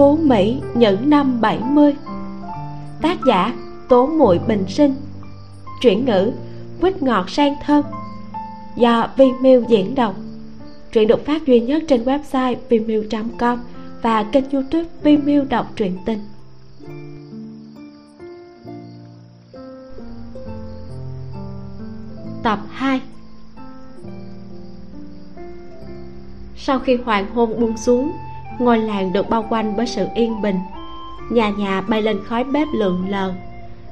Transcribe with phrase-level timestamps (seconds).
[0.00, 1.94] Phú Mỹ những năm 70
[3.02, 3.54] Tác giả
[3.88, 4.94] Tố Muội Bình Sinh.
[5.80, 6.32] Chuyển ngữ
[6.80, 7.84] Quýt ngọt sang thơm.
[8.76, 10.14] Do Vimeo diễn đọc.
[10.92, 13.58] Truyện được phát duy nhất trên website vimeo.com
[14.02, 16.20] Và kênh youtube Vimeo đọc truyện tình.
[22.42, 23.00] Tập 2
[26.56, 28.12] Sau khi hoàng hôn buông xuống
[28.60, 30.56] ngôi làng được bao quanh bởi sự yên bình.
[31.30, 33.32] Nhà nhà bay lên khói bếp lượn lờ.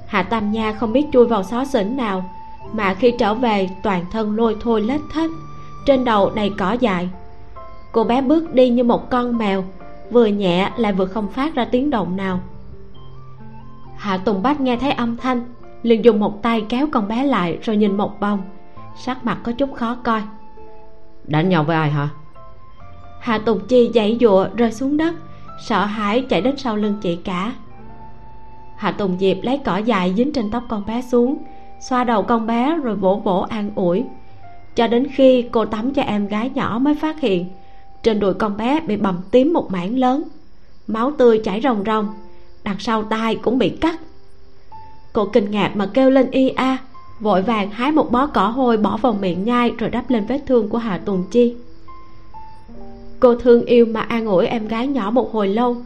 [0.06, 2.24] Hạ tam nha không biết chui vào xó xỉnh nào,
[2.72, 5.30] mà khi trở về, toàn thân lôi thôi lết thết
[5.86, 7.08] trên đầu đầy cỏ dại.
[7.92, 9.64] Cô bé bước đi như một con mèo,
[10.10, 12.41] vừa nhẹ lại vừa không phát ra tiếng động nào.
[13.96, 15.42] Hạ tùng bách nghe thấy âm thanh,
[15.83, 18.42] liền dùng một tay kéo con bé lại rồi nhìn một vòng.
[18.96, 20.22] Sắc mặt có chút khó coi.
[21.24, 22.08] Đánh nhau với ai hả?
[23.20, 25.14] Hạ tùng chi dãy dụa rơi xuống đất,
[25.66, 27.52] sợ hãi chạy đến sau lưng chị cả.
[28.77, 31.39] Hạ tùng diệp lấy cỏ dài dính trên tóc con bé xuống,
[31.80, 34.05] xoa đầu con bé rồi vỗ vỗ an ủi.
[34.77, 37.46] Cho đến khi cô tắm cho em gái nhỏ mới phát hiện,
[38.02, 40.22] trên đùi con bé bị bầm tím một mảng lớn,
[40.86, 42.08] máu tươi chảy ròng ròng,
[42.64, 44.00] đằng sau tai cũng bị cắt.
[45.12, 46.78] Cô kinh ngạc mà kêu lên y a,
[47.20, 50.41] vội vàng hái một bó cỏ hôi bỏ vào miệng nhai rồi đắp lên vết
[50.46, 51.56] thương của hà tùng chi
[53.20, 55.77] cô thương yêu mà an ủi em gái nhỏ một hồi lâu,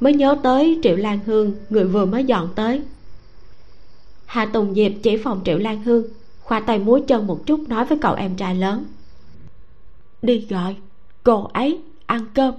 [0.00, 2.82] mới nhớ tới triệu lan hương, người vừa mới dọn tới.
[4.26, 6.04] Hà tùng diệp chỉ phòng triệu lan hương,
[6.40, 8.84] khoa tay múi chân một chút nói với cậu em trai lớn.
[10.22, 10.76] Đi gọi,
[11.22, 12.54] cô ấy ăn cơm.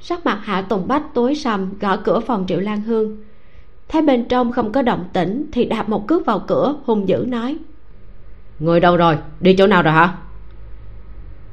[0.00, 3.16] Sắc mặt hạ tùng bách tối sầm, gõ cửa phòng triệu lan hương.
[3.88, 7.24] Thấy bên trong không có động tĩnh thì đạp một cước vào cửa, hung dữ
[7.28, 7.58] nói.
[8.58, 9.18] Người đâu rồi?
[9.40, 10.16] Đi chỗ nào rồi hả?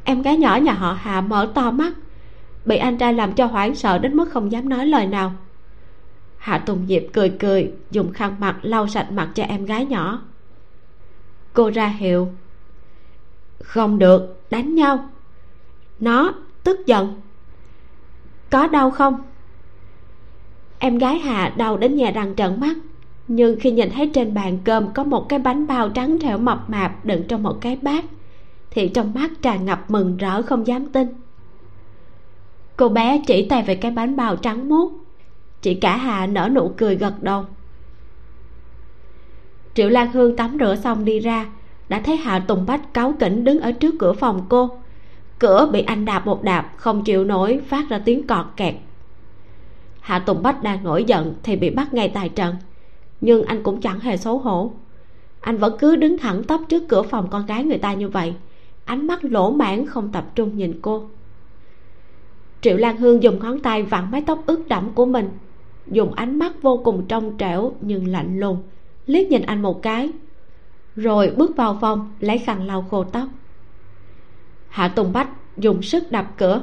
[0.08, 1.94] Em gái nhỏ nhà họ hạ mở to mắt.
[2.66, 5.34] Bị anh trai làm cho hoảng sợ đến mức không dám nói lời nào.
[6.38, 10.22] Hạ tùng diệp cười cười, dùng khăn mặt lau sạch mặt cho em gái nhỏ.
[11.54, 12.30] Cô ra hiệu,
[13.64, 15.10] không được, đánh nhau.
[16.00, 17.22] Nó tức giận,
[18.50, 19.22] có đau không?
[20.80, 22.78] Em gái hạ đau đến nhà răng trợn mắt,
[23.28, 26.70] nhưng khi nhìn thấy trên bàn cơm có một cái bánh bao trắng trẻo mập
[26.70, 28.06] mạp đựng trong một cái bát
[28.78, 31.08] thì trong mắt tràn ngập mừng rỡ không dám tin.
[32.76, 34.92] Cô bé chỉ tay về cái bánh bao trắng muốt
[35.62, 37.46] chị cả hà nở nụ cười gật đầu.
[39.74, 41.46] Triệu lan hương tắm rửa xong đi ra,
[41.90, 44.70] đã thấy hạ tùng bách cáu kỉnh đứng ở trước cửa phòng cô.
[45.40, 48.76] Cửa bị anh đạp một đạp, không chịu nổi, phát ra tiếng cọt kẹt.
[50.00, 52.56] Hạ tùng bách đang nổi giận thì bị bắt ngay tại trận,
[53.22, 54.72] nhưng anh cũng chẳng hề xấu hổ.
[55.42, 58.34] Anh vẫn cứ đứng thẳng tắp trước cửa phòng con gái người ta như vậy
[58.88, 61.06] ánh mắt lỗ mãn không tập trung nhìn cô.
[62.62, 65.30] Triệu lan hương dùng ngón tay vặn mái tóc ướt đẫm của mình,
[65.88, 68.58] dùng ánh mắt vô cùng trong trẻo nhưng lạnh lùng,
[69.06, 70.10] liếc nhìn anh một cái,
[70.96, 73.28] rồi bước vào phòng, lấy khăn lau khô tóc.
[74.70, 76.62] Hạ tùng bách dùng sức đập cửa.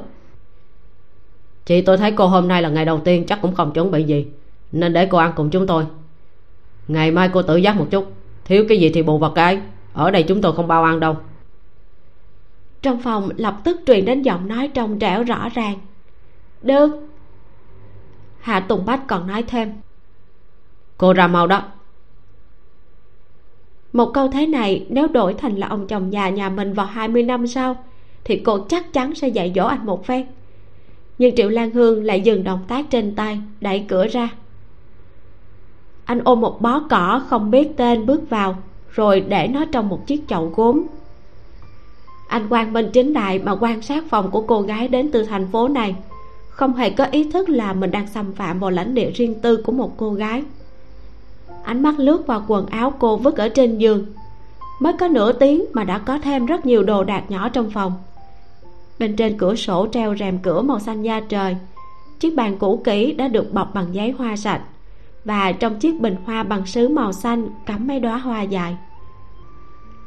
[1.65, 4.03] Chị, tôi thấy cô hôm nay là ngày đầu tiên, chắc cũng không chuẩn bị
[4.03, 4.27] gì,
[4.71, 5.85] nên để cô ăn cùng chúng tôi.
[6.87, 8.13] Ngày mai cô tự giác một chút,
[8.45, 9.59] thiếu cái gì thì bù vào cái,
[9.93, 11.17] ở đây chúng tôi không bao ăn đâu
[12.85, 15.77] trong phòng lập tức truyền đến giọng nói trong trẻo rõ ràng.
[16.61, 17.07] Được
[18.39, 19.73] hạ tùng bách còn nói thêm.
[20.97, 21.63] Cô ra mau đó.
[23.93, 27.23] Một câu thế này nếu đổi thành là ông chồng già nhà mình vào 20
[27.23, 27.75] năm sau,
[28.23, 30.25] thì cô chắc chắn sẽ dạy dỗ anh một phen.
[31.17, 34.29] Nhưng triệu lan hương lại dừng động tác trên tay, đẩy cửa ra.
[36.05, 38.57] Anh ôm một bó cỏ không biết tên bước vào,
[38.91, 40.87] rồi để nó trong một chiếc chậu gốm
[42.27, 45.47] anh quang minh chính đại mà quan sát phòng của cô gái đến từ thành
[45.51, 45.95] phố này.
[46.49, 49.57] Không hề có ý thức là mình đang xâm phạm vào lãnh địa riêng tư
[49.57, 50.43] của một cô gái.
[51.63, 54.05] Ánh mắt lướt vào quần áo cô vứt ở trên giường.
[54.79, 57.93] Mới có nửa tiếng mà đã có thêm rất nhiều đồ đạc nhỏ trong phòng.
[58.99, 61.57] Bên trên cửa sổ treo rèm cửa màu xanh da trời.
[62.19, 64.61] Chiếc bàn cũ kỹ đã được bọc bằng giấy hoa sạch
[65.25, 68.77] và trong chiếc bình hoa bằng sứ màu xanh cắm mấy đóa hoa dài.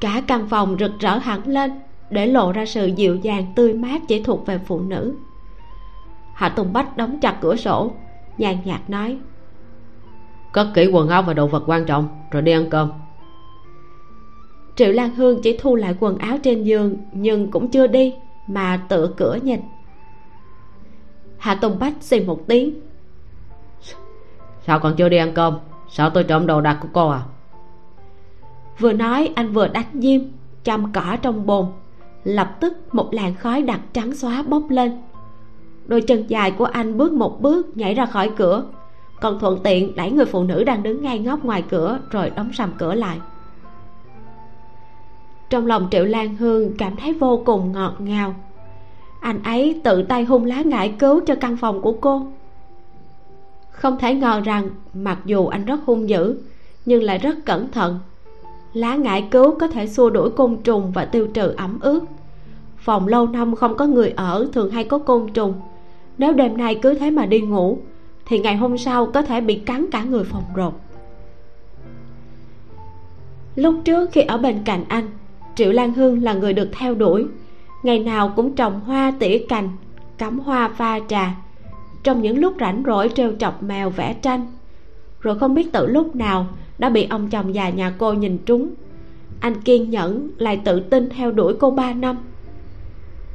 [0.01, 1.71] Cả căn phòng rực rỡ hẳn lên
[2.11, 5.15] để lộ ra sự dịu dàng tươi mát chỉ thuộc về phụ nữ.
[6.35, 7.93] Hạ tùng bách đóng chặt cửa sổ
[8.39, 9.19] nhàn nhạt nói
[10.53, 12.93] cất kỹ quần áo và đồ vật quan trọng rồi đi ăn cơm.
[14.77, 18.15] Triệu lan hương chỉ thu lại quần áo trên giường nhưng cũng chưa đi
[18.47, 19.61] mà tựa cửa nhìn.
[21.39, 22.81] Hạ tùng bách xì một tiếng
[24.67, 25.59] sao còn chưa đi ăn cơm?
[25.89, 27.23] Sợ tôi trộm đồ đạc của cô à?
[28.79, 30.21] Vừa nói anh vừa đánh diêm
[30.65, 31.67] chăm cỏ trong bồn
[32.25, 34.93] lập tức một làn khói đặc trắng xóa bốc lên.
[35.87, 38.65] Đôi chân dài của anh bước một bước nhảy ra khỏi cửa.
[39.21, 42.53] Còn thuận tiện, đẩy người phụ nữ đang đứng ngay ngóc ngoài cửa rồi đóng
[42.53, 43.19] sầm cửa lại.
[45.51, 48.35] Trong lòng triệu lan hương cảm thấy vô cùng ngọt ngào.
[49.21, 52.27] Anh ấy tự tay hung lá ngải cứu cho căn phòng của cô.
[53.71, 56.39] Không thể ngờ rằng mặc dù anh rất hung dữ,
[56.87, 57.99] nhưng lại rất cẩn thận
[58.75, 62.01] lá ngải cứu có thể xua đuổi côn trùng và tiêu trừ ẩm ướt.
[62.77, 65.55] Phòng lâu năm không có người ở, thường hay có côn trùng.
[66.19, 67.79] Nếu đêm nay cứ thế mà đi ngủ,
[68.27, 70.73] thì ngày hôm sau có thể bị cắn cả người phòng rột.
[73.57, 75.05] Lúc trước khi ở bên cạnh anh,
[75.55, 77.27] triệu lan hương là người được theo đuổi.
[77.83, 79.69] Ngày nào cũng trồng hoa, tỉa cành,
[80.19, 81.35] cắm hoa, pha trà.
[82.03, 84.47] Trong những lúc rảnh rỗi trêu chọc mèo vẽ tranh.
[85.21, 86.47] Rồi không biết từ lúc nào
[86.79, 88.71] đã bị ông chồng già nhà cô nhìn trúng.
[89.41, 92.19] Anh kiên nhẫn lại tự tin theo đuổi cô ba năm.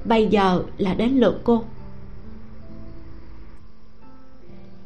[0.05, 1.63] Bây giờ là đến lượt cô.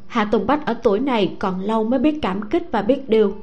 [0.08, 3.36] Hạ tùng bách ở tuổi này còn lâu mới biết cảm kích và biết điều.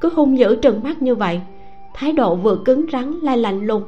[0.00, 1.40] Cứ hung dữ trừng mắt như vậy,
[1.94, 3.82] thái độ vừa cứng rắn lại lạnh lùng.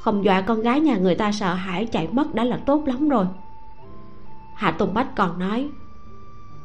[0.00, 3.08] Không dọa con gái nhà người ta sợ hãi chạy mất đã là tốt lắm
[3.08, 3.26] rồi.
[4.54, 5.68] Hạ tùng bách còn nói,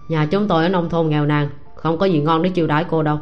[0.09, 2.83] nhà chúng tôi ở nông thôn nghèo nàn, không có gì ngon để chiêu đãi
[2.83, 3.19] cô đâu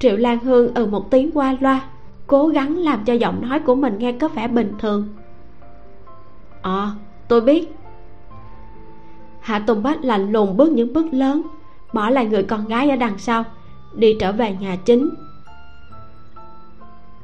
[0.00, 1.80] triệu lan hương ừ một tiếng qua loa
[2.26, 5.08] cố gắng làm cho giọng nói của mình nghe có vẻ bình thường.
[6.62, 6.90] Ờ à,
[7.28, 7.74] tôi biết.
[9.40, 11.42] Hạ tùng bách lạnh lùng bước những bước lớn
[11.92, 13.44] bỏ lại người con gái ở đằng sau
[13.94, 15.10] đi trở về nhà chính.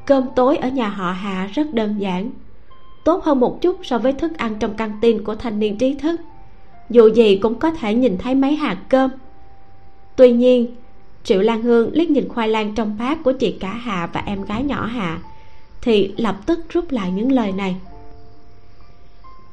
[0.06, 2.30] Cơm tối ở nhà họ hạ rất đơn giản
[3.04, 5.94] tốt hơn một chút so với thức ăn trong căng tin của thanh niên trí
[5.94, 6.20] thức.
[6.90, 9.10] Dù gì cũng có thể nhìn thấy mấy hạt cơm.
[10.16, 10.66] Tuy nhiên
[11.26, 14.44] triệu lan hương liếc nhìn khoai lang trong bát của chị cả hạ và em
[14.44, 15.18] gái nhỏ hạ
[15.82, 17.76] thì lập tức rút lại những lời này.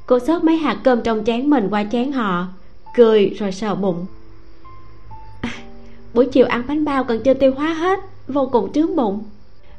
[0.05, 2.47] Cô xớt mấy hạt cơm trong chén mình qua chén họ
[2.95, 4.05] cười rồi sờ bụng.
[5.41, 5.49] À,
[6.13, 9.23] buổi chiều ăn bánh bao còn chưa tiêu hóa hết vô cùng trướng bụng.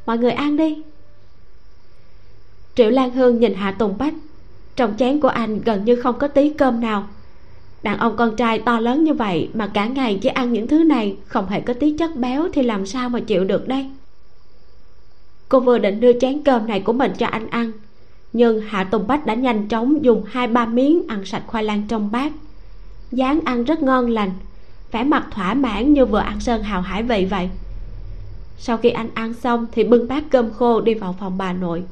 [0.06, 0.82] Mọi người ăn đi.
[2.74, 4.14] Triệu lan hương nhìn hạ tùng bách
[4.76, 7.08] trong chén của anh gần như không có tí cơm nào
[7.84, 10.84] đàn ông con trai to lớn như vậy mà cả ngày chỉ ăn những thứ
[10.84, 13.86] này, không hề có tí chất béo thì làm sao mà chịu được đây?
[15.48, 17.72] Cô vừa định đưa chén cơm này của mình cho anh ăn,
[18.32, 21.82] nhưng hạ tùng bách đã nhanh chóng dùng hai ba miếng ăn sạch khoai lang
[21.88, 22.32] trong bát.
[23.12, 24.30] Dáng ăn rất ngon lành,
[24.92, 27.48] vẻ mặt thỏa mãn như vừa ăn sơn hào hải vị vậy.
[28.58, 31.82] Sau khi anh ăn xong thì bưng bát cơm khô đi vào phòng bà nội.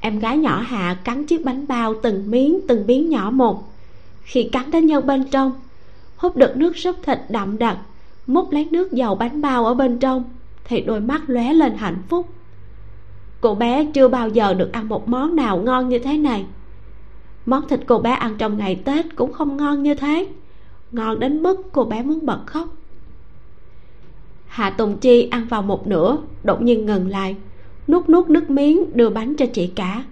[0.00, 3.69] Em gái nhỏ hạ cắn chiếc bánh bao từng miếng từng miếng nhỏ một
[4.30, 5.52] khi cắn đến nhân bên trong.
[6.16, 7.78] Hút được nước súp thịt đậm đặc,
[8.26, 10.24] múc lấy nước dầu bánh bao ở bên trong,
[10.64, 12.28] thì đôi mắt lóe lên hạnh phúc.
[13.40, 16.44] Cô bé chưa bao giờ được ăn một món nào ngon như thế này.
[17.46, 20.28] Món thịt cô bé ăn trong ngày tết cũng không ngon như thế.
[20.92, 22.68] Ngon đến mức cô bé muốn bật khóc.
[24.46, 27.36] Hạ tùng chi ăn vào một nửa, đột nhiên ngừng lại,
[27.88, 30.04] nuốt nuốt nước miếng đưa bánh cho chị cả.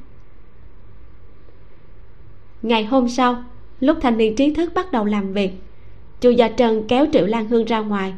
[2.62, 3.44] Ngày hôm sau
[3.80, 5.50] lúc thanh niên trí thức bắt đầu làm việc,
[6.20, 8.14] chu gia trân kéo triệu lan hương ra ngoài,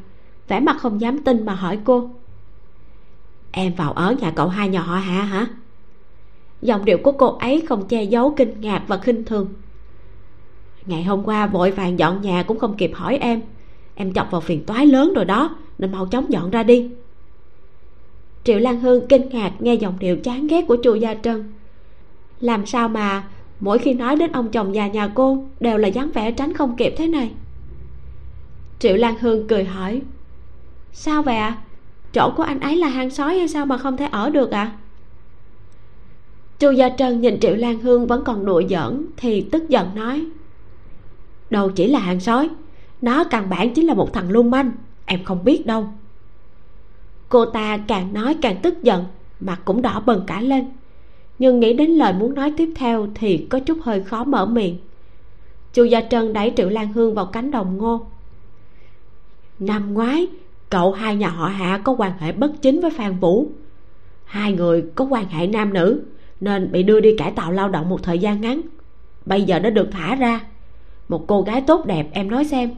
[0.48, 2.10] vẻ mặt không dám tin mà hỏi cô.
[3.52, 5.46] Em vào ở nhà cậu hai nhà họ hạ hả?
[6.62, 9.48] Giọng điệu của cô ấy không che giấu kinh ngạc và khinh thường.
[10.86, 13.40] Ngày hôm qua vội vàng dọn nhà cũng không kịp hỏi em
[14.00, 16.90] em chọc vào phiền toái lớn rồi đó, nên mau chóng dọn ra đi.
[18.44, 21.52] Triệu lan hương kinh ngạc nghe giọng điệu chán ghét của chu gia trân.
[22.40, 23.28] Làm sao mà
[23.60, 26.76] mỗi khi nói đến ông chồng già nhà cô, đều là dáng vẻ tránh không
[26.76, 27.30] kịp thế này
[28.78, 30.02] triệu lan hương cười hỏi,
[30.92, 31.58] sao vậy ạ à?
[32.12, 34.62] chỗ của anh ấy là hang sói hay sao mà không thể ở được ạ
[34.62, 34.76] à?
[36.58, 40.26] chu gia trân nhìn triệu lan hương vẫn còn đùa giỡn thì tức giận nói,
[41.50, 42.50] đâu chỉ là hàng sói
[43.02, 44.72] nó căn bản chính là một thằng lưu manh,
[45.06, 45.88] em không biết đâu
[47.30, 49.04] cô ta càng nói càng tức giận
[49.40, 50.70] mặt cũng đỏ bừng cả lên
[51.40, 54.76] nhưng nghĩ đến lời muốn nói tiếp theo thì có chút hơi khó mở miệng.
[55.72, 58.06] Chu gia trân đẩy triệu lan hương vào cánh đồng ngô.
[59.58, 60.26] Năm ngoái,
[60.70, 63.48] cậu hai nhà họ hạ có quan hệ bất chính với phan vũ.
[64.24, 66.02] Hai người có quan hệ nam nữ,
[66.40, 68.60] nên bị đưa đi cải tạo lao động một thời gian ngắn.
[69.26, 70.40] Bây giờ đã được thả ra.
[71.08, 72.70] Một cô gái tốt đẹp, em nói xem.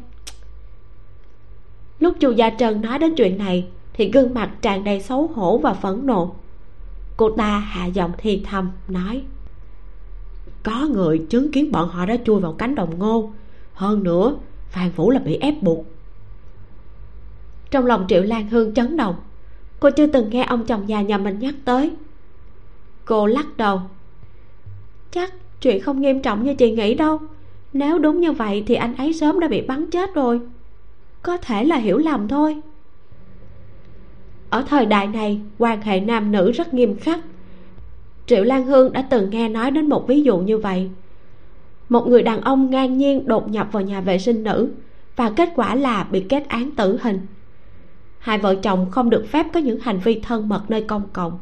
[2.01, 5.59] Lúc chu gia trân nói đến chuyện này, thì gương mặt tràn đầy xấu hổ
[5.59, 6.35] và phẫn nộ
[7.17, 9.23] cô ta hạ giọng thì thầm, nói,
[10.63, 13.33] có người chứng kiến bọn họ đã chui vào cánh đồng ngô.
[13.75, 14.37] Hơn nữa
[14.69, 15.87] phan vũ là bị ép buộc.
[17.71, 19.15] Trong lòng triệu lan hương chấn động.
[19.81, 21.91] Cô chưa từng nghe ông chồng già nhà mình nhắc tới.
[23.05, 23.81] Cô lắc đầu,
[25.11, 27.19] chắc chuyện không nghiêm trọng như chị nghĩ đâu.
[27.73, 30.41] Nếu đúng như vậy thì anh ấy sớm đã bị bắn chết rồi.
[31.23, 32.61] Có thể là hiểu lầm thôi
[34.53, 37.21] ở thời đại này, quan hệ nam nữ rất nghiêm khắc.
[38.27, 40.91] Triệu lan hương đã từng nghe nói đến một ví dụ như vậy.
[41.89, 44.71] Một người đàn ông ngang nhiên đột nhập vào nhà vệ sinh nữ,
[45.17, 47.21] và kết quả là bị kết án tử hình.
[48.19, 51.39] Hai vợ chồng không được phép có những hành vi thân mật nơi công cộng.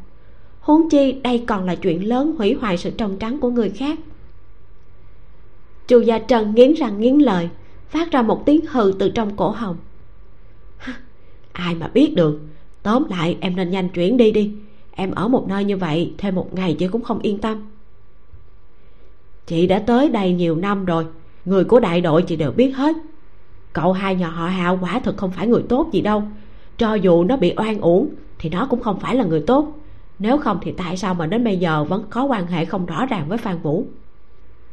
[0.59, 3.99] Huống chi đây còn là chuyện lớn hủy hoại sự trong trắng của người khác.
[5.87, 7.49] Chu gia trần nghiến răng nghiến lợi,
[7.89, 9.77] phát ra một tiếng hừ từ trong cổ họng.
[11.51, 12.39] Ai mà biết được
[12.83, 14.51] tóm lại, em nên nhanh chuyển đi đi.
[14.91, 17.67] Em ở một nơi như vậy, thêm một ngày chị cũng không yên tâm.
[19.47, 21.05] Chị đã tới đây nhiều năm rồi,
[21.45, 22.95] người của đại đội chị đều biết hết.
[23.73, 26.23] Cậu hai nhà họ hạo quả thực không phải người tốt gì đâu.
[26.77, 28.09] Cho dù nó bị oan uổng,
[28.39, 29.77] thì nó cũng không phải là người tốt.
[30.19, 33.05] Nếu không thì tại sao mà đến bây giờ vẫn có quan hệ không rõ
[33.05, 33.85] ràng với phan vũ?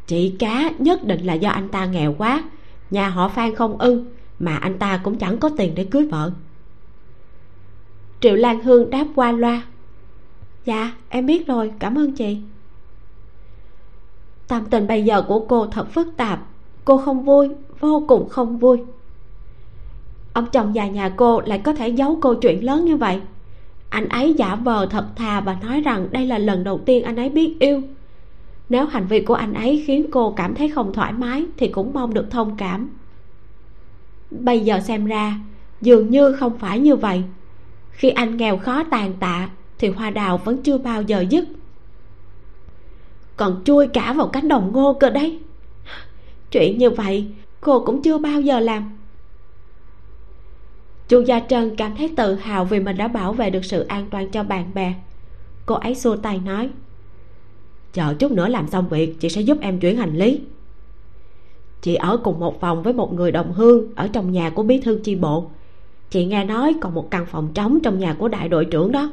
[0.06, 2.44] Chị cá nhất định là do anh ta nghèo quá.
[2.90, 4.04] Nhà họ phan không ưng,
[4.38, 6.32] mà anh ta cũng chẳng có tiền để cưới vợ
[8.20, 9.62] triệu lan hương đáp qua loa.
[10.64, 12.38] Dạ em biết rồi, cảm ơn chị.
[14.48, 16.40] Tâm tình bây giờ của cô thật phức tạp.
[16.84, 17.48] Cô không vui,
[17.80, 18.78] vô cùng không vui.
[20.32, 23.20] Ông chồng già nhà cô lại có thể giấu câu chuyện lớn như vậy.
[23.88, 27.16] Anh ấy giả vờ thật thà và nói rằng đây là lần đầu tiên anh
[27.16, 27.82] ấy biết yêu.
[28.68, 31.92] Nếu hành vi của anh ấy khiến cô cảm thấy không thoải mái thì cũng
[31.94, 32.90] mong được thông cảm.
[34.30, 35.38] Bây giờ xem ra,
[35.80, 37.22] dường như không phải như vậy
[37.98, 41.44] khi anh nghèo khó tàn tạ, thì hoa đào vẫn chưa bao giờ dứt.
[43.36, 45.38] Còn chui cả vào cánh đồng ngô cơ đấy.
[46.50, 47.26] Chuyện như vậy,
[47.60, 48.98] cô cũng chưa bao giờ làm.
[51.08, 54.06] Chu gia trân cảm thấy tự hào vì mình đã bảo vệ được sự an
[54.10, 54.94] toàn cho bạn bè.
[55.66, 56.70] Cô ấy xua tay nói,
[57.92, 60.40] chờ chút nữa làm xong việc, chị sẽ giúp em chuyển hành lý.
[61.82, 64.80] Chị ở cùng một phòng với một người đồng hương ở trong nhà của bí
[64.80, 65.50] thư chi bộ
[66.10, 69.10] chị nghe nói còn một căn phòng trống trong nhà của đại đội trưởng đó.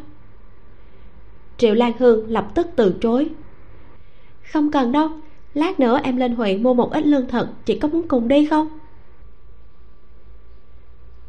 [1.57, 3.29] Triệu lan hương lập tức từ chối.
[4.51, 5.09] Không cần đâu,
[5.53, 8.45] lát nữa em lên huyện mua một ít lương thực, chị có muốn cùng đi
[8.45, 8.67] không?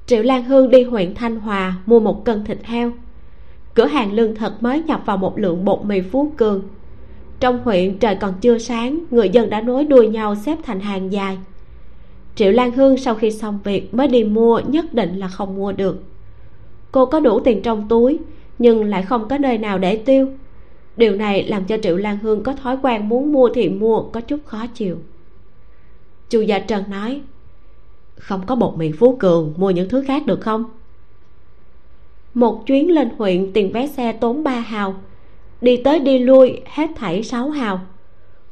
[0.07, 2.93] Triệu lan hương đi huyện thanh hòa mua một cân thịt heo.
[3.75, 6.63] Cửa hàng lương thực mới nhập vào một lượng bột mì phú cường.
[7.41, 11.13] Trong huyện trời còn chưa sáng, người dân đã nối đuôi nhau xếp thành hàng
[11.13, 11.39] dài
[12.37, 15.73] triệu lan hương sau khi xong việc mới đi mua nhất định là không mua
[15.73, 16.03] được.
[16.93, 18.19] Cô có đủ tiền trong túi,
[18.59, 20.29] nhưng lại không có nơi nào để tiêu.
[20.97, 24.21] Điều này làm cho triệu lan hương có thói quen muốn mua thì mua có
[24.21, 24.99] chút khó chịu.
[26.31, 27.21] Chu gia trần nói,
[28.17, 30.65] không có bột mì phú cường mua những thứ khác được không?
[32.35, 34.95] Một chuyến lên huyện tiền vé xe tốn ba hào,
[35.61, 37.81] đi tới đi lui hết thảy sáu hào.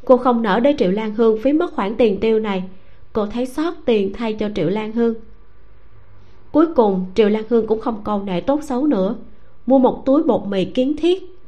[0.05, 2.63] Cô không nỡ để triệu lan hương phí mất khoản tiền tiêu này
[3.15, 5.15] cô thấy xót tiền thay cho triệu lan hương.
[6.53, 9.17] Cuối cùng, triệu lan hương cũng không còn nệ tốt xấu nữa.
[9.67, 11.39] Mua một túi bột mì kiến thiết.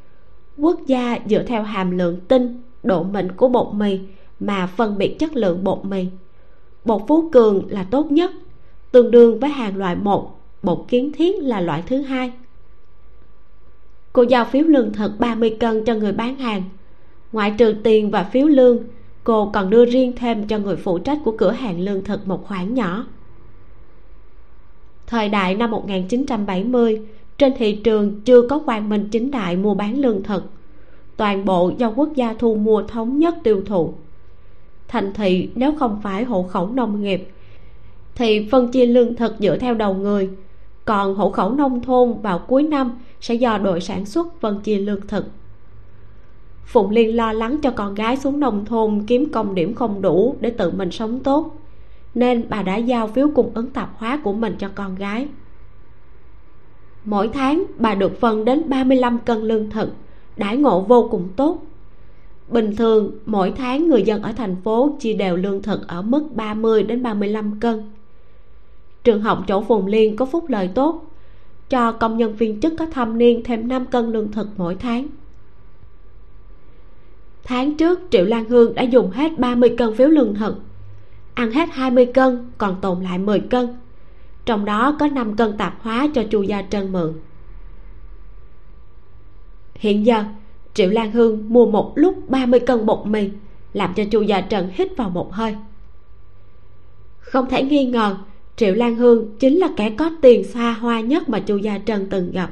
[0.59, 3.99] Quốc gia dựa theo hàm lượng tinh, độ mịn của bột mì
[4.41, 6.07] mà phân biệt chất lượng bột mì.
[6.85, 8.31] Bột phú cường là tốt nhất,
[8.91, 12.33] tương đương với hàng loại một, bột kiến thiết là loại thứ hai.
[14.13, 16.63] Cô giao phiếu lương thực 30 cân cho người bán hàng.
[17.33, 18.79] Ngoại trừ tiền và phiếu lương
[19.27, 22.47] cô còn đưa riêng thêm cho người phụ trách của cửa hàng lương thực một
[22.47, 23.07] khoản nhỏ.
[25.07, 27.01] Thời đại năm 1970
[27.39, 30.45] trên thị trường chưa có quan minh chính đại mua bán lương thực.
[31.17, 33.95] Toàn bộ do quốc gia thu mua thống nhất tiêu thụ.
[34.89, 37.29] Thành thị nếu không phải hộ khẩu nông nghiệp,
[38.15, 40.31] thì phân chia lương thực dựa theo đầu người.
[40.85, 44.79] Còn hộ khẩu nông thôn vào cuối năm sẽ do đội sản xuất phân chia
[44.79, 45.25] lương thực
[46.67, 50.37] phụng liên lo lắng cho con gái xuống nông thôn kiếm công điểm không đủ
[50.41, 51.57] để tự mình sống tốt.
[52.15, 55.29] Nên bà đã giao phiếu cung ứng tạp hóa của mình cho con gái.
[57.05, 59.89] Mỗi tháng, bà được phân đến 35 cân lương thực,
[60.37, 61.63] đãi ngộ vô cùng tốt.
[62.49, 66.29] Bình thường, mỗi tháng người dân ở thành phố chia đều lương thực ở mức
[66.35, 67.83] 30 đến 35 cân.
[69.05, 71.05] Trường học chỗ phùng liên có phúc lợi tốt,
[71.69, 75.07] cho công nhân viên chức có thâm niên thêm 5 cân lương thực mỗi tháng
[77.47, 80.57] tháng trước, triệu lan hương đã dùng hết 30 cân phiếu lương thực.
[81.35, 83.69] Ăn hết 20 cân, còn tồn lại 10 cân.
[84.45, 87.13] Trong đó có 5 cân tạp hóa cho chu gia trân mượn.
[89.75, 90.25] Hiện giờ,
[90.75, 93.31] triệu lan hương mua một lúc 30 cân bột mì,
[93.73, 95.57] làm cho chu gia trần hít vào một hơi.
[97.19, 98.17] Không thể nghi ngờ,
[98.57, 102.07] triệu lan hương chính là kẻ có tiền xa hoa nhất mà chu gia trần
[102.11, 102.51] từng gặp.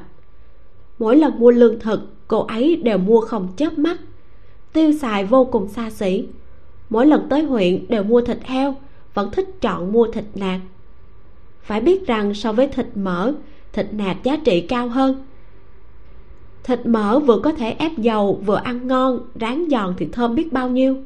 [0.99, 3.97] Mỗi lần mua lương thực, cô ấy đều mua không chớp mắt
[4.75, 6.25] tiêu xài vô cùng xa xỉ.
[6.89, 8.75] Mỗi lần tới huyện đều mua thịt heo,
[9.13, 10.59] vẫn thích chọn mua thịt nạc.
[11.61, 13.33] Phải biết rằng so với thịt mỡ,
[13.73, 15.25] thịt nạc giá trị cao hơn.
[16.63, 20.53] Thịt mỡ vừa có thể ép dầu, vừa ăn ngon, rán giòn thì thơm biết
[20.53, 20.97] bao nhiêu.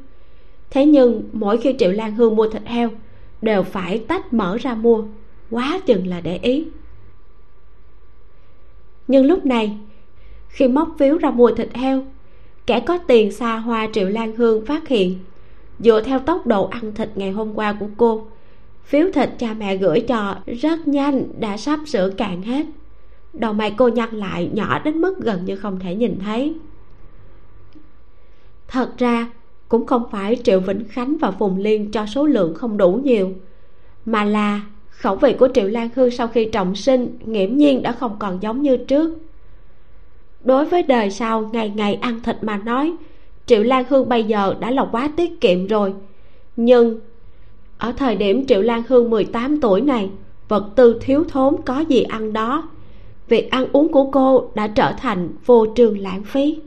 [0.70, 2.90] Thế nhưng mỗi khi triệu lan hương mua thịt heo,
[3.42, 5.04] đều phải tách mỡ ra mua,
[5.50, 6.66] quá chừng là để ý.
[9.08, 9.78] Nhưng lúc này,
[10.48, 12.04] khi móc phiếu ra mua thịt heo
[12.66, 15.18] kẻ có tiền xa hoa triệu lan hương phát hiện.
[15.78, 18.26] Dựa theo tốc độ ăn thịt ngày hôm qua của cô,
[18.84, 22.66] phiếu thịt cha mẹ gửi cho rất nhanh đã sắp sửa cạn hết.
[23.32, 26.54] Đầu mày cô nhăn lại, nhỏ đến mức gần như không thể nhìn thấy.
[28.68, 29.30] Thật ra,
[29.68, 33.32] cũng không phải triệu vĩnh khánh và phùng liên cho số lượng không đủ nhiều,
[34.04, 37.92] mà là khẩu vị của triệu lan hương sau khi trọng sinh, nghiễm nhiên đã
[37.92, 39.18] không còn giống như trước
[40.44, 42.92] đối với đời sau ngày ngày ăn thịt mà nói,
[43.46, 45.94] triệu lan hương bây giờ đã là quá tiết kiệm rồi.
[46.56, 47.00] Nhưng
[47.78, 50.10] ở thời điểm triệu lan hương 18 tuổi này,
[50.48, 52.68] vật tư thiếu thốn có gì ăn đó,
[53.28, 56.58] việc ăn uống của cô đã trở thành vô trường lãng phí.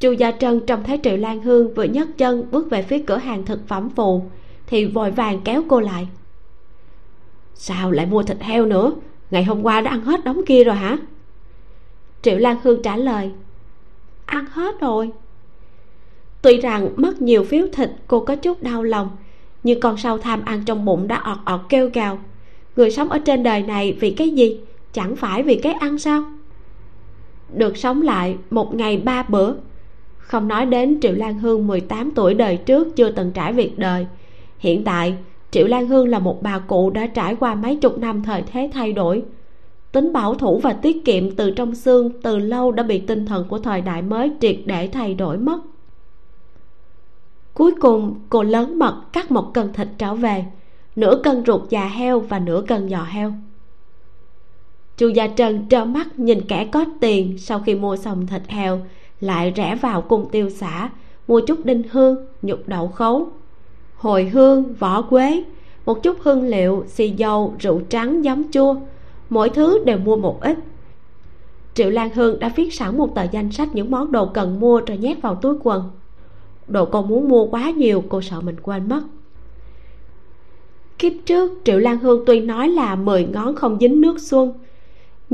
[0.00, 3.16] Chu gia trân trông thấy triệu lan hương vừa nhấc chân bước về phía cửa
[3.16, 4.22] hàng thực phẩm phụ,
[4.66, 6.08] thì vội vàng kéo cô lại.
[7.54, 8.92] Sao lại mua thịt heo nữa?
[9.30, 10.98] Ngày hôm qua đã ăn hết đống kia rồi hả?
[12.22, 13.30] Triệu lan hương trả lời.
[14.26, 15.10] Ăn hết rồi.
[16.42, 19.10] Tuy rằng mất nhiều phiếu thịt, cô có chút đau lòng,
[19.62, 22.18] nhưng con sâu tham ăn trong bụng đã ọt ọt kêu gào.
[22.76, 24.60] Người sống ở trên đời này vì cái gì?
[24.92, 26.24] Chẳng phải vì cái ăn sao?
[27.54, 29.52] Được sống lại một ngày ba bữa.
[30.18, 34.06] Không nói đến triệu lan hương 18 tuổi đời trước chưa từng trải việc đời.
[34.58, 35.14] Hiện tại,
[35.50, 38.70] triệu lan hương là một bà cụ đã trải qua mấy chục năm thời thế
[38.72, 39.22] thay đổi
[39.92, 43.48] tính bảo thủ và tiết kiệm từ trong xương từ lâu đã bị tinh thần
[43.48, 45.58] của thời đại mới triệt để thay đổi mất.
[47.54, 50.44] Cuối cùng, cô lớn mật cắt một cân thịt trở về,
[50.96, 53.32] nửa cân ruột già heo và nửa cân giò heo.
[54.96, 58.80] Chu gia trân trơ mắt nhìn kẻ có tiền sau khi mua xong thịt heo,
[59.20, 60.90] lại rẽ vào cung tiêu xã
[61.28, 63.28] mua chút đinh hương, nhục đậu khấu,
[63.96, 65.44] hồi hương, vỏ quế,
[65.86, 68.76] một chút hương liệu, xì dầu, rượu trắng, giấm chua
[69.32, 70.58] mỗi thứ đều mua một ít.
[71.74, 74.80] Triệu lan hương đã viết sẵn một tờ danh sách những món đồ cần mua
[74.86, 75.82] rồi nhét vào túi quần.
[76.68, 79.02] Đồ cô muốn mua quá nhiều, cô sợ mình quên mất.
[80.98, 84.52] Kiếp trước, triệu lan hương tuy nói là mười ngón không dính nước xuân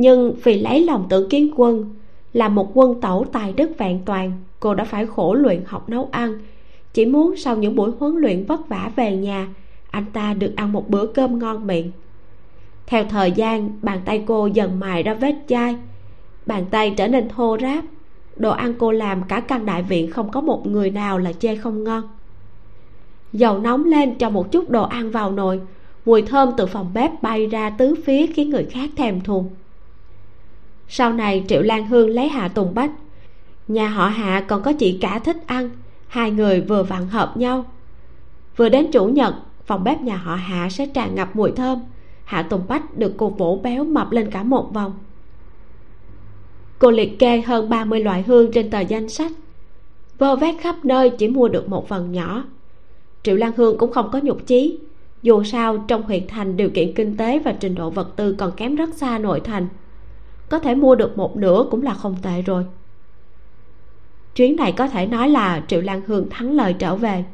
[0.00, 1.94] nhưng vì lấy lòng tưởng kiến quân,
[2.32, 6.08] là một quân tẩu tài đức vẹn toàn, cô đã phải khổ luyện học nấu
[6.12, 6.38] ăn.
[6.92, 9.48] Chỉ muốn sau những buổi huấn luyện vất vả về nhà,
[9.90, 11.90] anh ta được ăn một bữa cơm ngon miệng
[12.88, 15.77] theo thời gian, bàn tay cô dần mài ra vết chai.
[16.46, 17.85] Bàn tay trở nên thô ráp.
[18.37, 21.57] Đồ ăn cô làm cả căn đại viện không có một người nào là chê
[21.57, 22.03] không ngon.
[23.33, 25.61] Dầu nóng lên cho một chút đồ ăn vào nồi,
[26.05, 29.48] mùi thơm từ phòng bếp bay ra tứ phía khiến người khác thèm thuồng.
[30.88, 32.90] Sau này, triệu lan hương lấy hạ tùng bách.
[33.68, 35.70] Nhà họ hạ còn có chị cả thích ăn,
[36.07, 37.64] hai người vừa vặn hợp nhau.
[38.57, 39.35] Vừa đến chủ nhật,
[39.66, 41.79] phòng bếp nhà họ hạ sẽ tràn ngập mùi thơm
[42.29, 44.93] hạ tùng bách được cô vỗ béo mập lên cả một vòng.
[46.79, 49.33] Cô liệt kê hơn 30 loại hương trên tờ danh sách.
[50.19, 52.45] Vơ vét khắp nơi chỉ mua được một phần nhỏ.
[53.23, 54.79] Triệu lan hương cũng không có nhục chí.
[55.23, 58.53] Dù sao, trong huyện thành điều kiện kinh tế và trình độ vật tư còn
[58.57, 59.69] kém rất xa nội thành.
[60.49, 62.64] Có thể mua được một nửa cũng là không tệ rồi.
[64.35, 67.25] Chuyến này có thể nói là triệu lan hương thắng lời trở về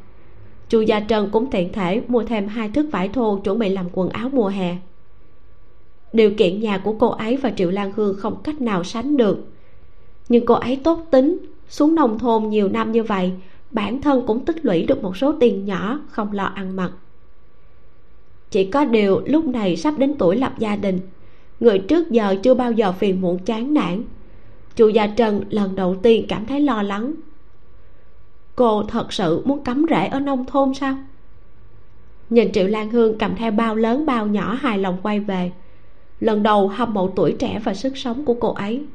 [0.75, 3.85] chu gia trân cũng tiện thể mua thêm hai thước vải thô chuẩn bị làm
[3.93, 4.77] quần áo mùa hè.
[6.13, 9.37] Điều kiện nhà của cô ấy và triệu lan hương không cách nào sánh được.
[10.29, 11.37] Nhưng cô ấy tốt tính,
[11.69, 13.31] xuống nông thôn nhiều năm như vậy,
[13.71, 16.91] bản thân cũng tích lũy được một số tiền nhỏ không lo ăn mặc.
[18.51, 20.99] Chỉ có điều lúc này sắp đến tuổi lập gia đình,
[21.59, 24.03] người trước giờ chưa bao giờ phiền muộn chán nản.
[24.75, 27.13] Chu gia trần lần đầu tiên cảm thấy lo lắng
[28.55, 30.97] cô thật sự muốn cắm rễ ở nông thôn sao?
[32.29, 35.51] Nhìn triệu lan hương cầm theo bao lớn bao nhỏ hài lòng quay về.
[36.19, 38.85] Lần đầu hâm mộ tuổi trẻ và sức sống của cô ấy.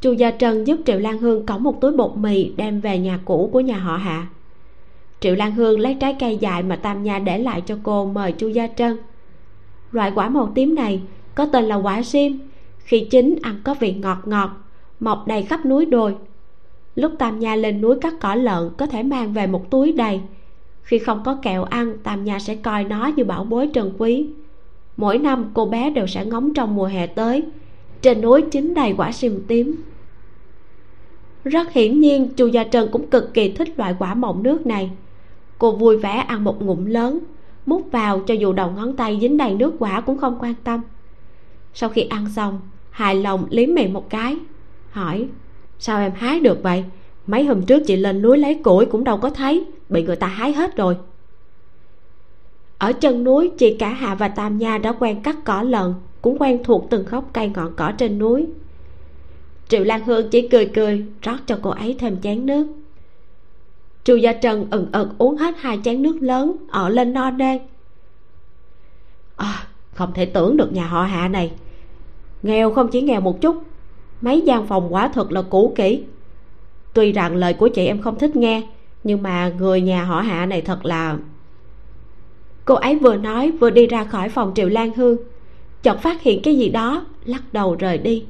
[0.00, 3.20] Chu gia trân giúp triệu lan hương cõng một túi bột mì đem về nhà
[3.24, 4.26] cũ của nhà họ hạ.
[5.20, 8.32] Triệu lan hương lấy trái cây dại mà tam nha để lại cho cô mời
[8.32, 8.98] chu gia trân.
[9.92, 11.00] Loại quả màu tím này
[11.34, 12.38] có tên là quả sim.
[12.78, 14.50] Khi chín ăn có vị ngọt ngọt,
[15.00, 16.14] mọc đầy khắp núi đồi
[16.96, 20.20] lúc tam nha lên núi cắt cỏ lợn có thể mang về một túi đầy.
[20.82, 24.26] Khi không có kẹo ăn, tam nha sẽ coi nó như bảo bối trân quý.
[24.96, 27.42] Mỗi năm, cô bé đều sẽ ngóng trong mùa hè tới.
[28.02, 29.82] Trên núi chín đầy quả sim tím.
[31.44, 34.90] Rất hiển nhiên, chu gia trân cũng cực kỳ thích loại quả mọng nước này.
[35.58, 37.18] Cô vui vẻ ăn một ngụm lớn,
[37.66, 40.80] múc vào cho dù đầu ngón tay dính đầy nước quả cũng không quan tâm.
[41.74, 44.36] Sau khi ăn xong, hài lòng liếm miệng một cái,
[44.90, 45.28] hỏi
[45.78, 46.84] sao em hái được vậy?
[47.26, 50.26] Mấy hôm trước chị lên núi lấy củi cũng đâu có thấy bị người ta
[50.26, 50.96] hái hết rồi.
[52.78, 56.38] Ở chân núi chị cả hạ và tam nha đã quen cắt cỏ lợn cũng
[56.38, 58.46] quen thuộc từng gốc cây ngọn cỏ trên núi.
[59.68, 62.66] Triệu lan hương chỉ cười cười rót cho cô ấy thêm chén nước.
[64.04, 67.62] Chu gia trần ừng ực uống hết hai chén nước lớn ở lên no đen
[69.36, 71.52] à, không thể tưởng được nhà họ hạ này.
[72.42, 73.62] Nghèo không chỉ nghèo một chút
[74.20, 76.02] mấy gian phòng quả thật là cũ kỹ.
[76.92, 78.62] Tuy rằng lời của chị em không thích nghe,
[79.04, 81.18] nhưng mà người nhà họ hạ này thật là
[82.64, 85.16] cô ấy vừa nói vừa đi ra khỏi phòng triệu lan hương.
[85.82, 88.24] Chợt phát hiện cái gì đó, lắc đầu rời đi.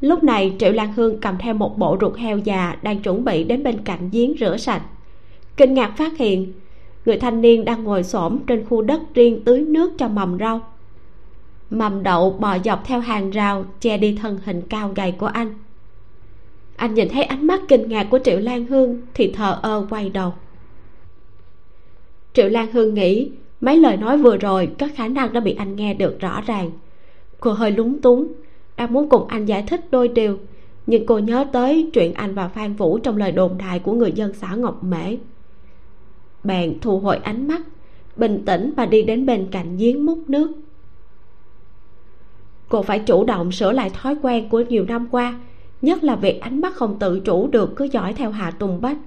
[0.00, 3.44] Lúc này triệu lan hương cầm theo một bộ ruột heo già đang chuẩn bị
[3.44, 4.82] đến bên cạnh giếng rửa sạch.
[5.56, 6.52] Kinh ngạc phát hiện,
[7.06, 10.60] người thanh niên đang ngồi xổm trên khu đất riêng tưới nước cho mầm rau
[11.70, 15.54] mầm đậu bò dọc theo hàng rào, che đi thân hình cao gầy của anh.
[16.76, 20.10] Anh nhìn thấy ánh mắt kinh ngạc của triệu lan hương thì thờ ơ quay
[20.10, 20.32] đầu.
[22.32, 25.76] Triệu lan hương nghĩ, mấy lời nói vừa rồi có khả năng đã bị anh
[25.76, 26.70] nghe được rõ ràng.
[27.40, 28.32] Cô hơi lúng túng,
[28.76, 30.38] đang muốn cùng anh giải thích đôi điều,
[30.86, 34.12] nhưng cô nhớ tới chuyện anh và phan vũ trong lời đồn đại của người
[34.12, 35.16] dân xã ngọc mễ.
[36.44, 37.62] Bèn thu hồi ánh mắt,
[38.16, 40.52] bình tĩnh và đi đến bên cạnh giếng múc nước
[42.68, 45.40] cô phải chủ động sửa lại thói quen của nhiều năm qua,
[45.82, 48.98] nhất là việc ánh mắt không tự chủ được cứ dõi theo hà tùng bách.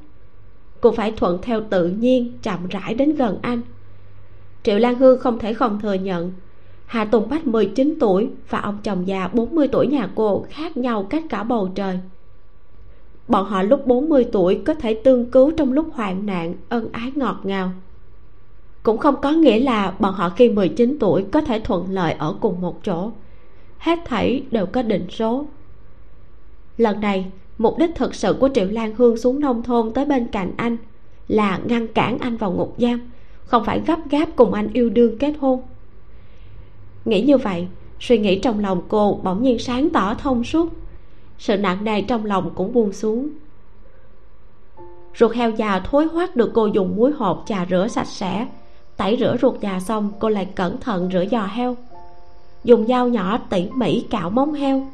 [0.82, 3.62] Cô phải thuận theo tự nhiên, chậm rãi đến gần anh.
[4.64, 6.32] Triệu lan hương không thể không thừa nhận,
[6.86, 11.04] hà tùng bách 19 tuổi và ông chồng già 40 tuổi nhà cô khác nhau
[11.10, 12.00] cách cả bầu trời.
[13.28, 17.12] Bọn họ lúc 40 tuổi có thể tương cứu trong lúc hoạn nạn, ân ái
[17.16, 17.72] ngọt ngào.
[18.84, 22.36] Cũng không có nghĩa là bọn họ khi 19 tuổi có thể thuận lợi ở
[22.42, 23.12] cùng một chỗ
[23.78, 25.46] hết thảy đều có định số.
[26.78, 27.26] Lần này,
[27.58, 30.78] mục đích thực sự của triệu lan hương xuống nông thôn tới bên cạnh anh
[31.28, 33.12] là ngăn cản anh vào ngục giam,
[33.46, 35.62] không phải gấp gáp cùng anh yêu đương kết hôn.
[37.06, 37.68] Nghĩ như vậy,
[38.00, 40.74] suy nghĩ trong lòng cô bỗng nhiên sáng tỏ thông suốt.
[41.38, 43.30] Sự nặng nề trong lòng cũng buông xuống.
[45.20, 48.48] Ruột heo già thối hoắt được cô dùng muối hộp trà rửa sạch sẽ.
[48.98, 51.76] Tẩy rửa ruột già xong, cô lại cẩn thận rửa giò heo
[52.68, 54.88] dùng dao nhỏ tỉ mỉ cạo móng heo.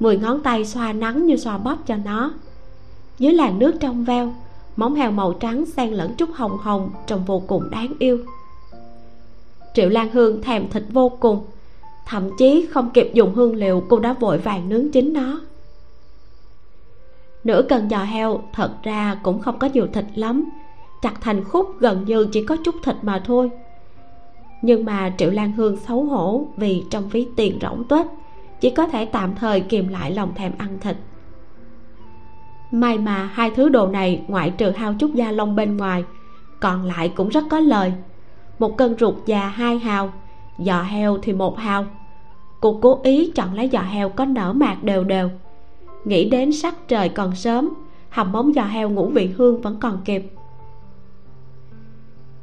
[0.00, 2.32] Mười ngón tay xoa nắng như xoa bóp cho nó.
[3.18, 4.34] Dưới làn nước trong veo,
[4.76, 8.18] móng heo màu trắng xen lẫn chút hồng hồng trông vô cùng đáng yêu.
[9.74, 11.44] Triệu lan hương thèm thịt vô cùng,
[12.06, 15.40] thậm chí không kịp dùng hương liệu cô đã vội vàng nướng chín nó.
[17.44, 20.44] Nửa cân giò heo thật ra cũng không có nhiều thịt lắm,
[21.02, 23.50] chặt thành khúc gần như chỉ có chút thịt mà thôi
[24.64, 28.06] nhưng mà triệu lan hương xấu hổ vì trong ví tiền rỗng tuếch,
[28.60, 30.96] chỉ có thể tạm thời kìm lại lòng thèm ăn thịt.
[32.70, 36.04] May mà hai thứ đồ này ngoại trừ hao chút da lông bên ngoài,
[36.60, 37.92] còn lại cũng rất có lời.
[38.58, 40.12] Một cân ruột già hai hào,
[40.58, 41.86] giò heo thì một hào.
[42.60, 45.30] Cô cố ý chọn lấy giò heo có nở mạc đều đều.
[46.04, 47.70] Nghĩ đến sắc trời còn sớm,
[48.10, 50.32] hầm móng giò heo ngũ vị hương vẫn còn kịp.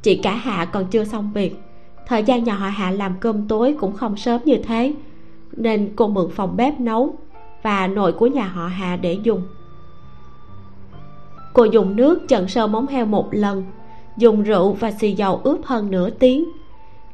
[0.02, 1.56] Chị cả hạ còn chưa xong việc
[2.06, 4.94] thời gian nhà họ hạ làm cơm tối cũng không sớm như thế,
[5.52, 7.14] nên cô mượn phòng bếp nấu
[7.62, 9.42] và nồi của nhà họ hạ để dùng.
[11.52, 13.64] Cô dùng nước trần sơ móng heo một lần,
[14.16, 16.44] dùng rượu và xì dầu ướp hơn nửa tiếng.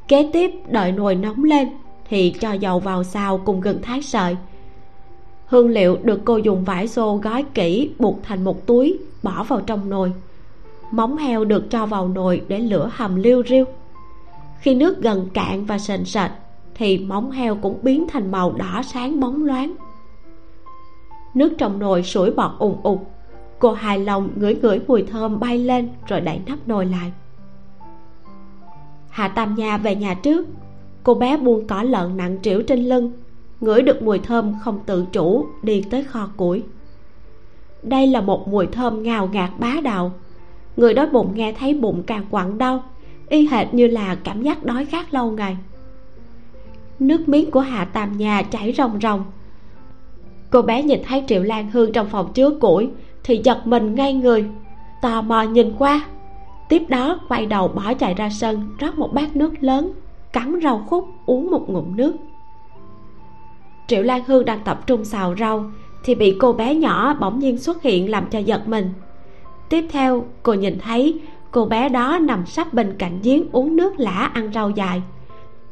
[0.07, 1.69] Kế tiếp, đợi nồi nóng lên
[2.09, 4.37] thì cho dầu vào xào cùng gừng thái sợi.
[5.45, 9.61] Hương liệu được cô dùng vải xô gói kỹ buộc thành một túi, bỏ vào
[9.61, 10.11] trong nồi.
[10.91, 13.65] Móng heo được cho vào nồi để lửa hầm liu riu
[14.59, 16.31] khi nước gần cạn và sền sệt,
[16.75, 19.75] thì móng heo cũng biến thành màu đỏ sáng bóng loáng.
[21.33, 22.99] Nước trong nồi sủi bọt ùn ụt,
[23.59, 27.11] cô hài lòng ngửi ngửi mùi thơm bay lên rồi đẩy nắp nồi lại.
[29.09, 30.47] Hạ tam nha về nhà trước,
[31.03, 33.11] cô bé buông cỏ lợn nặng trĩu trên lưng,
[33.59, 36.63] ngửi được mùi thơm không tự chủ đi tới kho củi.
[37.83, 40.11] Đây là một mùi thơm ngào ngạt bá đạo,
[40.77, 42.83] người đói bụng nghe thấy bụng càng quặn đau
[43.29, 45.57] y hệt như là cảm giác đói khát lâu ngày.
[46.99, 49.25] Nước miếng của hạ tam nhà chảy ròng ròng.
[50.49, 52.89] Cô bé nhìn thấy triệu lan hương trong phòng chứa củi
[53.23, 54.45] thì giật mình ngay người,
[55.01, 56.05] tò mò nhìn qua.
[56.69, 59.91] Tiếp đó quay đầu bỏ chạy ra sân, rót một bát nước lớn,
[60.33, 62.13] cắn rau khúc, uống một ngụm nước.
[63.87, 65.71] Triệu lan hương đang tập trung xào rau
[66.03, 68.89] thì bị cô bé nhỏ bỗng nhiên xuất hiện làm cho giật mình.
[69.69, 71.19] Tiếp theo, cô nhìn thấy
[71.51, 75.01] cô bé đó nằm sắp bên cạnh giếng uống nước lã ăn rau dài.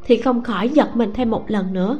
[0.05, 1.99] Thì không khỏi giật mình thêm một lần nữa.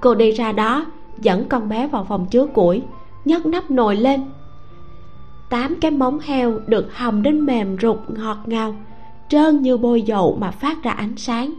[0.00, 0.86] Cô đi ra đó,
[1.20, 2.82] dẫn con bé vào phòng chứa củi,
[3.24, 4.20] nhấc nắp nồi lên.
[5.50, 8.74] Tám cái móng heo được hầm đến mềm rụt ngọt ngào,
[9.28, 11.54] trơn như bôi dầu mà phát ra ánh sáng.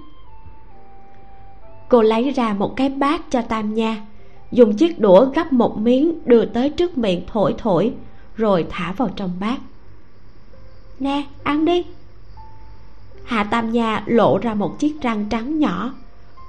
[1.89, 4.01] Cô lấy ra một cái bát cho tam nha,
[4.51, 7.93] dùng chiếc đũa gắp một miếng đưa tới trước miệng thổi thổi,
[8.35, 9.59] rồi thả vào trong bát
[11.01, 11.85] nè, ăn đi.
[13.23, 15.93] Hạ tam nha lộ ra một chiếc răng trắng nhỏ.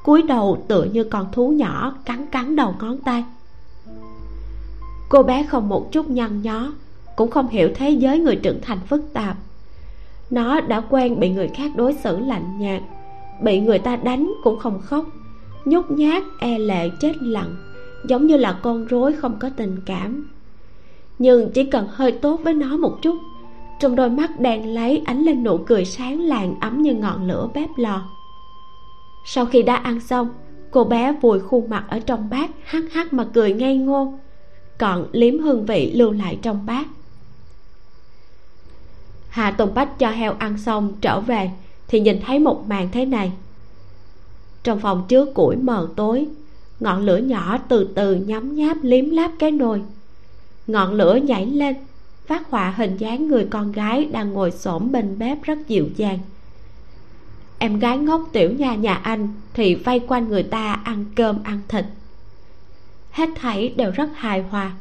[0.05, 3.25] Cúi đầu tựa như con thú nhỏ cắn cắn đầu ngón tay.
[5.09, 6.73] Cô bé không một chút nhăn nhó,
[7.17, 9.37] cũng không hiểu thế giới người trưởng thành phức tạp.
[10.31, 12.83] Nó đã quen bị người khác đối xử lạnh nhạt,
[13.43, 15.07] bị người ta đánh cũng không khóc,
[15.65, 17.57] nhút nhát e lệ, chết lặng,
[18.09, 20.31] giống như là con rối không có tình cảm.
[21.19, 23.17] Nhưng chỉ cần hơi tốt với nó một chút
[23.83, 27.49] trong đôi mắt đèn lấy ánh lên nụ cười sáng làng ấm như ngọn lửa
[27.55, 28.03] bếp lò.
[29.25, 30.29] Sau khi đã ăn xong,
[30.71, 34.19] cô bé vùi khuôn mặt ở trong bát, hắc hắc mà cười ngây ngô.
[34.79, 36.87] Còn liếm hương vị lưu lại trong bát.
[39.29, 41.51] Hà tùng bách cho heo ăn xong, trở về,
[41.89, 43.33] thì nhìn thấy một màn thế này.
[44.63, 46.27] Trong phòng chứa củi mờ tối,
[46.81, 49.83] ngọn lửa nhỏ từ từ nhắm nháp liếm láp cái nồi.
[50.67, 51.75] Ngọn lửa nhảy lên
[52.27, 56.19] phát họa hình dáng người con gái đang ngồi xổm bên bếp rất dịu dàng.
[57.59, 61.61] Em gái ngốc tiểu nha nhà anh thì vây quanh người ta ăn cơm ăn
[61.69, 61.85] thịt.
[63.11, 64.73] Hết thảy đều rất hài hòa.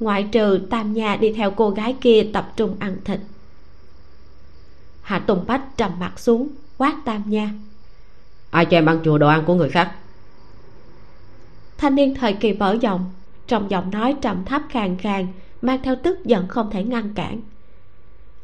[0.00, 3.20] Ngoại trừ tam nha đi theo cô gái kia tập trung ăn thịt.
[5.02, 7.50] Hạ tùng bách trầm mặt xuống quát tam nha.
[8.50, 9.92] Ai cho em ăn chùa đồ ăn của người khác?
[11.78, 13.10] Thanh niên thời kỳ vỡ giọng
[13.46, 15.26] trong giọng nói trầm thấp khàn khàn
[15.66, 17.40] mang theo tức giận không thể ngăn cản.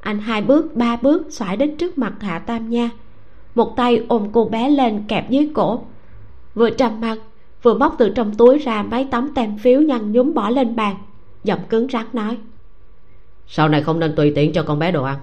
[0.01, 2.91] Anh hai bước ba bước xoải đến trước mặt hạ tam nha.
[3.55, 5.85] Một tay ôm cô bé lên kẹp dưới cổ.
[6.55, 7.19] Vừa trầm mặt
[7.63, 10.97] vừa móc từ trong túi ra mấy tấm tem phiếu nhăn nhúm bỏ lên bàn
[11.45, 12.39] giọng cứng rắn nói.
[13.47, 15.19] Sau này không nên tùy tiện cho con bé đồ ăn.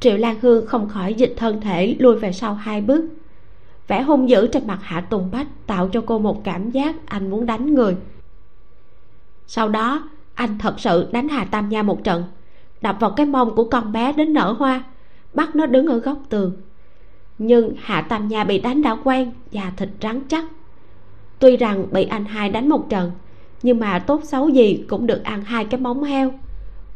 [0.00, 3.04] Triệu lan hương không khỏi dịch thân thể lui về sau hai bước.
[3.88, 7.30] Vẻ hung dữ trên mặt hạ tùng bách tạo cho cô một cảm giác anh
[7.30, 7.96] muốn đánh người.
[9.46, 12.24] Sau đó anh thật sự đánh hà tam nha một trận.
[12.80, 14.84] Đập vào cái mông của con bé đến nở hoa.
[15.34, 16.52] Bắt nó đứng ở góc tường.
[17.38, 20.44] Nhưng hạ tam nha bị đánh đã quen và thịt rắn chắc.
[21.38, 23.10] Tuy rằng bị anh hai đánh một trận,
[23.62, 26.32] nhưng mà tốt xấu gì cũng được ăn hai cái móng heo.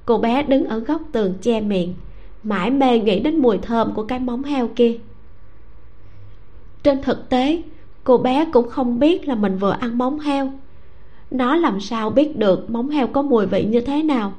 [0.06, 1.94] Cô bé đứng ở góc tường che miệng,
[2.42, 4.98] mãi mê nghĩ đến mùi thơm của cái móng heo kia.
[6.82, 7.62] Trên thực tế,
[8.04, 10.52] cô bé cũng không biết là mình vừa ăn móng heo
[11.32, 14.32] nó làm sao biết được móng heo có mùi vị như thế nào?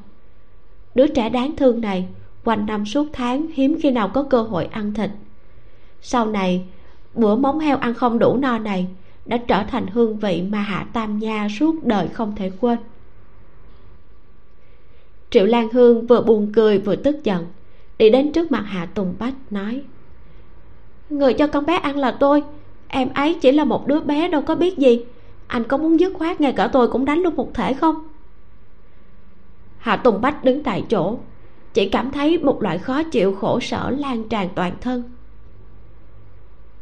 [0.95, 2.07] Đứa trẻ đáng thương này,
[2.43, 5.09] quanh năm suốt tháng hiếm khi nào có cơ hội ăn thịt.
[6.01, 6.65] Sau này,
[7.13, 8.87] bữa móng heo ăn không đủ no này
[9.25, 12.77] đã trở thành hương vị mà hạ tam nha suốt đời không thể quên.
[15.29, 17.45] Triệu lan hương vừa buồn cười vừa tức giận,
[17.97, 19.81] đi đến trước mặt hạ tùng bách, nói,
[21.09, 22.43] người cho con bé ăn là tôi,
[22.87, 25.03] em ấy chỉ là một đứa bé đâu có biết gì
[25.53, 27.95] anh có muốn dứt khoát ngay cả tôi cũng đánh luôn một thể không?
[29.77, 31.17] Hạ tùng bách đứng tại chỗ,
[31.73, 35.03] chỉ cảm thấy một loại khó chịu khổ sở lan tràn toàn thân.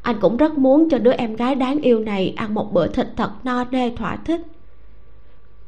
[0.01, 3.07] Anh cũng rất muốn cho đứa em gái đáng yêu này ăn một bữa thịt
[3.17, 4.41] thật no nê thỏa thích.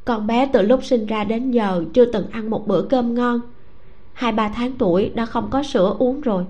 [0.05, 3.39] Con bé từ lúc sinh ra đến giờ chưa từng ăn một bữa cơm ngon.
[4.13, 6.45] Hai ba tháng tuổi đã không có sữa uống rồi.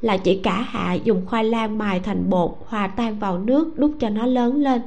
[0.00, 3.90] Là chỉ cả hạ dùng khoai lang mài thành bột hòa tan vào nước đút
[4.00, 4.82] cho nó lớn lên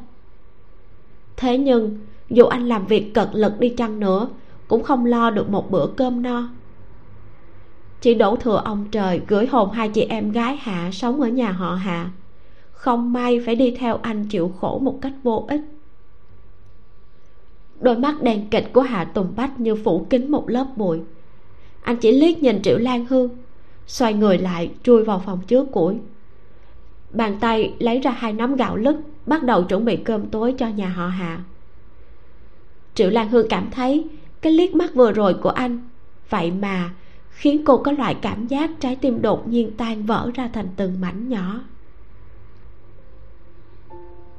[1.38, 4.30] thế nhưng, dù anh làm việc cật lực đi chăng nữa,
[4.68, 6.50] cũng không lo được một bữa cơm no.
[8.02, 11.52] Chỉ đổ thừa ông trời gửi hồn hai chị em gái hạ sống ở nhà
[11.52, 12.12] họ hạ.
[12.72, 15.62] Không may phải đi theo anh chịu khổ một cách vô ích.
[17.80, 21.00] Đôi mắt đen kịch của hạ tùng bách như phủ kín một lớp bụi.
[21.82, 23.30] Anh chỉ liếc nhìn triệu lan hương,
[23.88, 25.96] xoay người lại chui vào phòng chứa củi.
[27.12, 30.68] Bàn tay lấy ra hai nắm gạo lứt bắt đầu chuẩn bị cơm tối cho
[30.68, 31.44] nhà họ hạ
[32.96, 34.08] triệu lan hương cảm thấy
[34.42, 35.90] cái liếc mắt vừa rồi của anh,
[36.30, 36.90] vậy mà
[37.30, 41.02] khiến cô có loại cảm giác trái tim đột nhiên tan vỡ ra thành từng
[41.02, 41.60] mảnh nhỏ.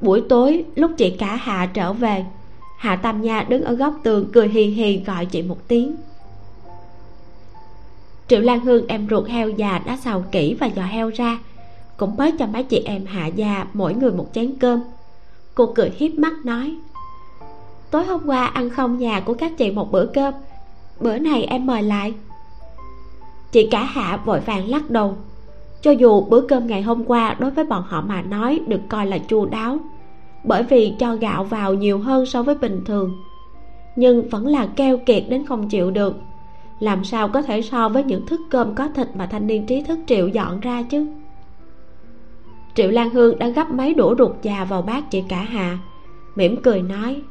[0.00, 2.24] Buổi tối, lúc chị cả hạ trở về
[2.78, 5.96] hạ tam nha đứng ở góc tường cười hì hì gọi chị một tiếng.
[8.28, 11.38] Triệu lan hương em ruột heo già đã xào kỹ và giò heo ra
[11.96, 14.80] cũng mới cho mấy chị em hạ gia mỗi người một chén cơm.
[15.54, 16.76] Cô cười hiếp mắt nói,
[17.90, 20.34] tối hôm qua ăn không nhà của các chị một bữa cơm,
[21.00, 22.14] bữa này em mời lại.
[23.52, 25.16] Chị cả hạ vội vàng lắc đầu.
[25.80, 29.06] Cho dù bữa cơm ngày hôm qua đối với bọn họ mà nói được coi
[29.06, 29.78] là chu đáo,
[30.44, 33.12] bởi vì cho gạo vào nhiều hơn so với bình thường,
[33.96, 36.16] nhưng vẫn là keo kiệt đến không chịu được.
[36.80, 39.82] Làm sao có thể so với những thức cơm có thịt mà thanh niên trí
[39.82, 41.06] thức triệu dọn ra chứ?
[42.76, 45.78] Triệu lan hương đã gấp mấy đũa ruột già vào bát chị cả hà
[46.36, 47.22] mỉm cười nói,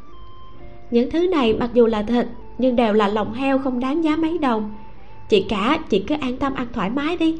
[0.91, 2.27] những thứ này mặc dù là thịt,
[2.58, 4.75] nhưng đều là lòng heo không đáng giá mấy đồng.
[5.29, 7.39] Chị cả, chị cứ an tâm ăn thoải mái đi.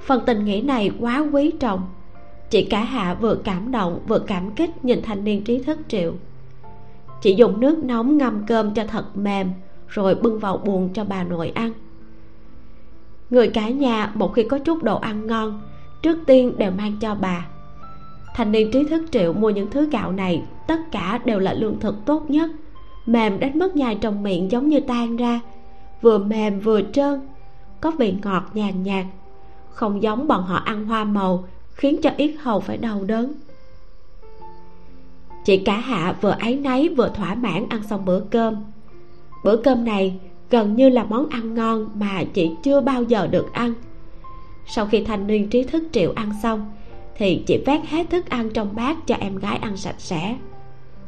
[0.00, 1.82] Phần tình nghĩa này quá quý trọng.
[2.50, 6.14] Chị cả hạ vừa cảm động, vừa cảm kích nhìn thanh niên trí thức triệu.
[7.22, 9.50] Chị dùng nước nóng ngâm cơm cho thật mềm,
[9.88, 11.72] rồi bưng vào buồng cho bà nội ăn.
[13.30, 15.60] Người cả nhà, một khi có chút đồ ăn ngon
[16.02, 17.46] trước tiên đều mang cho bà.
[18.34, 21.80] Thanh niên trí thức triệu mua những thứ gạo này, tất cả đều là lương
[21.80, 22.50] thực tốt nhất.
[23.06, 25.40] Mềm đến mức nhai trong miệng giống như tan ra.
[26.00, 27.20] Vừa mềm vừa trơn,
[27.80, 29.04] có vị ngọt nhàn nhạt.
[29.70, 33.32] Không giống bọn họ ăn hoa màu, khiến cho yết hầu phải đau đớn.
[35.44, 38.56] Chị cả hạ vừa áy náy vừa thỏa mãn ăn xong bữa cơm.
[39.44, 43.52] Bữa cơm này gần như là món ăn ngon mà chị chưa bao giờ được
[43.52, 43.74] ăn
[44.66, 46.72] sau khi thanh niên trí thức triệu ăn xong,
[47.16, 50.36] thì chị vét hết thức ăn trong bát cho em gái ăn sạch sẽ.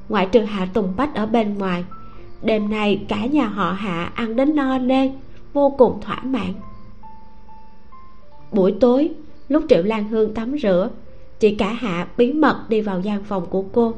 [0.09, 1.85] Ngoại trừ hạ tùng bách ở bên ngoài,
[2.43, 5.11] đêm nay cả nhà họ hạ ăn đến no nê,
[5.53, 6.53] vô cùng thỏa mãn.
[8.53, 9.11] Buổi tối,
[9.49, 10.91] lúc triệu lan hương tắm rửa,
[11.41, 13.95] chị cả hạ bí mật đi vào gian phòng của cô,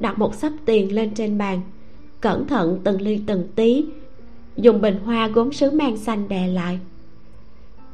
[0.00, 1.60] đặt một sấp tiền lên trên bàn,
[2.20, 3.84] cẩn thận từng ly từng tí,
[4.56, 6.78] dùng bình hoa gốm sứ mang xanh đè lại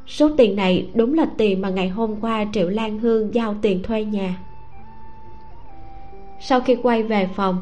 [0.07, 3.83] số tiền này đúng là tiền mà ngày hôm qua triệu lan hương giao tiền
[3.83, 4.37] thuê nhà.
[6.41, 7.57] Sau khi quay về phòng,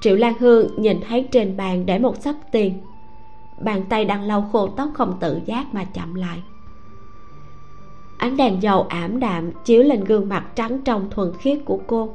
[0.00, 2.74] triệu lan hương nhìn thấy trên bàn để một sắp tiền.
[3.60, 6.42] Bàn tay đang lau khô tóc không tự giác mà chậm lại.
[8.18, 12.14] Ánh đèn dầu ảm đạm chiếu lên gương mặt trắng trong thuần khiết của cô.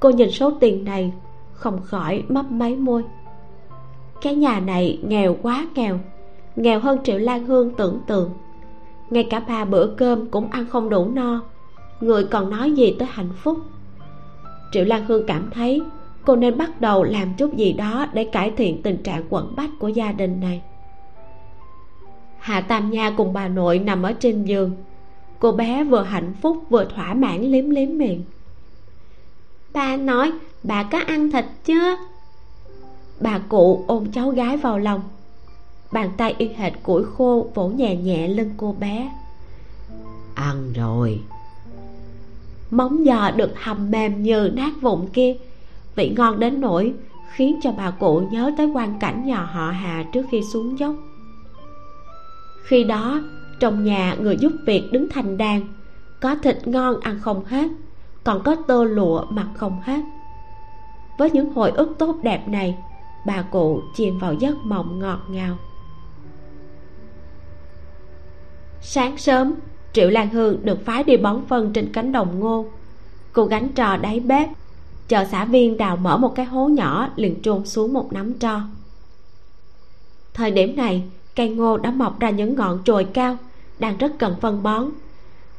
[0.00, 1.12] Cô nhìn số tiền này,
[1.52, 3.04] không khỏi mấp máy môi.
[4.22, 5.98] Cái nhà này nghèo quá nghèo
[6.56, 8.30] nghèo hơn triệu lan hương tưởng tượng
[9.10, 11.42] ngay cả ba bữa cơm cũng ăn không đủ no.
[12.00, 13.58] Người còn nói gì tới hạnh phúc?
[14.72, 15.82] Triệu lan hương cảm thấy
[16.24, 19.70] cô nên bắt đầu làm chút gì đó để cải thiện tình trạng quẩn bách
[19.78, 20.62] của gia đình này.
[22.38, 24.70] Hạ tam nha cùng bà nội nằm ở trên giường.
[25.38, 28.24] Cô bé vừa hạnh phúc vừa thỏa mãn liếm liếm miệng.
[29.72, 31.96] Bà nói, bà có ăn thịt chưa?
[33.20, 35.00] Bà cụ ôm cháu gái vào lòng
[35.92, 39.12] bàn tay y hệt củi khô vỗ nhẹ nhẹ lưng cô bé.
[40.34, 41.20] Ăn rồi.
[42.70, 45.36] Móng giò được hầm mềm như nát vụn kia.
[45.94, 46.94] Vị ngon đến nỗi
[47.34, 50.94] khiến cho bà cụ nhớ tới quan cảnh nhà họ hà trước khi xuống dốc.
[52.62, 53.20] Khi đó
[53.60, 55.60] trong nhà người giúp việc đứng thành đàn.
[56.20, 57.68] Có thịt ngon ăn không hết
[58.24, 60.00] còn có tơ lụa mặc không hết.
[61.18, 62.76] Với những hồi ức tốt đẹp này
[63.26, 65.56] bà cụ chìm vào giấc mộng ngọt ngào
[68.82, 69.54] sáng sớm,
[69.92, 72.66] triệu lan hương được phái đi bón phân trên cánh đồng ngô.
[73.32, 74.48] Cô gánh trò đáy bếp,
[75.08, 78.60] chờ xã viên đào mở một cái hố nhỏ liền trôn xuống một nắm tro.
[80.34, 81.02] Thời điểm này,
[81.36, 83.36] cây ngô đã mọc ra những ngọn trồi cao,
[83.78, 84.90] đang rất cần phân bón.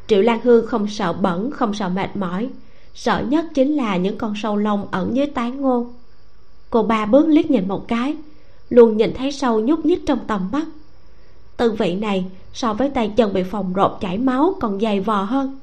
[0.08, 2.50] Triệu lan hương không sợ bẩn, không sợ mệt mỏi.
[2.94, 5.88] Sợ nhất chính là những con sâu lông ẩn dưới tán ngô.
[6.70, 8.18] Cô ba bước liếc nhìn một cái,
[8.70, 10.68] luôn nhìn thấy sâu nhúc nhích trong tầm mắt
[11.58, 15.24] tư vị này, so với tay chân bị phòng rộp chảy máu còn dày vò
[15.24, 15.60] hơn.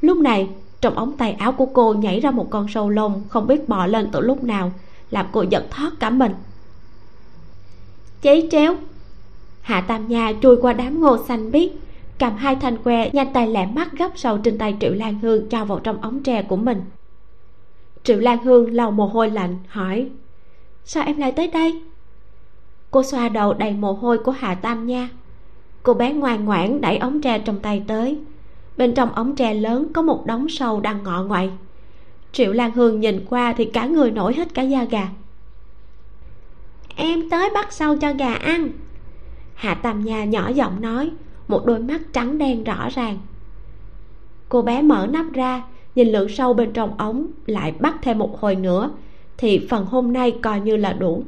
[0.00, 0.48] Lúc này,
[0.80, 3.86] trong ống tay áo của cô nhảy ra một con sâu lông không biết bò
[3.86, 4.72] lên từ lúc nào,
[5.10, 6.32] làm cô giật thoát cả mình.
[8.22, 8.74] Cháy chéo.
[9.60, 11.70] hạ tam nha trôi qua đám ngô xanh biếc,
[12.18, 15.48] cầm hai thanh que nhanh tay lẹ mắt gấp sâu trên tay triệu lan hương
[15.48, 16.82] cho vào trong ống tre của mình.
[18.02, 20.10] Triệu lan hương lau mồ hôi lạnh, hỏi,
[20.84, 21.82] sao em lại tới đây?
[22.92, 25.08] Cô xoa đầu đầy mồ hôi của hà tam nha.
[25.82, 28.18] Cô bé ngoan ngoãn đẩy ống tre trong tay tới.
[28.76, 31.50] Bên trong ống tre lớn có một đống sâu đang ngọ ngoại.
[32.32, 35.08] Triệu lan hương nhìn qua thì cả người nổi hết cả da gà.
[36.96, 38.68] Em tới bắt sâu cho gà ăn.
[39.54, 41.10] Hạ tam nha nhỏ giọng nói,
[41.48, 43.18] một đôi mắt trắng đen rõ ràng.
[44.48, 45.62] Cô bé mở nắp ra,
[45.94, 48.90] nhìn lượng sâu bên trong ống, lại bắt thêm một hồi nữa,
[49.36, 51.24] thì phần hôm nay coi như là đủ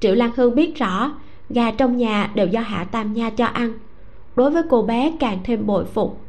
[0.00, 1.12] triệu lan hương biết rõ,
[1.50, 3.72] gà trong nhà đều do hạ tam nha cho ăn.
[4.36, 6.20] Đối với cô bé càng thêm bội phục.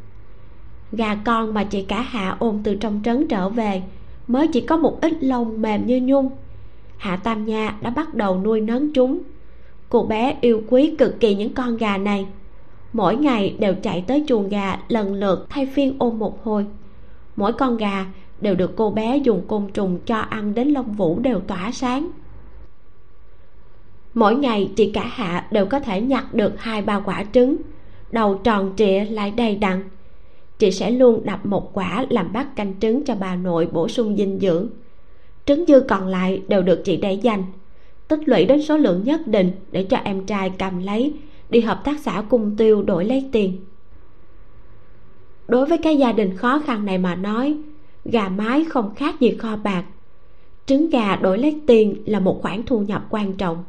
[0.92, 3.84] Gà con mà chị cả hạ ôm từ trong trấn trở về,
[4.28, 6.30] mới chỉ có một ít lông mềm như nhung.
[6.98, 9.20] Hạ tam nha đã bắt đầu nuôi nấng chúng.
[9.90, 12.28] Cô bé yêu quý cực kỳ những con gà này.
[12.94, 16.66] Mỗi ngày đều chạy tới chuồng gà lần lượt thay phiên ôm một hồi.
[17.36, 18.06] Mỗi con gà
[18.42, 22.10] đều được cô bé dùng côn trùng cho ăn đến lông vũ đều tỏa sáng
[24.16, 27.58] mỗi ngày chị cả hạ đều có thể nhặt được hai ba quả trứng.
[28.12, 29.84] Đầu tròn trịa lại đầy đặn.
[30.60, 34.18] Chị sẽ luôn đập một quả làm bát canh trứng cho bà nội bổ sung
[34.18, 34.68] dinh dưỡng.
[35.46, 37.44] Trứng dư còn lại đều được chị để dành.
[38.08, 41.14] Tích lũy đến số lượng nhất định để cho em trai cầm lấy,
[41.50, 43.58] đi hợp tác xã cung tiêu đổi lấy tiền.
[45.48, 47.58] Đối với cái gia đình khó khăn này mà nói,
[48.06, 49.84] gà mái không khác gì kho bạc.
[50.66, 53.64] Trứng gà đổi lấy tiền là một khoản thu nhập quan trọng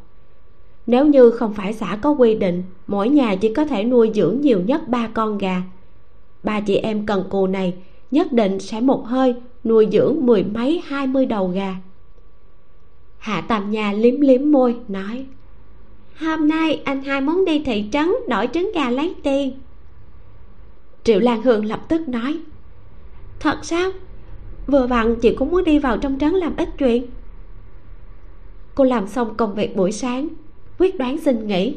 [0.87, 4.41] nếu như không phải xã có quy định mỗi nhà chỉ có thể nuôi dưỡng
[4.41, 5.63] nhiều nhất ba con gà.
[6.43, 7.75] Ba chị em cần cù này
[8.11, 9.35] nhất định sẽ một hơi
[9.65, 11.77] nuôi dưỡng mười mấy hai mươi đầu gà.
[13.19, 15.27] Hạ tam nhà liếm liếm môi nói
[16.19, 19.53] hôm nay anh hai muốn đi thị trấn đổi trứng gà lấy tiền.
[21.05, 22.41] Triệu lan hương lập tức nói
[23.41, 23.91] thật sao?
[24.67, 27.07] Vừa vặn chị cũng muốn đi vào trong trấn làm ít chuyện.
[28.75, 30.29] Cô làm xong công việc buổi sáng
[30.79, 31.77] quyết đoán xin nghỉ.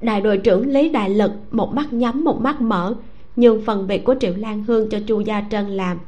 [0.00, 2.94] Đại đội trưởng lý đại lực, một mắt nhắm, một mắt mở,
[3.36, 5.98] nhường phần việc của triệu lan hương cho chu gia trân làm.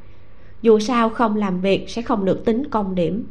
[0.63, 3.27] Dù sao không làm việc sẽ không được tính công điểm.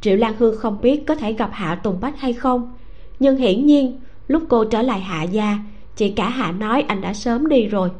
[0.00, 2.74] Triệu lan hương không biết có thể gặp hạ tùng bách hay không,
[3.18, 5.58] nhưng hiển nhiên, lúc cô trở lại hạ gia,
[5.96, 7.90] chị cả hạ nói anh đã sớm đi rồi.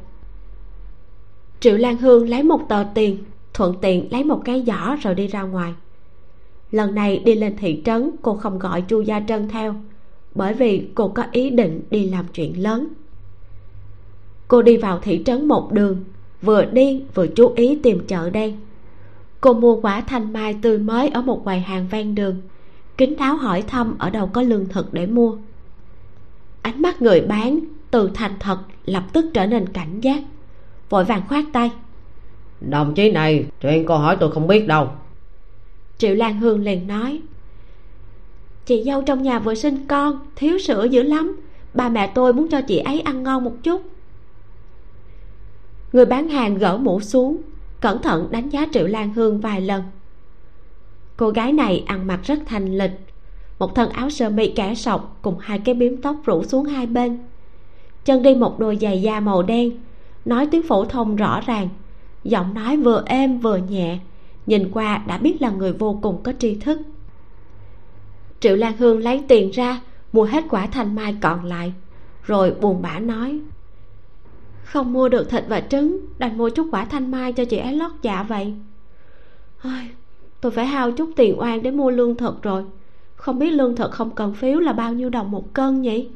[1.60, 3.24] Triệu lan hương lấy một tờ tiền,
[3.54, 5.74] thuận tiện lấy một cái giỏ rồi đi ra ngoài
[6.70, 9.74] lần này đi lên thị trấn, cô không gọi chu gia trân theo,
[10.34, 12.88] bởi vì cô có ý định đi làm chuyện lớn.
[14.48, 16.04] Cô đi vào thị trấn một đường,
[16.42, 18.56] vừa đi vừa chú ý tìm chợ đen
[19.40, 22.40] cô mua quả thanh mai tươi mới ở một quầy hàng ven đường
[22.98, 25.36] kính đáo hỏi thăm ở đâu có lương thực để mua.
[26.62, 27.58] Ánh mắt người bán
[27.90, 30.22] từ thành thật lập tức trở nên cảnh giác,
[30.90, 31.70] vội vàng khoát tay.
[32.60, 34.88] Đồng chí này, chuyện cô hỏi tôi không biết đâu
[35.98, 37.20] triệu lan hương liền nói,
[38.66, 41.40] chị dâu trong nhà vừa sinh con, thiếu sữa dữ lắm.
[41.74, 43.82] Ba mẹ tôi muốn cho chị ấy ăn ngon một chút.
[45.92, 47.36] Người bán hàng gỡ mũ xuống,
[47.80, 49.82] cẩn thận đánh giá triệu lan hương vài lần.
[51.16, 52.90] Cô gái này ăn mặc rất thành lịch,
[53.58, 56.86] một thân áo sơ mi kẻ sọc cùng hai cái biếm tóc rủ xuống hai
[56.86, 57.18] bên.
[58.04, 59.70] Chân đi một đôi giày da màu đen,
[60.24, 61.68] nói tiếng phổ thông rõ ràng,
[62.24, 63.98] giọng nói vừa êm vừa nhẹ
[64.48, 66.80] nhìn qua đã biết là người vô cùng có tri thức.
[68.40, 69.80] Triệu lan hương lấy tiền ra
[70.12, 71.72] mua hết quả thanh mai còn lại
[72.22, 73.40] rồi buồn bã nói
[74.72, 77.72] không mua được thịt và trứng đành mua chút quả thanh mai cho chị ấy
[77.72, 78.54] lót dạ vậy.
[79.62, 79.88] Ai,
[80.40, 82.64] tôi phải hao chút tiền oan để mua lương thực rồi.
[83.16, 86.08] Không biết lương thực không cần phiếu là bao nhiêu đồng một cân nhỉ?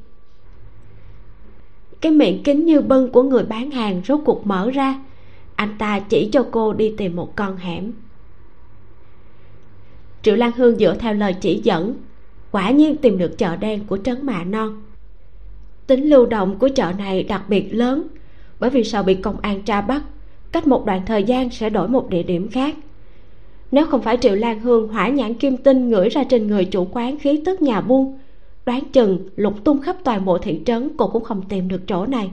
[2.01, 5.01] Cái miệng kính như bưng của người bán hàng rốt cuộc mở ra.
[5.55, 7.93] Anh ta chỉ cho cô đi tìm một con hẻm
[10.23, 11.95] triệu lan hương dựa theo lời chỉ dẫn,
[12.51, 14.83] quả nhiên tìm được chợ đen của trấn mạ non.
[15.87, 18.07] Tính lưu động của chợ này đặc biệt lớn,
[18.61, 20.03] bởi vì sợ bị công an tra bắt,
[20.53, 22.75] cách một đoạn thời gian sẽ đổi một địa điểm khác.
[23.71, 26.89] Nếu không phải triệu lan hương hỏa nhãn kim tinh ngửi ra trên người chủ
[26.93, 28.19] quán khí tức nhà buôn,
[28.67, 32.07] đoán chừng lục tung khắp toàn bộ thị trấn cô cũng không tìm được chỗ
[32.07, 32.31] này.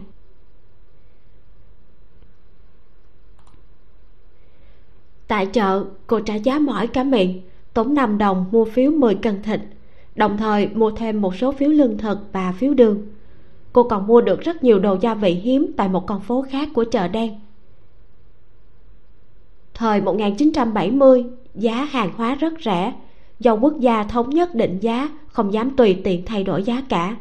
[5.28, 7.42] Tại chợ, cô trả giá mỏi cả miệng
[7.74, 9.60] tốn 5 đồng mua phiếu 10 cân thịt
[10.20, 13.08] đồng thời mua thêm một số phiếu lương thực và phiếu đường.
[13.74, 16.70] Cô còn mua được rất nhiều đồ gia vị hiếm tại một con phố khác
[16.74, 17.40] của chợ đen.
[19.74, 22.94] Thời 1970 giá hàng hóa rất rẻ,
[23.40, 27.18] do quốc gia thống nhất định giá, không dám tùy tiện thay đổi giá cả.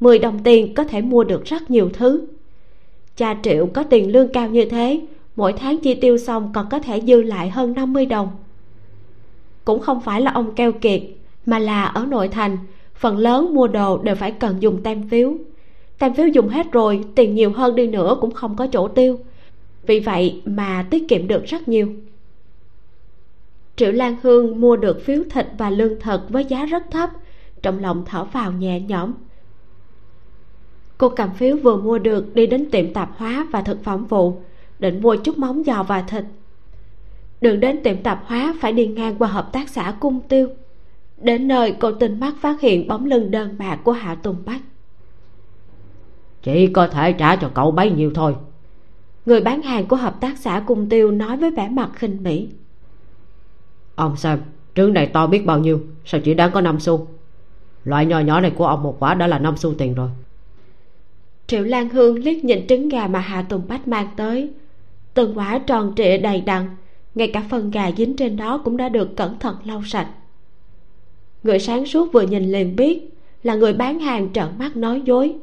[0.00, 2.26] 10 đồng tiền có thể mua được rất nhiều thứ.
[3.16, 5.00] Cha triệu có tiền lương cao như thế,
[5.36, 8.28] mỗi tháng chi tiêu xong còn có thể dư lại hơn 50 đồng
[9.66, 11.02] cũng không phải là ông keo kiệt,
[11.46, 12.58] mà là ở nội thành,
[12.94, 15.34] phần lớn mua đồ đều phải cần dùng tem phiếu.
[15.98, 19.18] Tem phiếu dùng hết rồi, tiền nhiều hơn đi nữa cũng không có chỗ tiêu.
[19.86, 21.88] Vì vậy mà tiết kiệm được rất nhiều.
[23.76, 27.10] Triệu lan hương mua được phiếu thịt và lương thực với giá rất thấp,
[27.62, 29.12] trong lòng thở vào nhẹ nhõm.
[30.98, 34.40] Cô cầm phiếu vừa mua được đi đến tiệm tạp hóa và thực phẩm vụ,
[34.78, 36.24] định mua chút móng giò và thịt
[37.40, 40.48] đường đến tiệm tạp hóa phải đi ngang qua hợp tác xã cung tiêu.
[41.16, 44.60] Đến nơi cô tình mắt phát hiện bóng lưng đơn bạc của hạ tùng bách.
[46.42, 48.34] Chỉ có thể trả cho cậu bấy nhiêu thôi.
[49.26, 52.48] Người bán hàng của hợp tác xã cung tiêu nói với vẻ mặt khinh bỉ.
[53.94, 54.38] Ông xem
[54.74, 57.06] trứng này to biết bao nhiêu sao chỉ đáng có năm xu?
[57.84, 60.10] Loại nhỏ nhỏ này của ông một quả đã là năm xu tiền rồi.
[61.46, 64.50] Triệu lan hương liếc nhìn trứng gà mà hà tùng bách mang tới.
[65.14, 66.68] Từng quả tròn trịa đầy đặn
[67.16, 70.08] ngay cả phần gà dính trên đó cũng đã được cẩn thận lau sạch.
[71.42, 75.34] Người sáng suốt vừa nhìn liền biết là người bán hàng trợn mắt nói dối.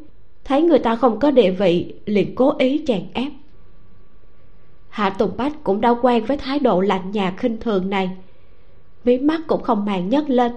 [0.45, 3.31] Thấy người ta không có địa vị, liền cố ý chèn ép.
[4.89, 8.09] Hạ tùng bách cũng đã quen với thái độ lạnh nhạt khinh thường này.
[9.03, 10.51] Mí mắt cũng không màng nhấc lên.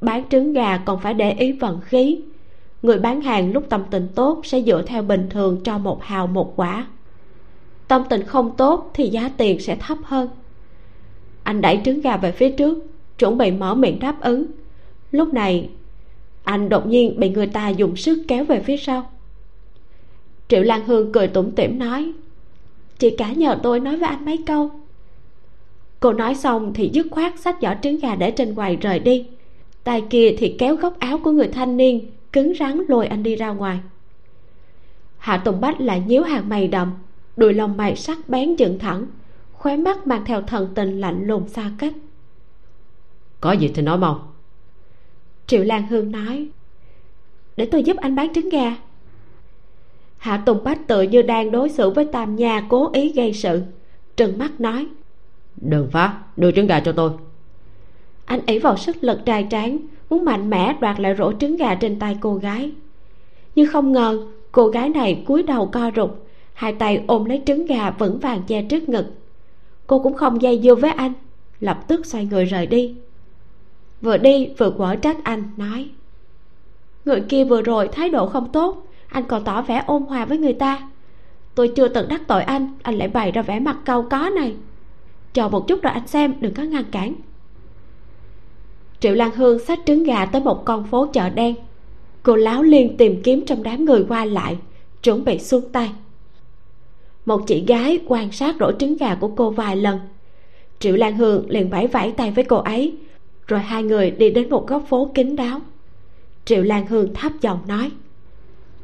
[0.00, 2.20] Bán trứng gà còn phải để ý vận khí.
[2.82, 6.26] Người bán hàng lúc tâm tình tốt sẽ dựa theo bình thường cho một hào
[6.26, 6.86] một quả.
[7.88, 10.28] Tâm tình không tốt thì giá tiền sẽ thấp hơn
[11.42, 12.78] anh đẩy trứng gà về phía trước,
[13.18, 14.46] chuẩn bị mở miệng đáp ứng.
[15.12, 15.68] Lúc này,
[16.44, 19.10] anh đột nhiên bị người ta dùng sức kéo về phía sau.
[20.48, 22.12] Triệu lan hương cười tủm tỉm nói,
[22.98, 24.70] chị cả nhờ tôi nói với anh mấy câu.
[26.00, 29.26] Cô nói xong thì dứt khoát xách giỏ trứng gà để trên quầy rời đi.
[29.84, 33.36] Tay kia thì kéo góc áo của người thanh niên, cứng rắn lôi anh đi
[33.36, 33.78] ra ngoài.
[35.18, 36.92] Hạ tùng bách lại nhíu hàng mày đậm
[37.36, 39.06] đùi lông mày sắc bén dựng thẳng
[39.60, 41.92] khóe mắt mang theo thần tình lạnh lùng xa cách.
[43.40, 44.32] Có gì thì nói mau.
[45.46, 46.48] Triệu lan hương nói
[47.56, 48.76] để tôi giúp anh bán trứng gà.
[50.18, 53.62] Hạ tùng bách tự như đang đối xử với tam nha cố ý gây sự.
[54.16, 54.86] Trừng mắt nói
[55.56, 57.10] đừng phá đưa trứng gà cho tôi.
[58.24, 59.78] Anh ỷ vào sức lực trai tráng
[60.10, 62.72] muốn mạnh mẽ đoạt lại rổ trứng gà trên tay cô gái.
[63.54, 66.10] Nhưng không ngờ cô gái này cúi đầu co rụt
[66.52, 69.19] hai tay ôm lấy trứng gà vững vàng che trước ngực
[69.90, 71.12] cô cũng không dây dưa với anh,
[71.60, 72.94] lập tức xoay người rời đi.
[74.00, 75.88] Vừa đi, vừa quở trách anh, nói.
[77.04, 80.38] Người kia vừa rồi thái độ không tốt, anh còn tỏ vẻ ôn hòa với
[80.38, 80.88] người ta.
[81.54, 84.54] Tôi chưa từng đắc tội anh anh lại bày ra vẻ mặt cau có này.
[85.32, 87.14] Chờ một chút rồi anh xem, đừng có ngăn cản.
[89.00, 91.54] Triệu lan hương xách trứng gà tới một con phố chợ đen.
[92.22, 94.56] Cô láo liên tìm kiếm trong đám người qua lại,
[95.02, 95.90] chuẩn bị xuống tay
[97.30, 99.98] một chị gái quan sát rổ trứng gà của cô vài lần.
[100.78, 102.94] Triệu lan hương liền vẫy vẫy tay với cô ấy,
[103.46, 105.60] rồi hai người đi đến một góc phố kín đáo.
[106.44, 107.90] Triệu lan hương thấp giọng nói,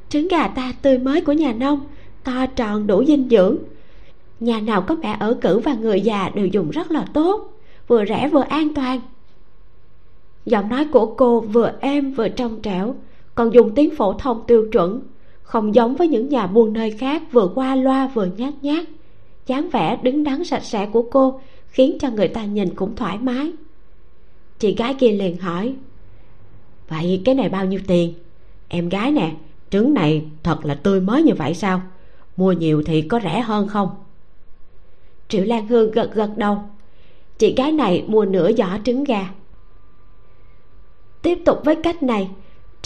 [0.08, 1.80] trứng gà ta tươi mới của nhà nông,
[2.24, 3.56] to tròn đủ dinh dưỡng.
[4.40, 7.52] Nhà nào có mẹ ở cử và người già đều dùng rất là tốt,
[7.88, 9.00] vừa rẻ vừa an toàn.
[10.44, 12.94] Giọng nói của cô vừa êm vừa trong trẻo,
[13.34, 15.00] còn dùng tiếng phổ thông tiêu chuẩn
[15.46, 18.84] không giống với những nhà buôn nơi khác vừa qua loa vừa nhát nhát.
[19.46, 23.18] Dáng vẻ, đứng đắn sạch sẽ của cô khiến cho người ta nhìn cũng thoải
[23.18, 23.52] mái.
[24.58, 25.74] Chị gái kia liền hỏi,
[26.88, 28.14] vậy cái này bao nhiêu tiền?
[28.68, 29.32] Em gái nè,
[29.70, 31.82] trứng này thật là tươi mới như vậy sao?
[32.36, 33.88] Mua nhiều thì có rẻ hơn không?
[35.28, 36.58] Triệu lan hương gật gật đầu,
[37.38, 39.30] chị gái này mua nửa giỏ trứng gà.
[41.22, 42.30] Tiếp tục với cách này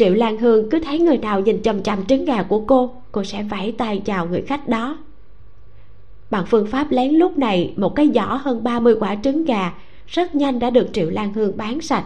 [0.00, 3.24] triệu lan hương cứ thấy người nào nhìn chằm chằm trứng gà của cô cô
[3.24, 4.98] sẽ vẫy tay chào người khách đó.
[6.30, 9.72] Bằng phương pháp lén lúc này, một cái giỏ hơn 30 quả trứng gà
[10.06, 12.04] rất nhanh đã được triệu lan hương bán sạch.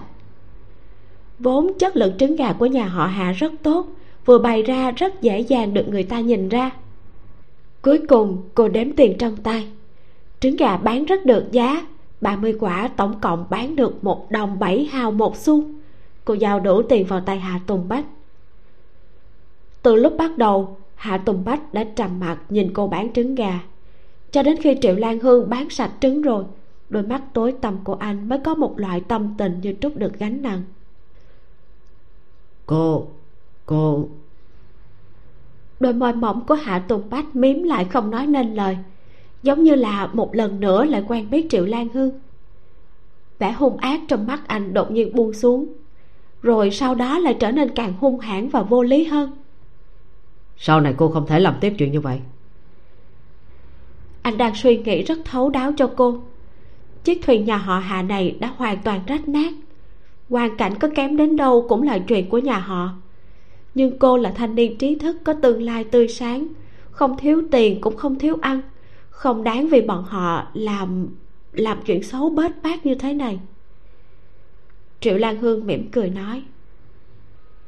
[1.38, 3.86] Vốn chất lượng trứng gà của nhà họ hạ rất tốt,
[4.24, 6.70] vừa bày ra rất dễ dàng được người ta nhìn ra.
[7.82, 9.66] Cuối cùng, cô đếm tiền trong tay.
[10.40, 11.86] Trứng gà bán rất được giá
[12.20, 15.64] 30 quả tổng cộng bán được một đồng bảy hào một xu
[16.24, 18.04] cô giao đủ tiền vào tay hạ tùng bách.
[19.82, 23.60] Từ lúc bắt đầu hạ tùng bách đã trầm mặt nhìn cô bán trứng gà.
[24.30, 26.44] Cho đến khi triệu lan hương bán sạch trứng rồi
[26.88, 30.18] đôi mắt tối tăm của anh mới có một loại tâm tình như trút được
[30.18, 30.62] gánh nặng.
[32.66, 33.06] Cô
[33.66, 34.08] cô.
[35.80, 38.78] Đôi môi mỏng của hạ tùng bách miếm lại không nói nên lời
[39.42, 42.20] giống như là một lần nữa lại quen biết triệu lan hương.
[43.38, 45.66] Vẻ hung ác trong mắt anh đột nhiên buông xuống
[46.44, 49.30] rồi sau đó lại trở nên càng hung hãn và vô lý hơn.
[50.56, 52.20] Sau này cô không thể làm tiếp chuyện như vậy.
[54.22, 56.22] Anh đang suy nghĩ rất thấu đáo cho cô.
[57.04, 59.52] Chiếc thuyền nhà họ hạ này đã hoàn toàn rách nát.
[60.30, 62.88] Hoàn cảnh có kém đến đâu cũng là chuyện của nhà họ.
[63.74, 66.46] Nhưng cô là thanh niên trí thức có tương lai tươi sáng.
[66.90, 68.60] Không thiếu tiền cũng không thiếu ăn.
[69.10, 71.08] Không đáng vì bọn họ làm
[71.52, 73.38] làm chuyện xấu bết bát như thế này
[75.04, 76.42] triệu lan hương mỉm cười nói.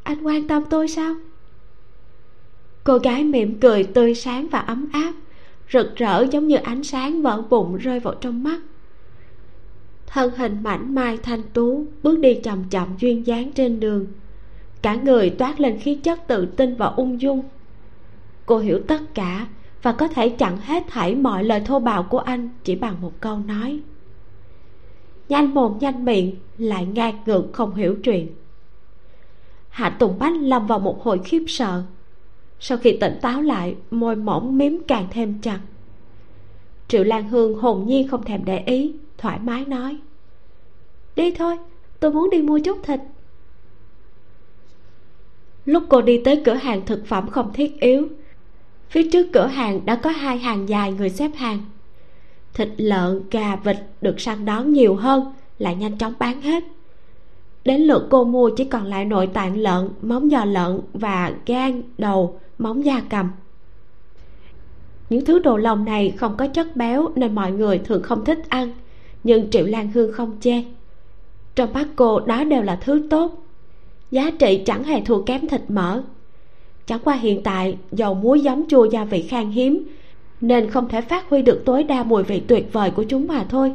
[0.03, 1.15] Anh quan tâm tôi sao?
[2.85, 5.13] Cô gái mỉm cười tươi sáng và ấm áp,
[5.73, 8.61] rực rỡ giống như ánh sáng vỡ bụng rơi vào trong mắt.
[10.07, 14.07] Thân hình mảnh mai thanh tú bước đi chậm chậm duyên dáng trên đường.
[14.83, 17.43] Cả người toát lên khí chất tự tin và ung dung.
[18.47, 19.47] Cô hiểu tất cả
[19.83, 23.13] và có thể chặn hết thảy mọi lời thô bạo của anh chỉ bằng một
[23.21, 23.81] câu nói
[25.29, 28.29] nhanh mồm, nhanh miệng, lại ngang ngược không hiểu chuyện.
[29.69, 31.83] Hạ tùng bách lâm vào một hồi khiếp sợ.
[32.61, 35.61] Sau khi tỉnh táo lại, môi mỏng miếm càng thêm chặt.
[36.89, 39.97] Triệu lan hương hồn nhiên không thèm để ý, thoải mái nói.
[41.17, 41.57] Đi thôi,
[42.01, 43.01] tôi muốn đi mua chút thịt.
[45.65, 48.09] Lúc cô đi tới cửa hàng thực phẩm không thiết yếu,
[48.91, 51.59] phía trước cửa hàng đã có hai hàng dài người xếp hàng
[52.57, 56.65] thịt lợn, gà, vịt được săn đón nhiều hơn, lại nhanh chóng bán hết.
[57.65, 61.83] Đến lượt cô mua chỉ còn lại nội tạng lợn, móng giò lợn và gan
[61.99, 63.31] đầu móng da cầm.
[65.11, 68.39] Những thứ đồ lòng này không có chất béo nên mọi người thường không thích
[68.49, 68.73] ăn,
[69.25, 70.63] nhưng triệu lan hương không chê.
[71.55, 73.43] Trong mắt cô đó đều là thứ tốt.
[74.11, 76.03] Giá trị chẳng hề thua kém thịt mỡ.
[76.87, 79.87] Chẳng qua hiện tại, dầu muối giấm chua gia vị khan hiếm
[80.41, 83.45] nên không thể phát huy được tối đa mùi vị tuyệt vời của chúng mà
[83.49, 83.75] thôi.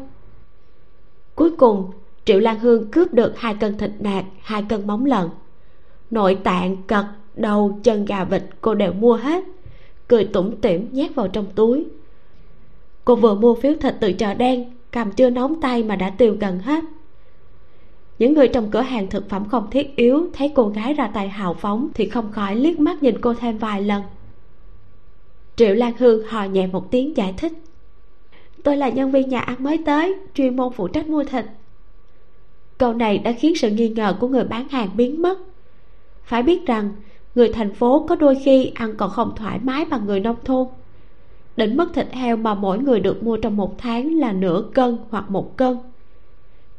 [1.35, 1.91] Cuối cùng,
[2.25, 5.29] triệu lan hương cướp được hai cân thịt nạc hai cân móng lợn.
[6.11, 7.05] Nội tạng, cật,
[7.35, 9.43] đầu, chân gà vịt cô đều mua hết.
[10.07, 11.85] Cười tủm tỉm nhét vào trong túi.
[13.05, 16.37] Cô vừa mua phiếu thịt từ chợ đen, cầm chưa nóng tay mà đã tiêu
[16.39, 16.83] gần hết.
[18.19, 21.29] Những người trong cửa hàng thực phẩm không thiết yếu thấy cô gái ra tay
[21.29, 24.01] hào phóng thì không khỏi liếc mắt nhìn cô thêm vài lần
[25.55, 27.53] triệu lan hương hò nhẹ một tiếng giải thích.
[28.63, 31.45] Tôi là nhân viên nhà ăn mới tới, chuyên môn phụ trách mua thịt.
[32.77, 35.39] Câu này đã khiến sự nghi ngờ của người bán hàng biến mất.
[36.23, 36.91] Phải biết rằng,
[37.35, 40.67] người thành phố có đôi khi ăn còn không thoải mái bằng người nông thôn.
[41.57, 44.97] Đỉnh mức thịt heo mà mỗi người được mua trong một tháng là nửa cân
[45.09, 45.77] hoặc một cân.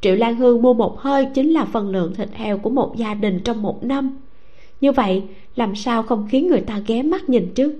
[0.01, 3.15] Triệu lan hương mua một hơi chính là phần lượng thịt heo của một gia
[3.15, 4.19] đình trong một năm.
[4.81, 5.23] Như vậy,
[5.57, 7.75] làm sao không khiến người ta ghé mắt nhìn chứ?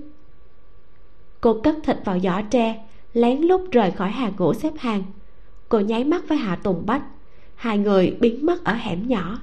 [1.43, 2.83] Cô cất thịt vào giỏ tre,
[3.13, 5.03] lén lút rời khỏi hàng gỗ xếp hàng.
[5.69, 7.03] Cô nháy mắt với hạ tùng bách.
[7.55, 9.39] Hai người biến mất ở hẻm nhỏ.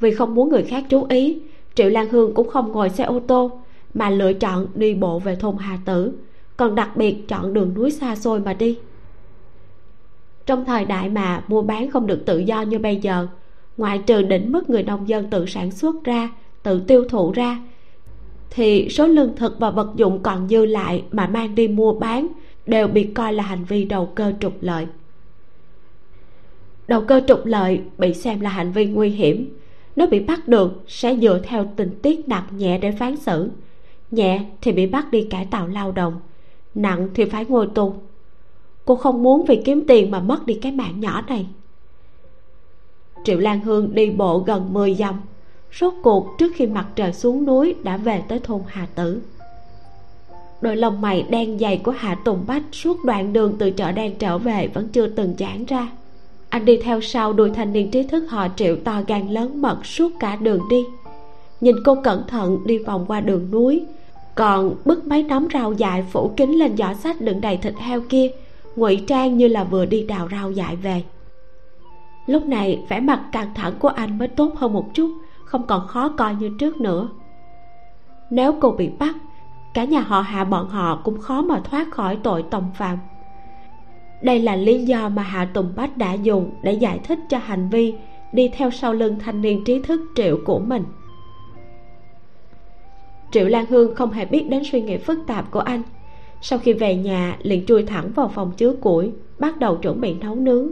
[0.00, 1.40] Vì không muốn người khác chú ý,
[1.74, 3.60] triệu lan hương cũng không ngồi xe ô tô,
[3.94, 6.12] mà lựa chọn đi bộ về thôn hà tử,
[6.56, 8.78] còn đặc biệt chọn đường núi xa xôi mà đi.
[10.46, 13.28] Trong thời đại mà mua bán không được tự do như bây giờ,
[13.76, 16.30] ngoại trừ đỉnh mức người nông dân tự sản xuất ra,
[16.62, 17.58] tự tiêu thụ ra
[18.56, 22.26] thì số lương thực và vật dụng còn dư lại mà mang đi mua bán
[22.66, 24.86] đều bị coi là hành vi đầu cơ trục lợi.
[26.88, 29.58] Đầu cơ trục lợi bị xem là hành vi nguy hiểm.
[29.96, 33.50] Nếu bị bắt được sẽ dựa theo tình tiết nặng nhẹ để phán xử.
[34.10, 36.20] Nhẹ thì bị bắt đi cải tạo lao động,
[36.74, 37.94] nặng thì phải ngồi tù.
[38.84, 41.46] Cô không muốn vì kiếm tiền mà mất đi cái mạng nhỏ này.
[43.24, 45.20] Triệu lan hương đi bộ gần 10 dặm
[45.80, 49.22] rốt cuộc, trước khi mặt trời xuống núi đã về tới thôn hà tử.
[50.60, 54.14] Đôi lông mày đen dày của hạ tùng bách suốt đoạn đường từ chợ đen
[54.18, 55.88] trở về vẫn chưa từng giãn ra.
[56.48, 59.86] Anh đi theo sau đuôi thanh niên trí thức họ triệu to gan lớn mật
[59.86, 60.84] suốt cả đường đi.
[61.60, 63.84] Nhìn cô cẩn thận đi vòng qua đường núi,
[64.34, 68.00] còn bứt mấy nắm rau dại phủ kín lên giỏ sách đựng đầy thịt heo
[68.08, 68.30] kia,
[68.76, 71.02] ngụy trang như là vừa đi đào rau dại về.
[72.26, 75.10] Lúc này, vẻ mặt căng thẳng của anh mới tốt hơn một chút
[75.46, 77.08] không còn khó coi như trước nữa.
[78.30, 79.16] Nếu cô bị bắt,
[79.74, 82.98] cả nhà họ hạ bọn họ cũng khó mà thoát khỏi tội tòng phạm.
[84.22, 87.68] Đây là lý do mà hạ tùng bách đã dùng để giải thích cho hành
[87.68, 87.94] vi
[88.32, 90.84] đi theo sau lưng thanh niên trí thức triệu của mình.
[93.30, 95.82] Triệu lan hương không hề biết đến suy nghĩ phức tạp của anh.
[96.40, 100.14] Sau khi về nhà, liền chui thẳng vào phòng chứa củi, bắt đầu chuẩn bị
[100.14, 100.70] nấu nướng.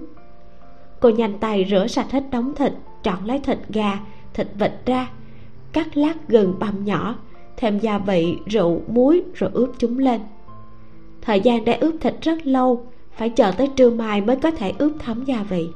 [1.01, 2.73] Cô nhanh tay rửa sạch hết đống thịt
[3.03, 3.99] chọn lấy thịt gà
[4.35, 5.11] thịt vịt ra,
[5.73, 7.15] cắt lát gừng băm nhỏ,
[7.57, 10.21] thêm gia vị, rượu, muối rồi ướp chúng lên.
[11.23, 14.73] Thời gian để ướp thịt rất lâu, phải chờ tới trưa mai mới có thể
[14.79, 15.69] ướp thấm gia vị.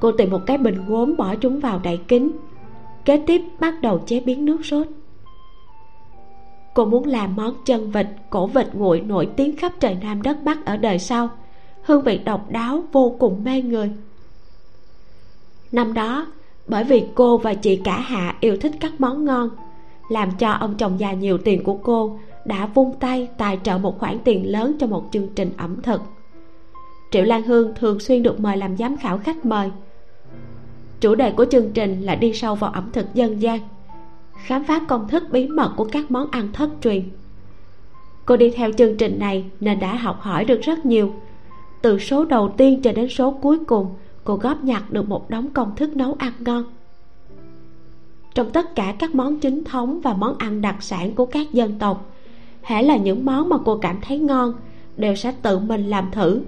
[0.00, 2.30] Cô tìm một cái bình gốm bỏ chúng vào đậy kín,
[3.04, 4.86] kế tiếp bắt đầu chế biến nước sốt.
[6.74, 10.36] Cô muốn làm món chân vịt, cổ vịt nguội nổi tiếng khắp trời nam đất
[10.44, 11.28] bắc ở đời sau.
[11.82, 13.90] Hương vị độc đáo, vô cùng mê người.
[15.72, 16.26] Năm đó
[16.68, 19.50] bởi vì cô và chị cả hạ yêu thích các món ngon,
[20.08, 23.98] làm cho ông chồng già nhiều tiền của cô đã vung tay tài trợ một
[23.98, 26.00] khoản tiền lớn cho một chương trình ẩm thực.
[27.10, 29.70] Triệu lan hương thường xuyên được mời làm giám khảo khách mời.
[31.00, 33.60] Chủ đề của chương trình là đi sâu vào ẩm thực dân gian,
[34.44, 37.02] khám phá công thức bí mật của các món ăn thất truyền.
[38.26, 41.12] Cô đi theo chương trình này nên đã học hỏi được rất nhiều,
[41.82, 43.94] từ số đầu tiên cho đến số cuối cùng
[44.28, 46.64] cô góp nhặt được một đống công thức nấu ăn ngon.
[48.34, 51.78] Trong tất cả các món chính thống và món ăn đặc sản của các dân
[51.78, 52.06] tộc,
[52.62, 54.54] hễ là những món mà cô cảm thấy ngon
[54.96, 56.40] đều sẽ tự mình làm thử.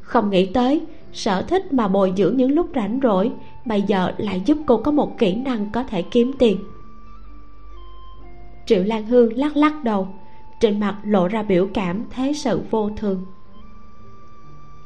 [0.00, 0.80] Không nghĩ tới,
[1.12, 3.32] sở thích mà bồi dưỡng những lúc rảnh rỗi
[3.64, 6.58] bây giờ lại giúp cô có một kỹ năng có thể kiếm tiền.
[8.66, 10.08] Triệu lan hương lắc lắc đầu,
[10.60, 13.24] trên mặt lộ ra biểu cảm thế sự vô thường.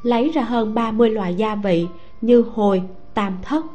[0.03, 1.87] Lấy ra hơn 30 loại gia vị
[2.21, 3.65] như hồi, tam thất,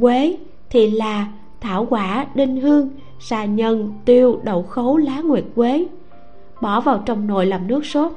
[0.00, 0.36] quế,
[0.70, 1.26] thì là,
[1.60, 2.90] thảo quả, đinh hương,
[3.20, 5.86] xà nhân, tiêu, đậu khấu, lá nguyệt quế.
[6.60, 8.12] Bỏ vào trong nồi làm nước sốt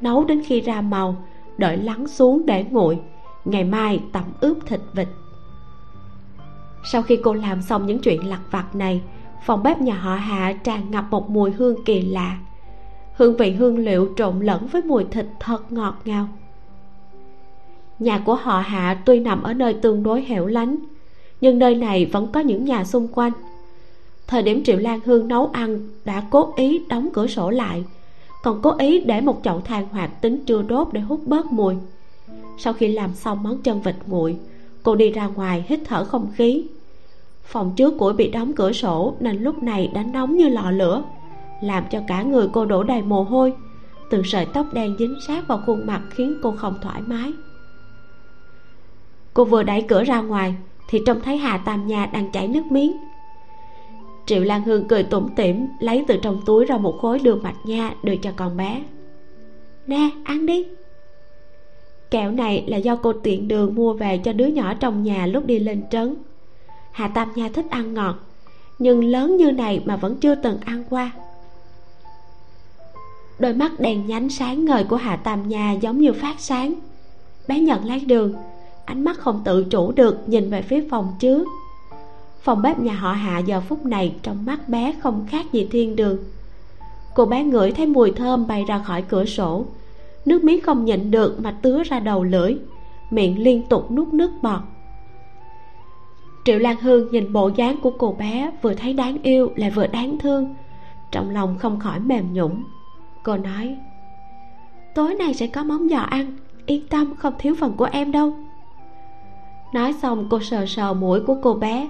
[0.00, 1.16] nấu đến khi ra màu
[1.58, 2.98] đợi lắng xuống để nguội.
[3.44, 5.08] Ngày mai tẩm ướp thịt vịt.
[6.92, 9.02] Sau khi cô làm xong những chuyện lặt vặt này
[9.44, 12.38] phòng bếp nhà họ hạ tràn ngập một mùi hương kỳ lạ.
[13.16, 16.28] Hương vị hương liệu trộn lẫn với mùi thịt thật ngọt ngào
[17.98, 20.76] nhà của họ hạ tuy nằm ở nơi tương đối hẻo lánh,
[21.40, 23.32] nhưng nơi này vẫn có những nhà xung quanh.
[24.26, 27.84] Thời điểm triệu lan hương nấu ăn đã cố ý đóng cửa sổ lại,
[28.42, 31.74] còn cố ý để một chậu than hoạt tính chưa đốt để hút bớt mùi.
[32.58, 34.36] Sau khi làm xong món chân vịt nguội,
[34.82, 36.66] cô đi ra ngoài hít thở không khí.
[37.44, 41.02] Phòng trước củi bị đóng cửa sổ nên lúc này đã nóng như lò lửa,
[41.62, 43.52] làm cho cả người cô đổ đầy mồ hôi
[44.10, 47.32] từng sợi tóc đen dính sát vào khuôn mặt khiến cô không thoải mái
[49.34, 50.54] cô vừa đẩy cửa ra ngoài,
[50.88, 52.96] thì trông thấy hà tam nha đang chảy nước miếng.
[54.26, 57.56] Triệu lan hương cười tủm tỉm, lấy từ trong túi ra một khối đường mạch
[57.64, 58.82] nha đưa cho con bé.
[59.86, 60.66] Nè, ăn đi.
[62.10, 65.46] Kẹo này là do cô tiện đường mua về cho đứa nhỏ trong nhà lúc
[65.46, 66.14] đi lên trấn.
[66.92, 68.16] Hà tam nha thích ăn ngọt,
[68.78, 71.12] nhưng lớn như này mà vẫn chưa từng ăn qua.
[73.38, 76.74] Đôi mắt đèn nhánh sáng ngời của hà tam nha giống như phát sáng.
[77.48, 78.34] Bé nhận lấy đường
[78.84, 81.44] ánh mắt không tự chủ được nhìn về phía phòng trước.
[82.40, 85.96] Phòng bếp nhà họ hạ giờ phút này trong mắt bé không khác gì thiên
[85.96, 86.18] đường.
[87.14, 89.64] Cô bé ngửi thấy mùi thơm bay ra khỏi cửa sổ.
[90.24, 92.56] Nước miếng không nhịn được mà tứa ra đầu lưỡi,
[93.10, 94.60] miệng liên tục nuốt nước bọt.
[96.44, 99.86] Triệu lan hương nhìn bộ dáng của cô bé vừa thấy đáng yêu lại vừa
[99.86, 100.54] đáng thương,
[101.10, 102.62] trong lòng không khỏi mềm nhũng
[103.24, 103.76] cô nói,
[104.94, 108.34] tối nay sẽ có món giò ăn, yên tâm, không thiếu phần của em đâu
[109.74, 111.88] nói xong cô sờ sờ mũi của cô bé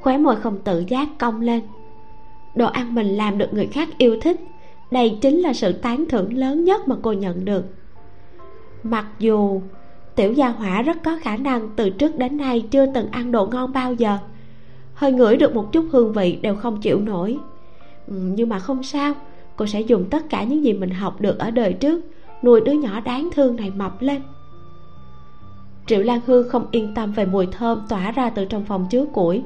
[0.00, 1.62] khóe môi không tự giác cong lên.
[2.54, 4.40] Đồ ăn mình làm được người khác yêu thích
[4.90, 7.64] đây chính là sự tán thưởng lớn nhất mà cô nhận được.
[8.82, 9.60] Mặc dù
[10.14, 13.46] tiểu gia hỏa rất có khả năng từ trước đến nay chưa từng ăn đồ
[13.46, 14.18] ngon bao giờ
[14.94, 17.38] hơi ngửi được một chút hương vị đều không chịu nổi.
[18.06, 19.14] Ừ, nhưng mà không sao
[19.56, 22.04] cô sẽ dùng tất cả những gì mình học được ở đời trước
[22.42, 24.22] nuôi đứa nhỏ đáng thương này mập lên
[25.88, 29.04] triệu lan hương không yên tâm về mùi thơm tỏa ra từ trong phòng chứa
[29.04, 29.42] củi.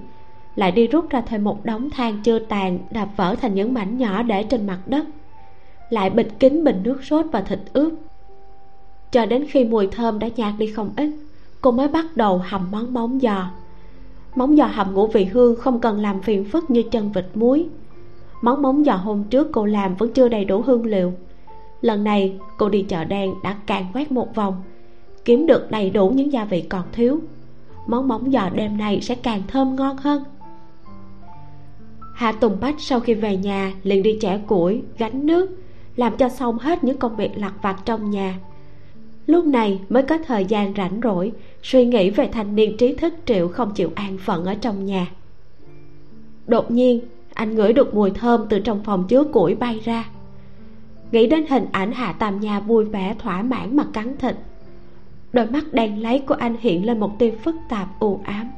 [0.57, 3.99] Lại đi rút ra thêm một đống than chưa tàn đạp vỡ thành những mảnh
[3.99, 5.07] nhỏ để trên mặt đất.
[5.90, 7.93] Lại bịt kín bình nước sốt và thịt ướp.
[9.11, 11.11] Cho đến khi mùi thơm đã nhạt đi không ít,
[11.61, 13.51] cô mới bắt đầu hầm món móng giò.
[14.34, 17.68] Móng giò hầm ngũ vị hương không cần làm phiền phức như chân vịt muối.
[18.43, 21.12] Món móng giò hôm trước cô làm vẫn chưa đầy đủ hương liệu.
[21.80, 24.62] Lần này, cô đi chợ đen đã càng quét một vòng
[25.25, 27.20] kiếm được đầy đủ những gia vị còn thiếu.
[27.87, 30.25] Món móng giò đêm nay sẽ càng thơm ngon hơn.
[32.14, 35.51] Hạ tùng bách sau khi về nhà liền đi chẻ củi, gánh nước,
[35.97, 38.39] làm cho xong hết những công việc lặt vặt trong nhà.
[39.27, 43.14] Lúc này mới có thời gian rảnh rỗi, suy nghĩ về thanh niên trí thức
[43.27, 45.07] triệu không chịu an phận ở trong nhà.
[46.47, 47.01] Đột nhiên,
[47.35, 50.05] anh ngửi được mùi thơm từ trong phòng chứa củi bay ra.
[51.12, 54.37] Nghĩ đến hình ảnh hạ tam nha vui vẻ, thỏa mãn mà cắn thịt
[55.33, 58.51] đôi mắt đen lấy của anh hiện lên một tia phức tạp, u ám.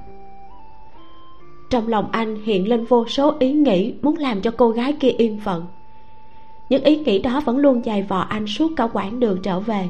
[1.70, 5.11] Trong lòng anh hiện lên vô số ý nghĩ muốn làm cho cô gái kia
[5.11, 5.66] yên phận.
[6.68, 9.89] Những ý nghĩ đó vẫn luôn dày vò anh suốt cả quãng đường trở về.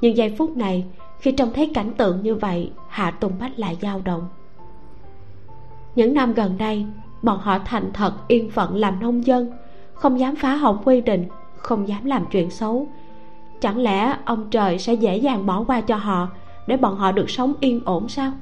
[0.00, 0.84] Nhưng giây phút này,
[1.18, 4.28] khi trông thấy cảnh tượng như vậy, hạ tùng bách lại dao động.
[5.94, 6.86] Những năm gần đây,
[7.22, 9.52] bọn họ thành thật, yên phận, làm nông dân,
[9.94, 11.26] không dám phá hỏng quy định,
[11.56, 12.88] không dám làm chuyện xấu
[13.64, 16.28] chẳng lẽ ông trời sẽ dễ dàng bỏ qua cho họ
[16.66, 18.32] để bọn họ được sống yên ổn sao?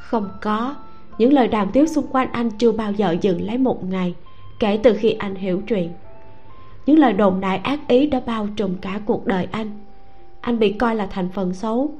[0.00, 0.74] Không có.
[1.18, 4.14] Những lời đàm tiếu xung quanh anh chưa bao giờ dừng lấy một ngày,
[4.58, 5.92] kể từ khi anh hiểu chuyện.
[6.86, 9.70] Những lời đồn đại ác ý đã bao trùm cả cuộc đời anh.
[10.40, 11.94] Anh bị coi là thành phần xấu.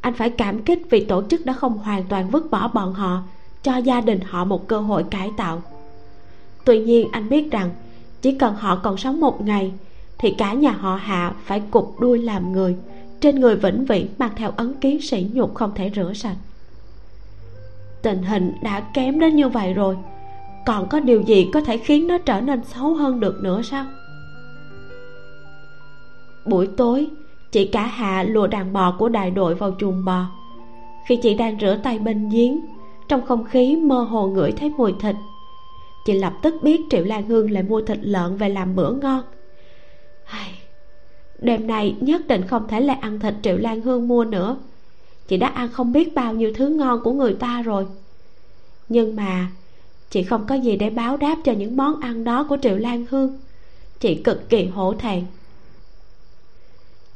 [0.00, 3.22] Anh phải cảm kích vì tổ chức đã không hoàn toàn vứt bỏ bọn họ,
[3.62, 5.62] cho gia đình họ một cơ hội cải tạo.
[6.64, 7.70] Tuy nhiên, anh biết rằng
[8.22, 9.72] chỉ cần họ còn sống một ngày
[10.20, 12.76] thì cả nhà họ hạ phải cục đuôi làm người.
[13.20, 16.36] Trên người vĩnh viễn mang theo ấn ký sỉ nhục không thể rửa sạch.
[18.02, 19.96] Tình hình đã kém đến như vậy rồi.
[20.66, 23.86] Còn có điều gì có thể khiến nó trở nên xấu hơn được nữa sao?
[26.46, 27.06] Buổi tối,
[27.52, 30.26] chị cả hạ lùa đàn bò của đại đội vào chuồng bò.
[31.08, 32.60] Khi chị đang rửa tay bên giếng,
[33.08, 35.16] trong không khí mơ hồ ngửi thấy mùi thịt,
[36.06, 39.22] chị lập tức biết triệu lan hương lại mua thịt lợn về làm bữa ngon
[41.40, 44.56] đêm nay nhất định không thể lại ăn thịt triệu lan hương mua nữa.
[45.28, 47.86] Chị đã ăn không biết bao nhiêu thứ ngon của người ta rồi.
[48.88, 49.46] Nhưng mà
[50.10, 53.06] chị không có gì để báo đáp cho những món ăn đó của triệu lan
[53.10, 53.38] hương.
[54.00, 55.24] Chị cực kỳ hổ thẹn.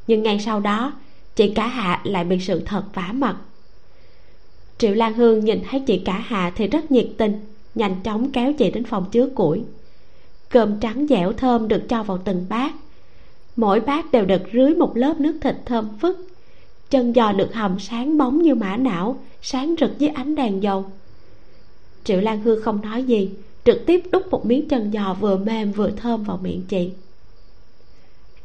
[0.07, 0.93] Nhưng ngay sau đó,
[1.35, 3.37] chị cả hạ lại bị sự thật vả mặt.
[4.77, 7.39] Triệu lan hương nhìn thấy chị cả hạ thì rất nhiệt tình,
[7.75, 9.63] nhanh chóng kéo chị đến phòng chứa củi.
[10.49, 12.73] Cơm trắng dẻo thơm được cho vào từng bát
[13.55, 16.27] mỗi bát đều được rưới một lớp nước thịt thơm phức.
[16.89, 20.85] Chân giò được hầm sáng bóng như mã não, sáng rực dưới ánh đèn dầu.
[22.03, 23.29] Triệu lan hương không nói gì,
[23.63, 26.91] trực tiếp đút một miếng chân giò vừa mềm vừa thơm vào miệng chị.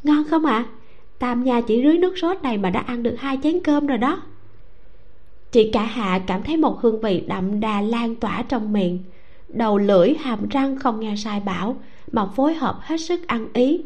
[0.02, 0.66] Ngon không ạ?
[0.68, 0.68] À?
[1.20, 3.98] tam nha chỉ rưới nước sốt này mà đã ăn được hai chén cơm rồi
[3.98, 4.22] đó.
[5.52, 8.98] Chị cả hạ cảm thấy một hương vị đậm đà lan tỏa trong miệng.
[9.48, 11.76] Đầu lưỡi hàm răng không nghe sai bảo,
[12.12, 13.80] mà phối hợp hết sức ăn ý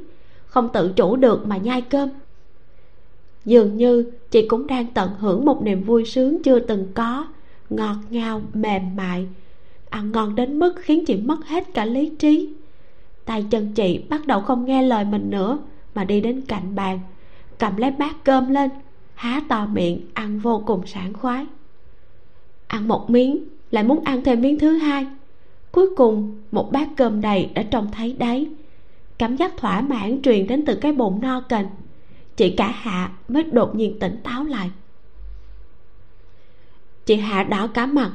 [0.54, 2.08] không tự chủ được mà nhai cơm.
[3.44, 7.26] Dường như chị cũng đang tận hưởng một niềm vui sướng chưa từng có,
[7.70, 9.26] ngọt ngào, mềm mại,
[9.90, 12.52] ăn ngon đến mức khiến chị mất hết cả lý trí.
[13.24, 15.58] Tay chân chị bắt đầu không nghe lời mình nữa,
[15.94, 17.00] mà đi đến cạnh bàn,
[17.58, 18.70] cầm lấy bát cơm lên,
[19.14, 21.46] há to miệng ăn vô cùng sảng khoái.
[22.66, 25.06] Ăn một miếng, lại muốn ăn thêm miếng thứ hai.
[25.72, 28.46] Cuối cùng, một bát cơm đầy đã trông thấy đáy
[29.18, 31.66] cảm giác thỏa mãn truyền đến từ cái bụng no cành
[32.36, 34.70] chị cả hạ mới đột nhiên tỉnh táo lại.
[37.06, 38.12] Chị hạ đỏ cả mặt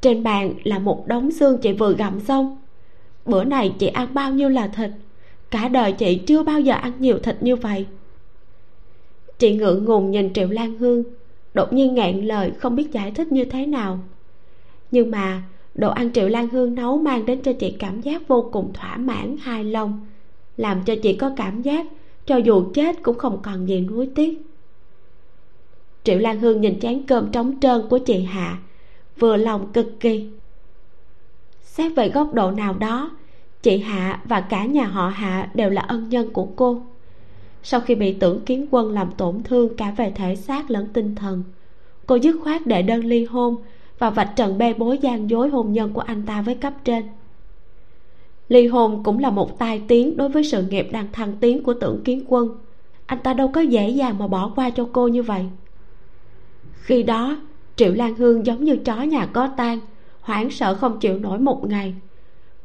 [0.00, 2.58] trên bàn là một đống xương chị vừa gặm xong.
[3.26, 4.90] Bữa này chị ăn bao nhiêu là thịt?
[5.50, 7.86] Cả đời chị chưa bao giờ ăn nhiều thịt như vậy.
[9.38, 11.04] Chị ngượng ngùng nhìn triệu lan hương
[11.54, 13.98] đột nhiên ngẹn lời không biết giải thích như thế nào.
[14.90, 15.42] Nhưng mà
[15.74, 18.96] đồ ăn triệu lan hương nấu mang đến cho chị cảm giác vô cùng thỏa
[18.96, 20.06] mãn hài lòng
[20.56, 21.86] làm cho chị có cảm giác
[22.26, 24.42] cho dù chết cũng không còn gì nuối tiếc.
[26.04, 28.58] Triệu lan hương nhìn chén cơm trống trơn của chị hạ,
[29.18, 30.28] vừa lòng cực kỳ.
[31.62, 33.10] Xét về góc độ nào đó,
[33.62, 36.82] chị hạ và cả nhà họ hạ đều là ân nhân của cô.
[37.62, 41.14] Sau khi bị tưởng kiến quân làm tổn thương cả về thể xác lẫn tinh
[41.14, 41.42] thần,
[42.06, 43.56] cô dứt khoát đệ đơn ly hôn
[43.98, 47.04] và vạch trần bê bối gian dối hôn nhân của anh ta với cấp trên
[48.48, 51.74] ly hôn cũng là một tai tiếng đối với sự nghiệp đang thăng tiến của
[51.74, 52.48] tưởng kiến quân.
[53.06, 55.44] Anh ta đâu có dễ dàng mà bỏ qua cho cô như vậy.
[56.72, 57.36] Khi đó,
[57.76, 59.78] triệu lan hương giống như chó nhà có tan
[60.20, 61.94] hoảng sợ không chịu nổi một ngày.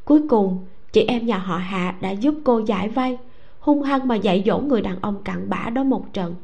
[0.04, 0.58] Cuối cùng,
[0.92, 3.18] chị em nhà họ hạ đã giúp cô giải vay
[3.60, 6.34] hung hăng mà dạy dỗ người đàn ông cặn bã đó một trận.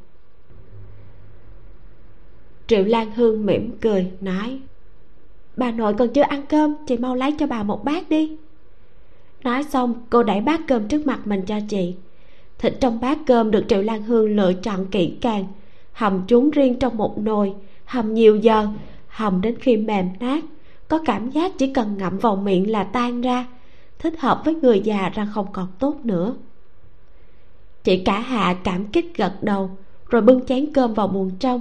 [2.66, 4.60] Triệu lan hương mỉm cười, nói,
[5.56, 8.36] bà nội còn chưa ăn cơm, chị mau lấy cho bà một bát đi
[9.46, 11.94] nói xong, cô đẩy bát cơm trước mặt mình cho chị.
[12.58, 15.44] Thịt trong bát cơm được triệu lan hương lựa chọn kỹ càng,
[15.92, 18.68] hầm chúng riêng trong một nồi, hầm nhiều giờ,
[19.08, 20.44] hầm đến khi mềm nát.
[20.88, 23.46] Có cảm giác chỉ cần ngậm vào miệng là tan ra,
[23.98, 26.34] thích hợp với người già ra không còn tốt nữa.
[27.84, 29.70] Chị cả hạ cảm kích gật đầu,
[30.08, 31.60] rồi bưng chén cơm vào buồng trong.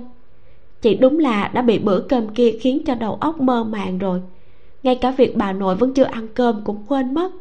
[0.81, 4.21] Chị đúng là đã bị bữa cơm kia khiến cho đầu óc mơ màng rồi.
[4.83, 7.31] Ngay cả việc bà nội vẫn chưa ăn cơm cũng quên mất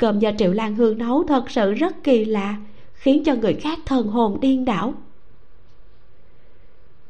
[0.00, 2.56] cơm do triệu lan hương nấu thật sự rất kỳ lạ,
[2.94, 4.94] khiến cho người khác thần hồn điên đảo.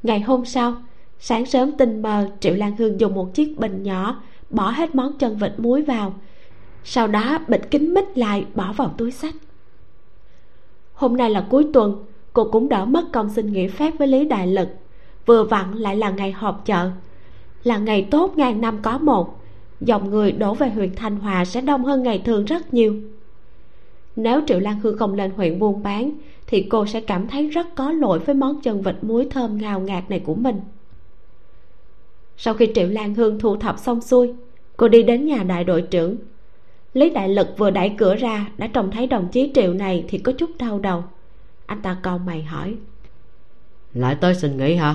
[0.02, 0.74] Ngày hôm sau,
[1.18, 5.18] sáng sớm tinh mờ, triệu lan hương dùng một chiếc bình nhỏ, bỏ hết món
[5.18, 6.14] chân vịt muối vào.
[6.84, 9.34] Sau đó bịt kính mít lại, bỏ vào túi sách.
[10.94, 14.24] Hôm nay là cuối tuần, cô cũng đỡ mất công xin nghỉ phép với lý
[14.24, 14.68] đại lực.
[15.26, 16.90] Vừa vặn lại là ngày họp chợ.
[17.64, 19.39] Là ngày tốt ngàn năm có một
[19.80, 22.96] dòng người đổ về huyện thanh hòa sẽ đông hơn ngày thường rất nhiều.
[24.16, 26.12] Nếu triệu lan hương không lên huyện buôn bán
[26.46, 29.80] thì cô sẽ cảm thấy rất có lỗi với món chân vịt muối thơm ngào
[29.80, 30.60] ngạt này của mình.
[32.36, 34.34] Sau khi triệu lan hương thu thập xong xuôi
[34.76, 36.16] cô đi đến nhà đại đội trưởng.
[36.94, 40.18] Lý đại lực vừa đẩy cửa ra đã trông thấy đồng chí triệu này thì
[40.18, 41.04] có chút đau đầu.
[41.66, 42.76] Anh ta cau mày hỏi.
[43.94, 44.94] Lại tới xin nghỉ hả?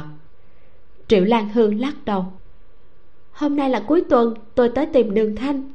[1.07, 2.25] Triệu lan hương lắc đầu
[3.35, 5.71] hôm nay là cuối tuần, tôi tới tìm đường thanh.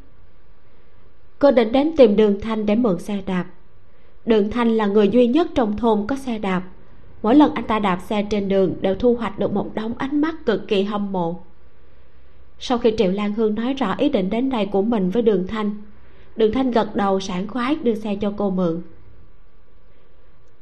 [1.39, 3.45] Cô định đến tìm đường thanh để mượn xe đạp.
[4.27, 6.63] Đường thanh là người duy nhất trong thôn có xe đạp.
[7.23, 10.21] Mỗi lần anh ta đạp xe trên đường đều thu hoạch được một đống ánh
[10.21, 11.41] mắt cực kỳ hâm mộ.
[12.59, 15.47] Sau khi triệu lan hương nói rõ ý định đến đây của mình với đường
[15.47, 15.75] thanh
[16.37, 18.83] đường thanh gật đầu sảng khoái đưa xe cho cô mượn.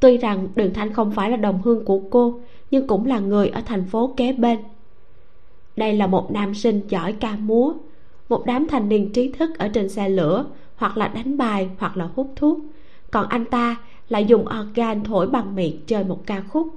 [0.01, 2.41] Tuy rằng đường thanh không phải là đồng hương của cô,
[2.71, 4.59] nhưng cũng là người ở thành phố kế bên
[5.79, 7.75] đây là một nam sinh giỏi ca múa.
[8.29, 10.45] Một đám thanh niên trí thức ở trên xe lửa
[10.77, 12.59] hoặc là đánh bài hoặc là hút thuốc.
[13.11, 13.77] Còn anh ta
[14.09, 16.69] lại dùng organ thổi bằng miệng chơi một ca khúc.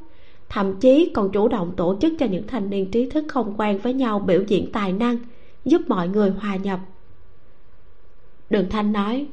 [0.50, 3.78] Thậm chí còn chủ động tổ chức cho những thanh niên trí thức không quen
[3.78, 5.18] với nhau biểu diễn tài năng
[5.66, 6.80] giúp mọi người hòa nhập.
[8.50, 9.28] Đường thanh nói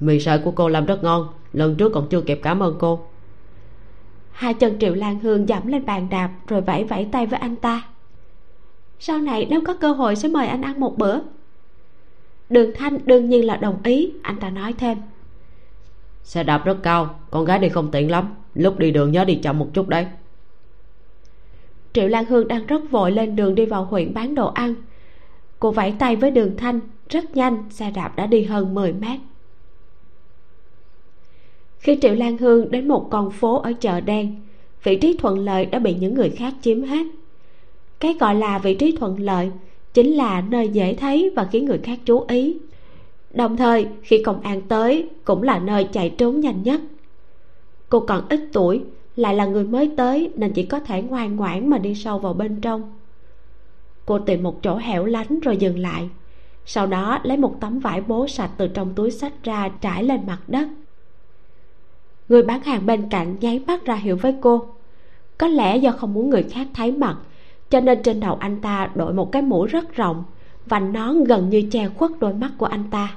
[0.00, 3.00] mì sợi của cô làm rất ngon lần trước còn chưa kịp cảm ơn cô.
[4.32, 7.56] Hai chân triệu lan hương dẫm lên bàn đạp rồi vẫy vẫy tay với anh
[7.56, 7.82] ta
[8.98, 11.18] sau này nếu có cơ hội sẽ mời anh ăn một bữa.
[12.48, 14.98] Đường thanh đương nhiên là đồng ý anh ta nói thêm.
[16.22, 19.34] Xe đạp rất cao con gái đi không tiện lắm lúc đi đường nhớ đi
[19.34, 20.06] chậm một chút đấy.
[21.92, 24.74] Triệu lan hương đang rất vội lên đường đi vào huyện bán đồ ăn.
[25.58, 29.20] Cô vẫy tay với đường thanh rất nhanh xe đạp đã đi hơn 10 mét.
[31.78, 34.40] Khi triệu lan hương đến một con phố ở chợ đen
[34.82, 37.06] vị trí thuận lợi đã bị những người khác chiếm hết
[38.00, 39.50] cái gọi là vị trí thuận lợi
[39.94, 42.56] chính là nơi dễ thấy và khiến người khác chú ý.
[43.30, 46.80] Đồng thời, khi công an tới cũng là nơi chạy trốn nhanh nhất.
[47.88, 48.82] Cô còn ít tuổi,
[49.16, 52.32] lại là người mới tới nên chỉ có thể ngoan ngoãn mà đi sâu vào
[52.32, 52.92] bên trong.
[54.06, 56.08] Cô tìm một chỗ hẻo lánh rồi dừng lại.
[56.66, 60.20] Sau đó lấy một tấm vải bố sạch từ trong túi sách ra trải lên
[60.26, 60.68] mặt đất.
[62.28, 64.66] Người bán hàng bên cạnh nháy mắt ra hiệu với cô.
[65.38, 67.16] Có lẽ do không muốn người khác thấy mặt
[67.70, 70.24] cho nên trên đầu anh ta đội một cái mũ rất rộng
[70.66, 73.16] và nón gần như che khuất đôi mắt của anh ta.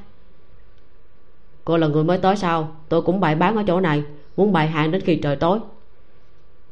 [1.66, 2.76] Cô là người mới tới sao?
[2.90, 4.04] Tôi cũng bày bán ở chỗ này
[4.38, 5.60] muốn bày hàng đến khi trời tối.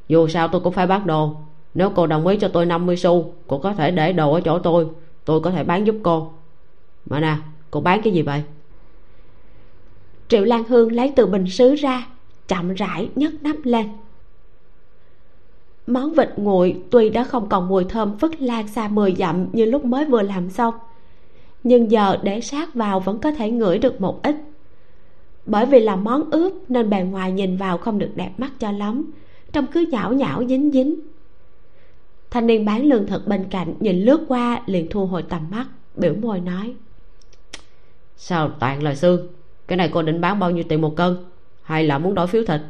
[0.08, 1.36] Dù sao tôi cũng phải bán đồ.
[1.74, 4.60] Nếu cô đồng ý cho tôi 50 xu cô có thể để đồ ở chỗ
[4.60, 4.88] tôi.
[5.26, 6.34] Tôi có thể bán giúp cô.
[7.06, 7.36] Mà nè
[7.72, 8.44] cô bán cái gì vậy?
[10.28, 12.08] Triệu lan hương lấy từ bình sứ ra
[12.48, 13.88] chậm rãi nhấc nắp lên
[15.88, 19.66] món vịt nguội tuy đã không còn mùi thơm phất lan xa mười dặm như
[19.66, 20.74] lúc mới vừa làm xong
[21.64, 24.36] nhưng giờ để sát vào vẫn có thể ngửi được một ít.
[25.46, 28.72] Bởi vì là món ướp nên bề ngoài nhìn vào không được đẹp mắt cho
[28.72, 29.12] lắm
[29.52, 30.96] trông cứ nhão nhão dính dính.
[32.30, 35.66] Thanh niên bán lương thực bên cạnh nhìn lướt qua liền thu hồi tầm mắt
[35.96, 36.74] biểu môi nói
[38.18, 39.28] sao toàn là xương?
[39.68, 41.18] Cái này cô định bán bao nhiêu tiền một cân?
[41.62, 42.62] Hay là muốn đổi phiếu thịt?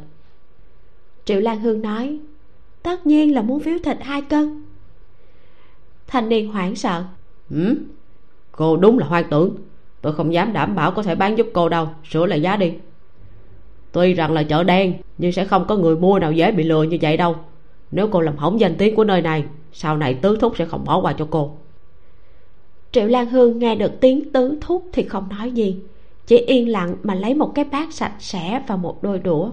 [1.24, 2.18] Triệu lan hương nói
[2.82, 4.64] tất nhiên là muốn phiếu thịt hai cân.
[6.06, 7.04] Thanh niên hoảng sợ.
[7.50, 7.76] Ừ?
[8.52, 9.54] cô đúng là hoang tưởng.
[10.00, 11.88] Tôi không dám đảm bảo có thể bán giúp cô đâu.
[12.10, 12.72] Sửa lại giá đi.
[13.92, 16.82] Tuy rằng là chợ đen nhưng sẽ không có người mua nào dễ bị lừa
[16.82, 17.36] như vậy đâu.
[17.90, 20.84] Nếu cô làm hỏng danh tiếng của nơi này sau này tứ thúc sẽ không
[20.84, 21.56] bỏ qua cho cô.
[22.92, 25.76] Triệu lan hương nghe được tiếng tứ thúc thì không nói gì.
[26.26, 29.50] Chỉ yên lặng mà lấy một cái bát sạch sẽ và một đôi đũa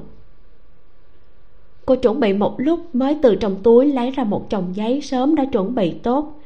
[1.86, 5.36] cô chuẩn bị một lúc mới từ trong túi lấy ra một chồng giấy sớm
[5.36, 6.41] đã chuẩn bị tốt.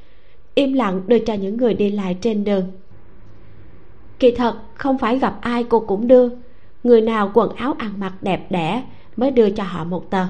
[0.55, 2.63] Im lặng đưa cho những người đi lại trên đường.
[4.19, 6.29] Kỳ thật, không phải gặp ai cô cũng đưa.
[6.83, 8.83] Người nào quần áo ăn mặc đẹp đẽ
[9.15, 10.25] mới đưa cho họ một tờ.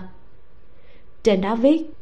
[1.24, 1.94] Trên đó viết,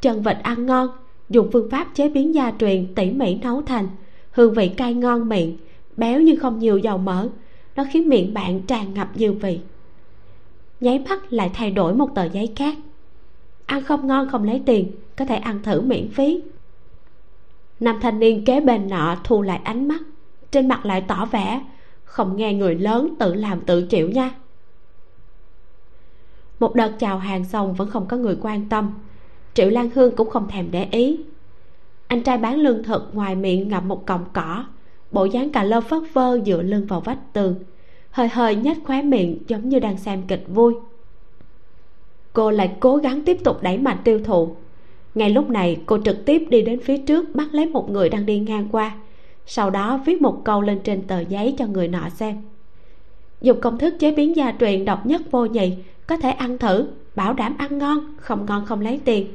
[0.00, 0.88] chân vịt ăn ngon,
[1.28, 3.88] dùng phương pháp chế biến gia truyền tỉ mỉ nấu thành,
[4.30, 5.56] hương vị cay ngon miệng,
[5.96, 7.28] béo nhưng không nhiều dầu mỡ,
[7.76, 9.60] nó khiến miệng bạn tràn ngập dư vị
[10.80, 12.74] nháy mắt lại thay đổi một tờ giấy khác.
[13.66, 16.42] Ăn không ngon không lấy tiền, có thể ăn thử miễn phí.
[17.80, 20.00] Nam thanh niên kế bên nọ thu lại ánh mắt,
[20.50, 21.64] trên mặt lại tỏ vẻ,
[22.04, 24.34] không nghe người lớn tự làm tự chịu nha.
[26.60, 28.94] Một đợt chào hàng xong vẫn không có người quan tâm,
[29.54, 31.20] triệu lan hương cũng không thèm để ý.
[32.06, 34.64] Anh trai bán lương thực ngoài miệng ngậm một cọng cỏ,
[35.10, 37.54] bộ dáng cà lơ phất phơ dựa lưng vào vách tường
[38.10, 40.74] hơi hơi nhếch khóe miệng giống như đang xem kịch vui.
[42.32, 44.56] Cô lại cố gắng tiếp tục đẩy mạnh tiêu thụ.
[45.14, 48.26] Ngay lúc này, cô trực tiếp đi đến phía trước bắt lấy một người đang
[48.26, 48.96] đi ngang qua.
[49.46, 52.42] Sau đó viết một câu lên trên tờ giấy cho người nọ xem.
[53.40, 55.72] Dùng công thức chế biến gia truyền độc nhất vô nhị,
[56.06, 59.26] có thể ăn thử, bảo đảm ăn ngon, không ngon không lấy tiền.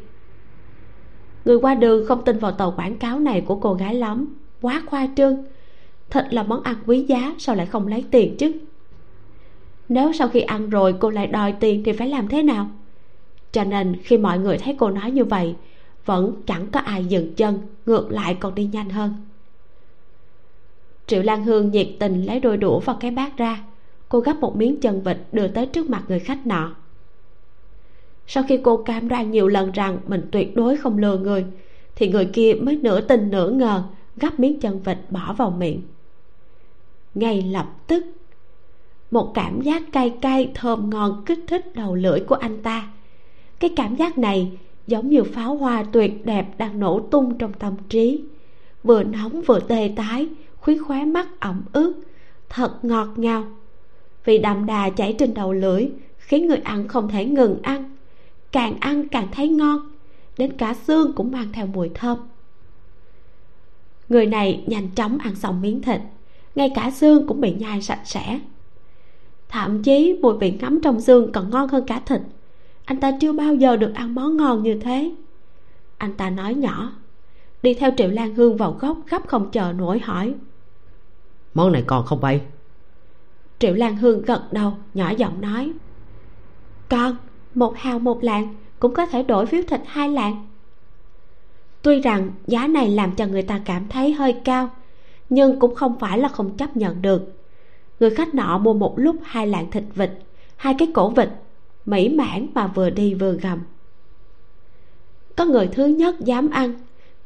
[1.46, 4.82] Người qua đường không tin vào tờ quảng cáo này của cô gái lắm, quá
[4.86, 5.44] khoa trương.
[6.10, 8.52] Thịt là món ăn quý giá, sao lại không lấy tiền chứ?
[9.90, 12.70] Nếu sau khi ăn rồi cô lại đòi tiền thì phải làm thế nào?
[13.52, 15.56] Cho nên khi mọi người thấy cô nói như vậy,
[16.06, 19.14] vẫn chẳng có ai dừng chân, ngược lại còn đi nhanh hơn.
[21.08, 23.64] Triệu lan hương nhiệt tình lấy đôi đũa và cái bát ra.
[24.10, 26.76] Cô gắp một miếng chân vịt đưa tới trước mặt người khách nọ.
[28.28, 31.46] Sau khi cô cam đoan nhiều lần rằng mình tuyệt đối không lừa người,
[31.96, 33.84] thì người kia mới nửa tin nửa ngờ
[34.18, 35.82] gắp miếng chân vịt bỏ vào miệng.
[37.16, 38.06] Ngay lập tức
[39.12, 42.88] một cảm giác cay cay, thơm ngon kích thích đầu lưỡi của anh ta.
[43.60, 44.52] Cái cảm giác này
[44.88, 48.24] giống như pháo hoa tuyệt đẹp đang nổ tung trong tâm trí.
[48.84, 50.28] Vừa nóng vừa tê tái
[50.58, 51.94] khuyến khóe mắt ẩm ướt,
[52.50, 53.44] thật ngọt ngào.
[54.26, 57.96] Vì đậm đà chảy trên đầu lưỡi, khiến người ăn không thể ngừng ăn.
[58.52, 59.92] Càng ăn càng thấy ngon,
[60.38, 62.18] đến cả xương cũng mang theo mùi thơm.
[64.10, 66.02] Người này nhanh chóng ăn xong miếng thịt,
[66.56, 68.40] ngay cả xương cũng bị nhai sạch sẽ
[69.50, 72.22] thậm chí mùi vị ngấm trong xương còn ngon hơn cả thịt.
[72.86, 75.12] Anh ta chưa bao giờ được ăn món ngon như thế.
[75.98, 76.92] Anh ta nói nhỏ
[77.66, 80.34] đi theo triệu lan hương vào góc gấp không chờ nổi hỏi.
[81.54, 82.42] Món này còn không vậy?
[83.60, 85.74] Triệu lan hương gật đầu nhỏ giọng nói.
[86.90, 87.16] Con
[87.54, 90.48] một hào một lạng cũng có thể đổi phiếu thịt hai lạng.
[91.82, 94.70] Tuy rằng giá này làm cho người ta cảm thấy hơi cao
[95.30, 97.34] nhưng cũng không phải là không chấp nhận được
[98.00, 100.12] người khách nọ mua một lúc hai lạng thịt vịt,
[100.56, 101.30] hai cái cổ vịt,
[101.86, 103.60] mỹ mãn mà vừa đi vừa gầm
[105.36, 106.74] có người thứ nhất dám ăn.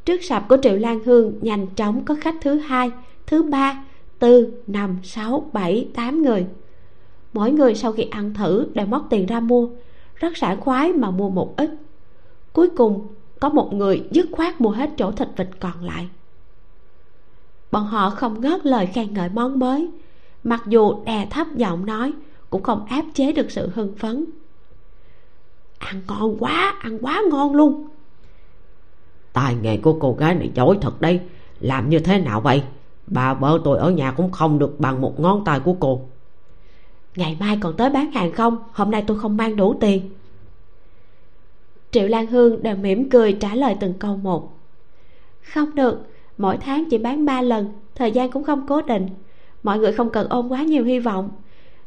[0.06, 2.92] Trước sạp của triệu lan hương, nhanh chóng có khách thứ hai,
[3.28, 3.86] thứ ba,
[4.20, 6.46] tư, năm, sáu, bảy, tám người.
[7.34, 9.70] Mỗi người sau khi ăn thử đều móc tiền ra mua,
[10.16, 11.70] rất sảng khoái mà mua một ít.
[12.54, 13.08] Cuối cùng,
[13.40, 16.10] có một người dứt khoát mua hết chỗ thịt vịt còn lại.
[17.72, 19.90] Bọn họ không ngớt lời khen ngợi món mới
[20.44, 22.14] mặc dù đè thấp giọng nói
[22.50, 24.26] cũng không áp chế được sự hưng phấn.
[25.78, 27.88] Ăn ngon quá ăn quá ngon luôn.
[29.34, 31.22] Tài nghề của cô gái này giỏi thật đây
[31.60, 32.64] làm như thế nào vậy?
[33.08, 36.02] Bà vợ tôi ở nhà cũng không được bằng một ngón tay của cô.
[37.16, 38.58] Ngày mai còn tới bán hàng không?
[38.72, 40.10] Hôm nay tôi không mang đủ tiền.
[41.92, 44.54] Triệu lan hương đều mỉm cười trả lời từng câu một.
[45.42, 46.00] Không được
[46.38, 49.08] mỗi tháng chỉ bán ba lần thời gian cũng không cố định
[49.64, 51.30] mọi người không cần ôm quá nhiều hy vọng.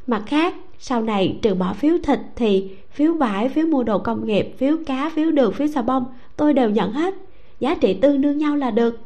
[0.07, 4.27] Mặt khác, sau này trừ bỏ phiếu thịt thì phiếu vải phiếu mua đồ công
[4.27, 6.05] nghiệp, phiếu cá, phiếu đường, phiếu xà bông,
[6.37, 7.15] tôi đều nhận hết.
[7.61, 9.01] Giá trị tương đương nhau là được.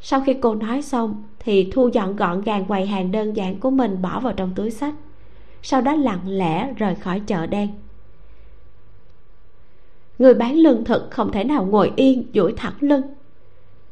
[0.00, 3.70] Sau khi cô nói xong thì thu dọn gọn gàng quầy hàng đơn giản của
[3.70, 4.94] mình bỏ vào trong túi sách.
[5.62, 7.68] Sau đó lặng lẽ rời khỏi chợ đen.
[10.18, 13.02] Người bán lương thực không thể nào ngồi yên duỗi thẳng lưng.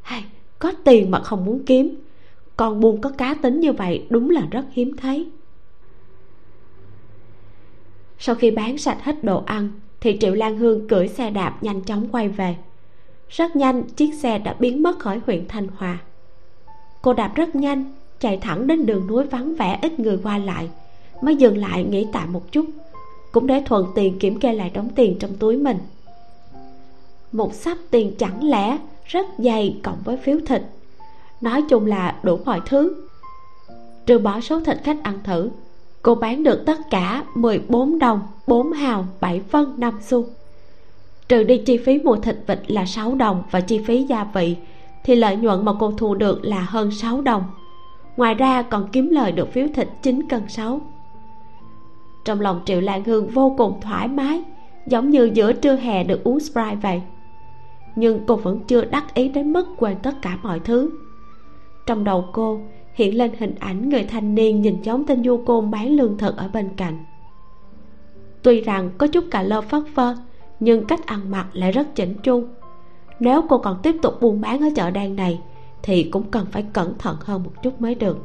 [0.02, 0.24] Hay,
[0.58, 1.94] có tiền mà không muốn kiếm
[2.58, 5.26] con buôn có cá tính như vậy đúng là rất hiếm thấy.
[8.18, 11.80] Sau khi bán sạch hết đồ ăn, thì triệu lan hương cưỡi xe đạp nhanh
[11.82, 12.56] chóng quay về.
[13.28, 15.98] Rất nhanh, chiếc xe đã biến mất khỏi huyện thanh hòa.
[17.02, 20.68] Cô đạp rất nhanh, chạy thẳng đến đường núi vắng vẻ ít người qua lại,
[21.22, 22.66] mới dừng lại nghỉ tạm một chút,
[23.32, 25.78] cũng để thuận tiền kiểm kê lại đóng tiền trong túi mình.
[27.32, 30.62] Một sắp tiền chẳng lẽ rất dày cộng với phiếu thịt?
[31.40, 33.04] Nói chung là đủ mọi thứ.
[34.06, 35.50] Trừ bỏ số thịt khách ăn thử,
[36.02, 40.26] cô bán được tất cả 14 đồng 4 hào 7 phân 5 xu.
[41.28, 44.56] Trừ đi chi phí mua thịt vịt là 6 đồng và chi phí gia vị,
[45.04, 47.42] thì lợi nhuận mà cô thu được là hơn 6 đồng.
[48.16, 50.80] Ngoài ra còn kiếm lời được phiếu thịt 9 cân 6
[52.28, 54.42] trong lòng triệu lan hương vô cùng thoải mái,
[54.86, 57.02] giống như giữa trưa hè được uống sprite vậy.
[57.96, 60.90] Nhưng cô vẫn chưa đắc ý đến mức quên tất cả mọi thứ
[61.88, 62.60] trong đầu cô,
[62.94, 66.36] hiện lên hình ảnh người thanh niên nhìn giống tên du côn bán lương thực
[66.36, 67.04] ở bên cạnh.
[68.42, 70.16] Tuy rằng có chút cà lơ phất phơ,
[70.60, 72.44] nhưng cách ăn mặc lại rất chỉnh chu.
[73.20, 75.40] Nếu cô còn tiếp tục buôn bán ở chợ đen này,
[75.82, 78.18] thì cũng cần phải cẩn thận hơn một chút mới được.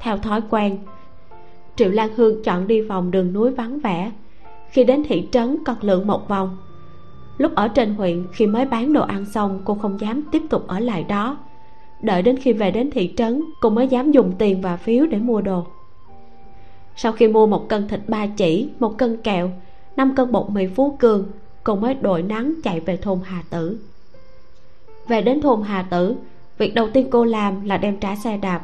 [0.00, 0.78] Theo thói quen,
[1.76, 4.12] triệu lan hương chọn đi vòng đường núi vắng vẻ.
[4.70, 6.56] Khi đến thị trấn còn lượn một vòng,
[7.38, 10.66] lúc ở trên huyện khi mới bán đồ ăn xong, cô không dám tiếp tục
[10.66, 11.36] ở lại đó
[12.02, 15.18] đợi đến khi về đến thị trấn, cô mới dám dùng tiền và phiếu để
[15.18, 15.66] mua đồ.
[16.96, 19.50] Sau khi mua một cân thịt ba chỉ, một cân kẹo,
[19.96, 21.26] năm cân bột mì phú cường,
[21.64, 23.78] cô mới đội nắng chạy về thôn hà tử.
[25.08, 26.16] Về đến thôn hà tử,
[26.58, 28.62] việc đầu tiên cô làm là đem trả xe đạp,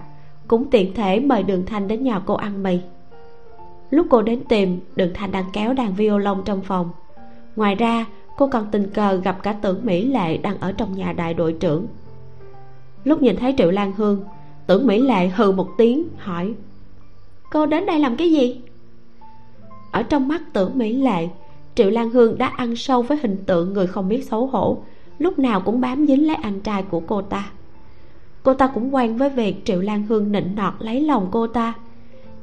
[0.48, 2.78] cũng tiện thể mời đường thanh đến nhà cô ăn mì.
[3.90, 6.90] Lúc cô đến tìm, đường thanh đang kéo đàn violon trong phòng.
[7.56, 8.06] Ngoài ra,
[8.36, 11.52] cô còn tình cờ gặp cả tưởng mỹ lệ đang ở trong nhà đại đội
[11.52, 11.86] trưởng
[13.06, 14.24] lúc nhìn thấy triệu lan hương,
[14.66, 16.54] tưởng mỹ lệ hừ một tiếng, hỏi,
[17.50, 18.60] cô đến đây làm cái gì?
[19.90, 21.28] Ở trong mắt tưởng mỹ lệ,
[21.74, 24.82] triệu lan hương đã ăn sâu với hình tượng người không biết xấu hổ,
[25.18, 27.50] lúc nào cũng bám dính lấy anh trai của cô ta.
[28.42, 31.74] Cô ta cũng quen với việc triệu lan hương nịnh nọt lấy lòng cô ta,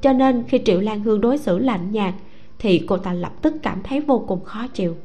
[0.01, 2.13] cho nên khi triệu lan hương đối xử lạnh nhạt
[2.59, 4.95] thì cô ta lập tức cảm thấy vô cùng khó chịu.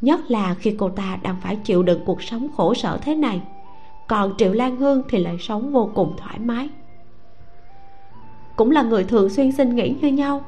[0.00, 3.40] Nhất là khi cô ta đang phải chịu đựng cuộc sống khổ sở thế này
[4.08, 6.68] còn triệu lan hương thì lại sống vô cùng thoải mái.
[8.56, 10.44] Cũng là người thường xuyên xin nghỉ như nhau.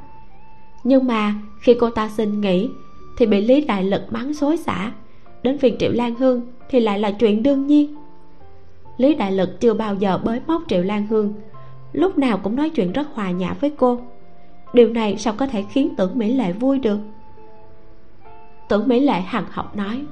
[0.84, 2.70] Nhưng mà khi cô ta xin nghỉ,
[3.18, 4.92] thì bị lý đại lực mắng xối xả.
[5.42, 7.94] Đến việc triệu lan hương thì lại là chuyện đương nhiên.
[8.96, 11.34] Lý đại lực chưa bao giờ bới móc triệu lan hương.
[11.92, 14.00] Lúc nào cũng nói chuyện rất hòa nhã với cô.
[14.72, 16.98] Điều này sao có thể khiến tưởng mỹ lệ vui được?
[18.68, 20.04] Tưởng mỹ lệ hằng học nói,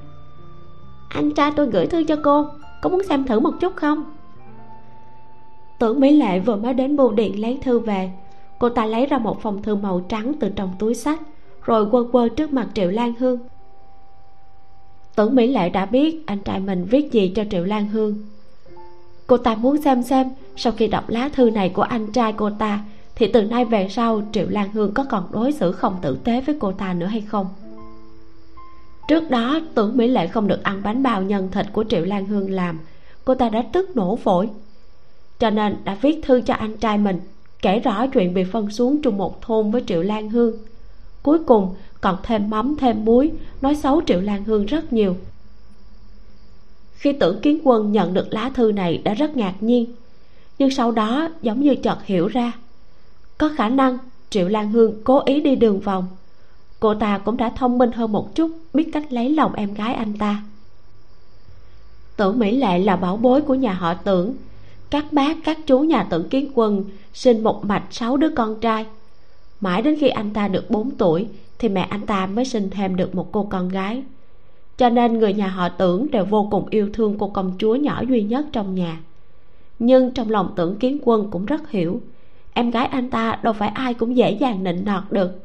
[1.09, 2.47] anh trai tôi gửi thư cho cô
[2.85, 4.03] có muốn xem thử một chút không?
[5.79, 8.11] Tưởng mỹ lệ vừa mới đến bưu điện lấy thư về.
[8.59, 11.21] Cô ta lấy ra một phong thư màu trắng từ trong túi sách,
[11.63, 13.39] rồi quơ quơ trước mặt triệu lan hương.
[15.15, 18.15] Tưởng mỹ lệ đã biết anh trai mình viết gì cho triệu lan hương.
[19.27, 22.49] Cô ta muốn xem xem sau khi đọc lá thư này của anh trai cô
[22.49, 22.79] ta,
[23.15, 26.41] thì từ nay về sau triệu lan hương có còn đối xử không tử tế
[26.41, 27.47] với cô ta nữa hay không?
[29.07, 32.25] Trước đó tưởng mỹ lệ không được ăn bánh bao nhân thịt của triệu lan
[32.25, 32.79] hương làm.
[33.25, 34.49] Cô ta đã tức nổ phổi.
[35.39, 37.19] Cho nên đã viết thư cho anh trai mình,
[37.61, 40.57] kể rõ chuyện bị phân xuống chung một thôn với triệu lan hương.
[41.23, 45.15] Cuối cùng, còn thêm mắm, thêm muối, nói xấu triệu lan hương rất nhiều.
[46.93, 49.85] Khi tưởng kiến quân nhận được lá thư này đã rất ngạc nhiên.
[50.59, 52.51] Nhưng sau đó, giống như chợt hiểu ra,
[53.37, 53.97] có khả năng
[54.29, 56.07] triệu lan hương cố ý đi đường vòng
[56.85, 59.93] cô ta cũng đã thông minh hơn một chút, biết cách lấy lòng em gái
[59.93, 60.43] anh ta.
[62.15, 64.35] Tưởng mỹ lệ là bảo bối của nhà họ tưởng.
[64.89, 66.83] Các bác, các chú nhà tưởng kiến quân
[67.13, 68.85] sinh một mạch sáu đứa con trai.
[69.61, 71.27] Mãi đến khi anh ta được 4 tuổi,
[71.59, 74.03] thì mẹ anh ta mới sinh thêm được một cô con gái.
[74.77, 78.03] Cho nên người nhà họ tưởng đều vô cùng yêu thương cô công chúa nhỏ
[78.09, 78.99] duy nhất trong nhà.
[79.79, 82.01] Nhưng trong lòng tưởng kiến quân cũng rất hiểu,
[82.53, 85.44] em gái anh ta đâu phải ai cũng dễ dàng nịnh nọt được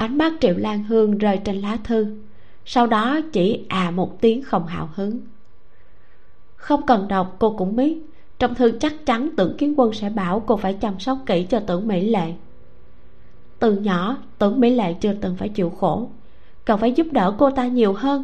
[0.00, 2.16] ánh mắt triệu lan hương rơi trên lá thư.
[2.64, 5.20] Sau đó chỉ à một tiếng không hào hứng.
[6.56, 7.98] Không cần đọc, cô cũng biết.
[8.38, 11.60] Trong thư chắc chắn tưởng kiến quân sẽ bảo cô phải chăm sóc kỹ cho
[11.60, 12.32] tưởng mỹ lệ.
[13.58, 16.10] Từ nhỏ, tưởng mỹ lệ chưa từng phải chịu khổ.
[16.64, 18.22] Cần phải giúp đỡ cô ta nhiều hơn.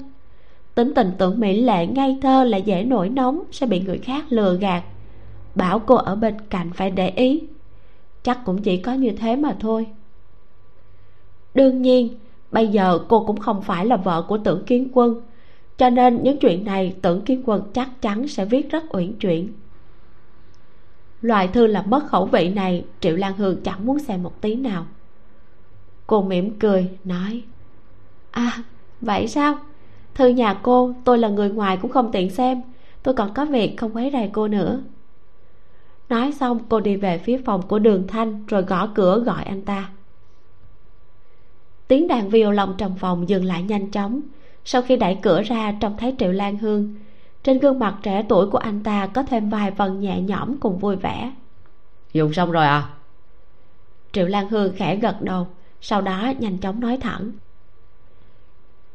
[0.75, 4.25] Tính tình tưởng mỹ lệ ngây thơ lại dễ nổi nóng, sẽ bị người khác
[4.29, 4.85] lừa gạt.
[5.55, 7.43] Bảo cô ở bên cạnh phải để ý.
[8.23, 9.87] Chắc cũng chỉ có như thế mà thôi
[11.57, 12.19] đương nhiên,
[12.53, 15.21] bây giờ cô cũng không phải là vợ của tưởng kiến quân,
[15.79, 19.53] cho nên những chuyện này tưởng kiến quân chắc chắn sẽ viết rất uyển chuyển.
[21.21, 24.55] Loại thư làm mất khẩu vị này, triệu lan hương chẳng muốn xem một tí
[24.55, 24.87] nào.
[26.07, 27.43] Cô mỉm cười, nói
[28.31, 28.63] à
[29.01, 29.59] vậy sao?
[30.15, 32.63] Thư nhà cô, tôi là người ngoài cũng không tiện xem,
[33.03, 34.83] tôi còn có việc không quấy rầy cô nữa.
[36.09, 39.63] Nói xong, cô đi về phía phòng của đường thanh, rồi gõ cửa gọi anh
[39.63, 39.91] ta
[41.89, 44.21] tiếng đàn violon trong phòng dừng lại nhanh chóng.
[44.65, 46.95] Sau khi đẩy cửa ra trông thấy triệu lan hương.
[47.43, 50.79] Trên gương mặt trẻ tuổi của anh ta có thêm vài phần nhẹ nhõm cùng
[50.79, 51.33] vui vẻ.
[52.13, 52.89] Dùng xong rồi à?
[54.13, 55.47] Triệu lan hương khẽ gật đầu
[55.81, 57.33] sau đó nhanh chóng nói thẳng.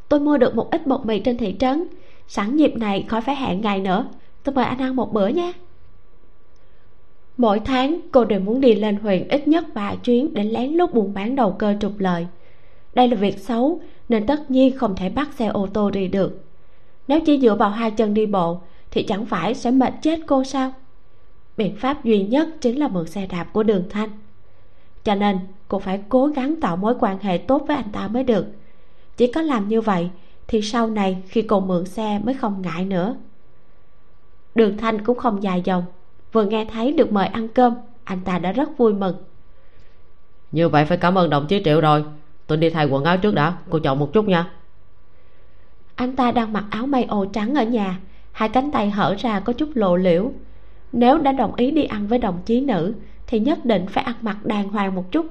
[0.09, 1.87] Tôi mua được một ít bột mì trên thị trấn.
[2.27, 4.05] Sẵn dịp này khỏi phải hẹn ngày nữa.
[4.43, 5.53] Tôi mời anh ăn một bữa nhé
[7.41, 10.93] mỗi tháng cô đều muốn đi lên huyện ít nhất vài chuyến để lén lút
[10.93, 12.27] buôn bán đầu cơ trục lợi
[12.93, 16.43] đây là việc xấu, nên tất nhiên không thể bắt xe ô tô đi được.
[17.07, 18.61] Nếu chỉ dựa vào hai chân đi bộ,
[18.91, 20.73] thì chẳng phải sẽ mệt chết cô sao?
[21.57, 24.09] Biện pháp duy nhất chính là mượn xe đạp của đường thanh.
[25.03, 28.23] Cho nên, cô phải cố gắng tạo mối quan hệ tốt với anh ta mới
[28.23, 28.45] được.
[29.17, 30.09] Chỉ có làm như vậy,
[30.47, 33.15] thì sau này khi cô mượn xe mới không ngại nữa.
[34.55, 35.83] Đường thanh cũng không dài dòng,
[36.31, 39.15] vừa nghe thấy được mời ăn cơm, anh ta đã rất vui mừng.
[40.51, 42.03] Như vậy phải cảm ơn đồng chí triệu rồi
[42.51, 43.57] tôi đi thay quần áo trước đã.
[43.69, 44.51] Cô chọn một chút nha.
[45.95, 47.99] Anh ta đang mặc áo may ô trắng ở nhà.
[48.31, 50.31] Hai cánh tay hở ra có chút lộ liễu.
[50.91, 52.93] Nếu đã đồng ý đi ăn với đồng chí nữ,
[53.27, 55.25] thì nhất định phải ăn mặc đàng hoàng một chút.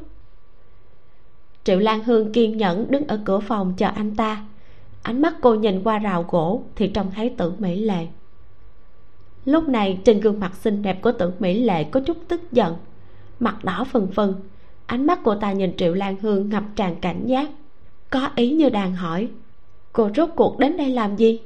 [1.65, 4.45] Triệu lan hương kiên nhẫn đứng ở cửa phòng chờ anh ta.
[5.03, 8.07] Ánh mắt cô nhìn qua rào gỗ thì trông thấy tưởng mỹ lệ.
[9.45, 12.77] Lúc này trên gương mặt xinh đẹp của tưởng mỹ lệ có chút tức giận.
[13.41, 14.35] Mặt đỏ phừng phừng
[14.91, 17.49] ánh mắt cô ta nhìn triệu lan hương ngập tràn cảnh giác.
[18.11, 19.29] Có ý như đang hỏi,
[19.93, 21.41] cô rốt cuộc đến đây làm gì?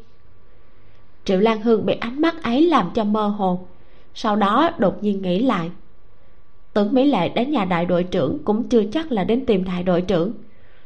[1.24, 3.66] Triệu lan hương bị ánh mắt ấy làm cho mơ hồ,
[4.14, 5.70] sau đó đột nhiên nghĩ lại.
[6.72, 9.82] Tưởng mỹ lệ đến nhà đại đội trưởng cũng chưa chắc là đến tìm đại
[9.82, 10.32] đội trưởng,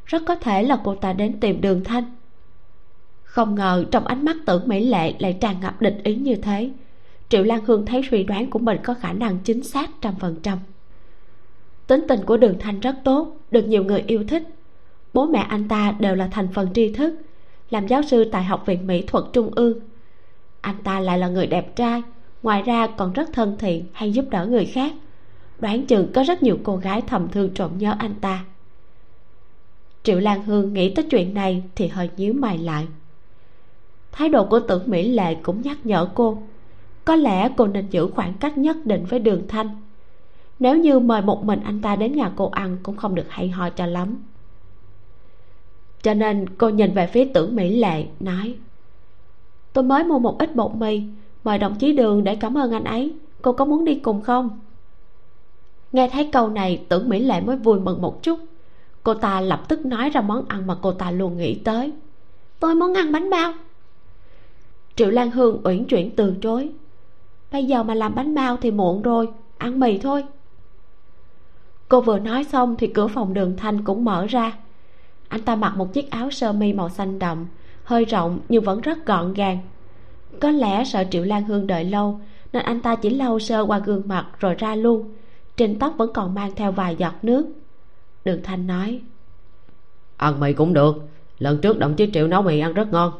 [0.06, 2.04] rất có thể là cô ta đến tìm đường thanh.
[3.22, 6.70] Không ngờ trong ánh mắt tưởng mỹ lệ lại tràn ngập địch ý như thế,
[7.28, 10.36] triệu lan hương thấy suy đoán của mình có khả năng chính xác trăm phần
[10.42, 10.58] trăm
[11.88, 14.42] tính tình của đường thanh rất tốt, được nhiều người yêu thích.
[15.14, 17.14] Bố mẹ anh ta đều là thành phần tri thức,
[17.70, 19.80] làm giáo sư tại học viện mỹ thuật trung ương.
[20.60, 22.02] Anh ta lại là người đẹp trai,
[22.42, 24.92] ngoài ra còn rất thân thiện hay giúp đỡ người khác.
[25.58, 28.44] Đoán chừng có rất nhiều cô gái thầm thương trộm nhớ anh ta.
[30.02, 32.86] Triệu lan hương nghĩ tới chuyện này thì hơi nhíu mày lại.
[34.12, 36.42] Thái độ của tưởng mỹ lệ cũng nhắc nhở cô,
[37.04, 39.68] có lẽ cô nên giữ khoảng cách nhất định với đường thanh
[40.58, 43.48] nếu như mời một mình anh ta đến nhà cô ăn cũng không được hay
[43.48, 44.22] ho cho lắm.
[46.02, 48.54] Cho nên cô nhìn về phía tưởng mỹ lệ, nói,
[49.72, 51.02] tôi mới mua một ít bột mì,
[51.44, 53.14] mời đồng chí đường để cảm ơn anh ấy.
[53.42, 54.60] Cô có muốn đi cùng không?
[55.92, 58.38] Nghe thấy câu này, tưởng mỹ lệ mới vui mừng một chút.
[59.02, 61.92] Cô ta lập tức nói ra món ăn mà cô ta luôn nghĩ tới.
[62.60, 63.52] Tôi muốn ăn bánh bao.
[64.96, 66.70] Triệu lan hương uyển chuyển từ chối,
[67.52, 69.28] bây giờ mà làm bánh bao thì muộn rồi,
[69.58, 70.24] ăn mì thôi
[71.88, 74.52] cô vừa nói xong thì cửa phòng đường thanh cũng mở ra.
[75.28, 77.46] Anh ta mặc một chiếc áo sơ mi màu xanh đậm
[77.84, 79.58] hơi rộng nhưng vẫn rất gọn gàng.
[80.40, 82.20] Có lẽ sợ triệu lan hương đợi lâu
[82.52, 85.14] nên anh ta chỉ lau sơ qua gương mặt rồi ra luôn.
[85.56, 87.46] Trên tóc vẫn còn mang theo vài giọt nước.
[88.24, 89.00] Đường thanh nói
[90.16, 91.08] ăn mì cũng được
[91.38, 93.12] lần trước đồng chí triệu nấu mì ăn rất ngon.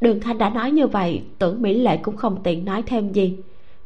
[0.00, 3.38] Đường thanh đã nói như vậy tưởng mỹ lệ cũng không tiện nói thêm gì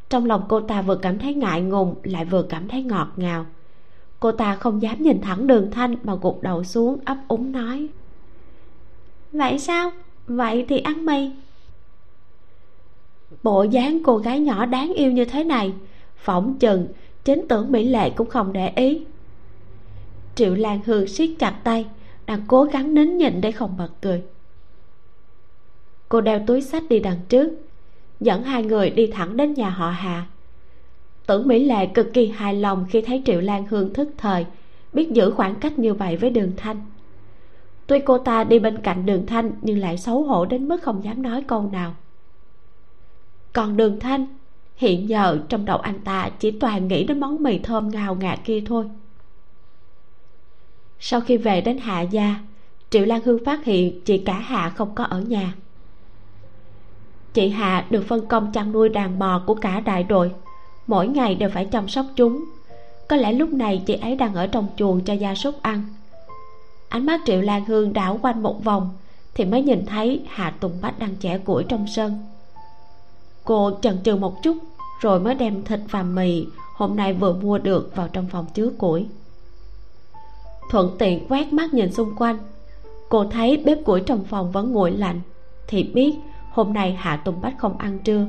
[0.08, 3.46] trong lòng cô ta vừa cảm thấy ngại ngùng, lại vừa cảm thấy ngọt ngào.
[4.20, 7.88] Cô ta không dám nhìn thẳng đường thanh mà gục đầu xuống, ấp úng nói.
[9.32, 9.90] Vậy sao?
[10.26, 11.30] Vậy thì ăn mì
[13.42, 15.72] bộ dáng cô gái nhỏ đáng yêu như thế này,
[16.16, 16.88] phỏng chừng
[17.24, 19.04] chính tưởng mỹ lệ cũng không để ý.
[20.34, 21.86] Triệu lan hương siết chặt tay,
[22.26, 24.22] đang cố gắng nín nhịn để không bật cười.
[26.08, 27.50] Cô đeo túi sách đi đằng trước
[28.20, 30.26] dẫn hai người đi thẳng đến nhà họ hà.
[31.26, 34.46] Tưởng mỹ lệ cực kỳ hài lòng khi thấy triệu lan hương thức thời,
[34.92, 36.80] biết giữ khoảng cách như vậy với đường thanh.
[37.86, 41.04] Tuy cô ta đi bên cạnh đường thanh nhưng lại xấu hổ đến mức không
[41.04, 41.94] dám nói câu nào.
[43.52, 44.26] Còn đường thanh,
[44.76, 48.38] hiện giờ trong đầu anh ta chỉ toàn nghĩ đến món mì thơm ngào ngạt
[48.44, 48.84] kia thôi.
[51.00, 52.34] Sau khi về đến hạ gia,
[52.90, 55.54] triệu lan hương phát hiện chị cả hạ không có ở nhà
[57.36, 60.30] chị hạ được phân công chăn nuôi đàn bò của cả đại đội.
[60.86, 62.44] Mỗi ngày đều phải chăm sóc chúng.
[63.08, 65.82] Có lẽ lúc này chị ấy đang ở trong chuồng cho gia súc ăn.
[66.88, 68.90] Ánh mắt triệu lan hương đảo quanh một vòng
[69.34, 72.26] thì mới nhìn thấy hạ tùng bách đang chẻ củi trong sân.
[73.44, 74.56] Cô chần chừ một chút
[75.00, 76.46] rồi mới đem thịt và mì
[76.76, 79.06] hôm nay vừa mua được vào trong phòng chứa củi.
[80.70, 82.38] Thuận tiện quét mắt nhìn xung quanh,
[83.08, 85.20] cô thấy bếp củi trong phòng vẫn nguội lạnh
[85.66, 86.14] thì biết
[86.56, 88.26] hôm nay hạ tùng bách không ăn trưa.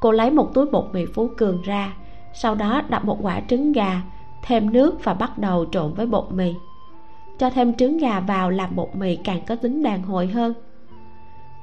[0.00, 1.94] Cô lấy một túi bột mì phú cường ra,
[2.32, 4.02] sau đó đập một quả trứng gà,
[4.42, 6.54] thêm nước và bắt đầu trộn với bột mì.
[7.38, 10.54] Cho thêm trứng gà vào làm bột mì càng có tính đàn hồi hơn.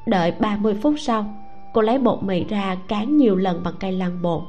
[0.06, 1.26] Đợi 30 phút sau,
[1.74, 4.44] cô lấy bột mì ra cán nhiều lần bằng cây lăn bột.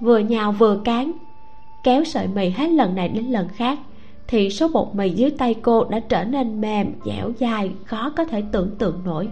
[0.00, 1.12] Vừa nhào vừa cán,
[1.84, 3.78] kéo sợi mì hết lần này đến lần khác
[4.28, 8.24] thì số bột mì dưới tay cô đã trở nên mềm, dẻo dai, khó có
[8.24, 9.28] thể tưởng tượng nổi.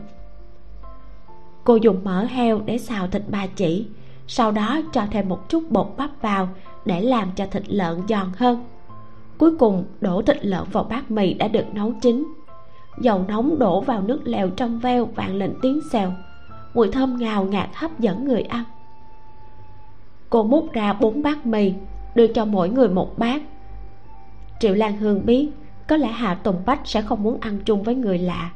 [1.65, 3.87] Cô dùng mỡ heo để xào thịt ba chỉ,
[4.27, 6.49] sau đó cho thêm một chút bột bắp vào
[6.85, 8.65] để làm cho thịt lợn giòn hơn.
[9.39, 12.35] Cuối cùng, đổ thịt lợn vào bát mì đã được nấu chín.
[13.01, 16.13] Dầu nóng đổ vào nước lèo trong veo vang lên tiếng xèo.
[16.75, 18.65] Mùi thơm ngào ngạt hấp dẫn người ăn.
[20.31, 21.73] Cô múc ra bốn bát mì,
[22.15, 23.43] đưa cho mỗi người một bát
[24.61, 25.49] triệu lan hương biết
[25.89, 28.51] có lẽ hạ tùng bách sẽ không muốn ăn chung với người lạ,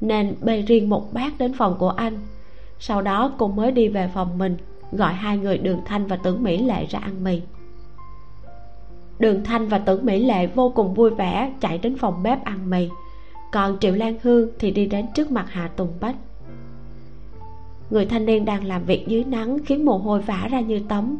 [0.00, 2.18] nên bê riêng một bát đến phòng của anh.
[2.78, 4.56] Sau đó cô mới đi về phòng mình,
[4.92, 7.40] gọi hai người đường thanh và tưởng mỹ lệ ra ăn mì.
[9.18, 12.70] Đường thanh và tưởng mỹ lệ vô cùng vui vẻ chạy đến phòng bếp ăn
[12.70, 12.88] mì.
[13.52, 16.16] Còn triệu lan hương thì đi đến trước mặt hạ tùng bách.
[17.90, 21.18] Người thanh niên đang làm việc dưới nắng khiến mồ hôi vã ra như tấm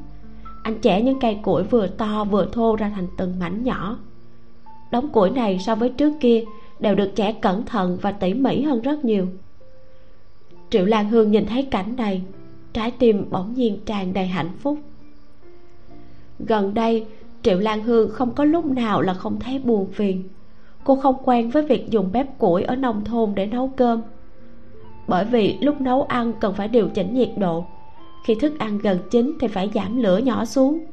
[0.64, 3.98] anh chẻ những cây củi vừa to vừa thô ra thành từng mảnh nhỏ
[4.94, 6.44] đống củi này so với trước kia
[6.80, 9.26] đều được trẻ cẩn thận và tỉ mỉ hơn rất nhiều.
[10.70, 12.22] Triệu lan hương nhìn thấy cảnh này,
[12.72, 14.78] trái tim bỗng nhiên tràn đầy hạnh phúc.
[16.38, 17.06] Gần đây,
[17.42, 20.22] triệu lan hương không có lúc nào là không thấy buồn phiền.
[20.84, 24.02] Cô không quen với việc dùng bếp củi ở nông thôn để nấu cơm.
[25.08, 27.64] Bởi vì lúc nấu ăn cần phải điều chỉnh nhiệt độ,
[28.26, 30.84] khi thức ăn gần chín thì phải giảm lửa nhỏ xuống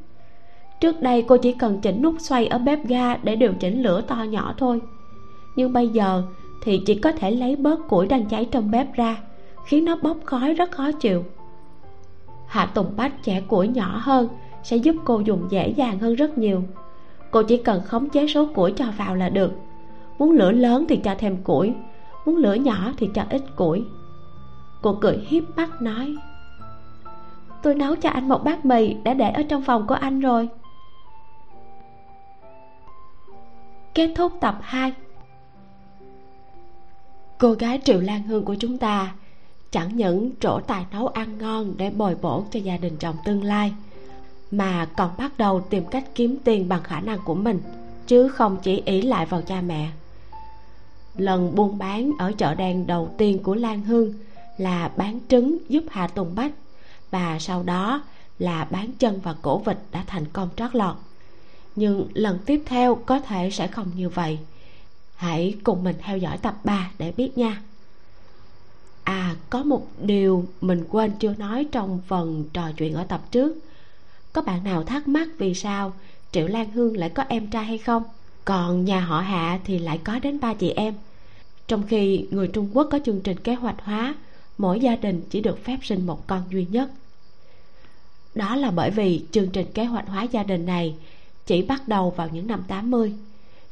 [0.82, 4.00] trước đây cô chỉ cần chỉnh nút xoay ở bếp ga để điều chỉnh lửa
[4.00, 4.80] to nhỏ thôi.
[5.56, 6.22] Nhưng bây giờ
[6.62, 9.16] thì chỉ có thể lấy bớt củi đang cháy trong bếp ra,
[9.66, 11.24] khiến nó bốc khói rất khó chịu.
[12.46, 14.28] Hạ tùng bách chẻ củi nhỏ hơn
[14.62, 16.62] sẽ giúp cô dùng dễ dàng hơn rất nhiều.
[17.30, 19.52] Cô chỉ cần khống chế số củi cho vào là được.
[20.18, 21.72] Muốn lửa lớn thì cho thêm củi,
[22.26, 23.84] muốn lửa nhỏ thì cho ít củi.
[24.82, 26.16] Cô cười hiếp mắt nói,
[27.62, 30.48] tôi nấu cho anh một bát mì đã để ở trong phòng của anh rồi.
[33.94, 34.92] Kết thúc tập 2
[37.38, 39.14] cô gái triệu lan hương của chúng ta
[39.70, 43.44] chẳng những trổ tài nấu ăn ngon để bồi bổ cho gia đình chồng tương
[43.44, 43.72] lai,
[44.50, 47.60] mà còn bắt đầu tìm cách kiếm tiền bằng khả năng của mình,
[48.06, 49.90] chứ không chỉ ý lại vào cha mẹ.
[51.16, 54.14] Lần buôn bán ở chợ đen đầu tiên của lan hương
[54.58, 56.52] là bán trứng giúp hạ tùng bách
[57.10, 58.02] và sau đó
[58.38, 60.96] là bán chân và cổ vịt đã thành công trót lọt
[61.76, 64.38] nhưng lần tiếp theo có thể sẽ không như vậy.
[65.16, 67.62] Hãy cùng mình theo dõi tập 3 để biết nha.
[69.04, 73.56] À có một điều mình quên chưa nói trong phần trò chuyện ở tập trước.
[74.32, 75.92] Có bạn nào thắc mắc vì sao
[76.32, 78.02] triệu lan hương lại có em trai hay không?
[78.44, 80.94] Còn nhà họ hạ thì lại có đến ba chị em.
[81.68, 84.14] Trong khi người trung quốc có chương trình kế hoạch hóa,
[84.58, 86.90] mỗi gia đình chỉ được phép sinh một con duy nhất.
[88.34, 90.94] Đó là bởi vì chương trình kế hoạch hóa gia đình này
[91.46, 93.14] chỉ bắt đầu vào những năm 80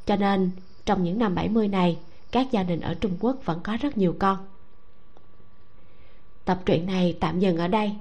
[0.07, 0.51] cho nên,
[0.85, 1.99] trong những năm 70 này,
[2.31, 4.39] các gia đình ở Trung Quốc vẫn có rất nhiều con.
[6.45, 7.93] Tập truyện này tạm dừng ở đây.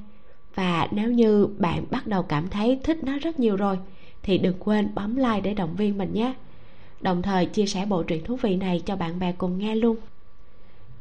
[0.55, 3.77] Và nếu như bạn bắt đầu cảm thấy thích nó rất nhiều rồi,
[4.23, 6.33] thì đừng quên bấm like để động viên mình nhé.
[7.01, 9.95] Đồng thời, chia sẻ bộ truyện thú vị này cho bạn bè cùng nghe luôn.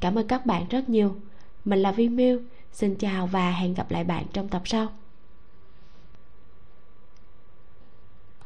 [0.01, 1.17] Cảm ơn các bạn rất nhiều.
[1.65, 2.41] Mình là vi miu.
[2.73, 4.89] Xin chào và hẹn gặp lại bạn trong tập sau.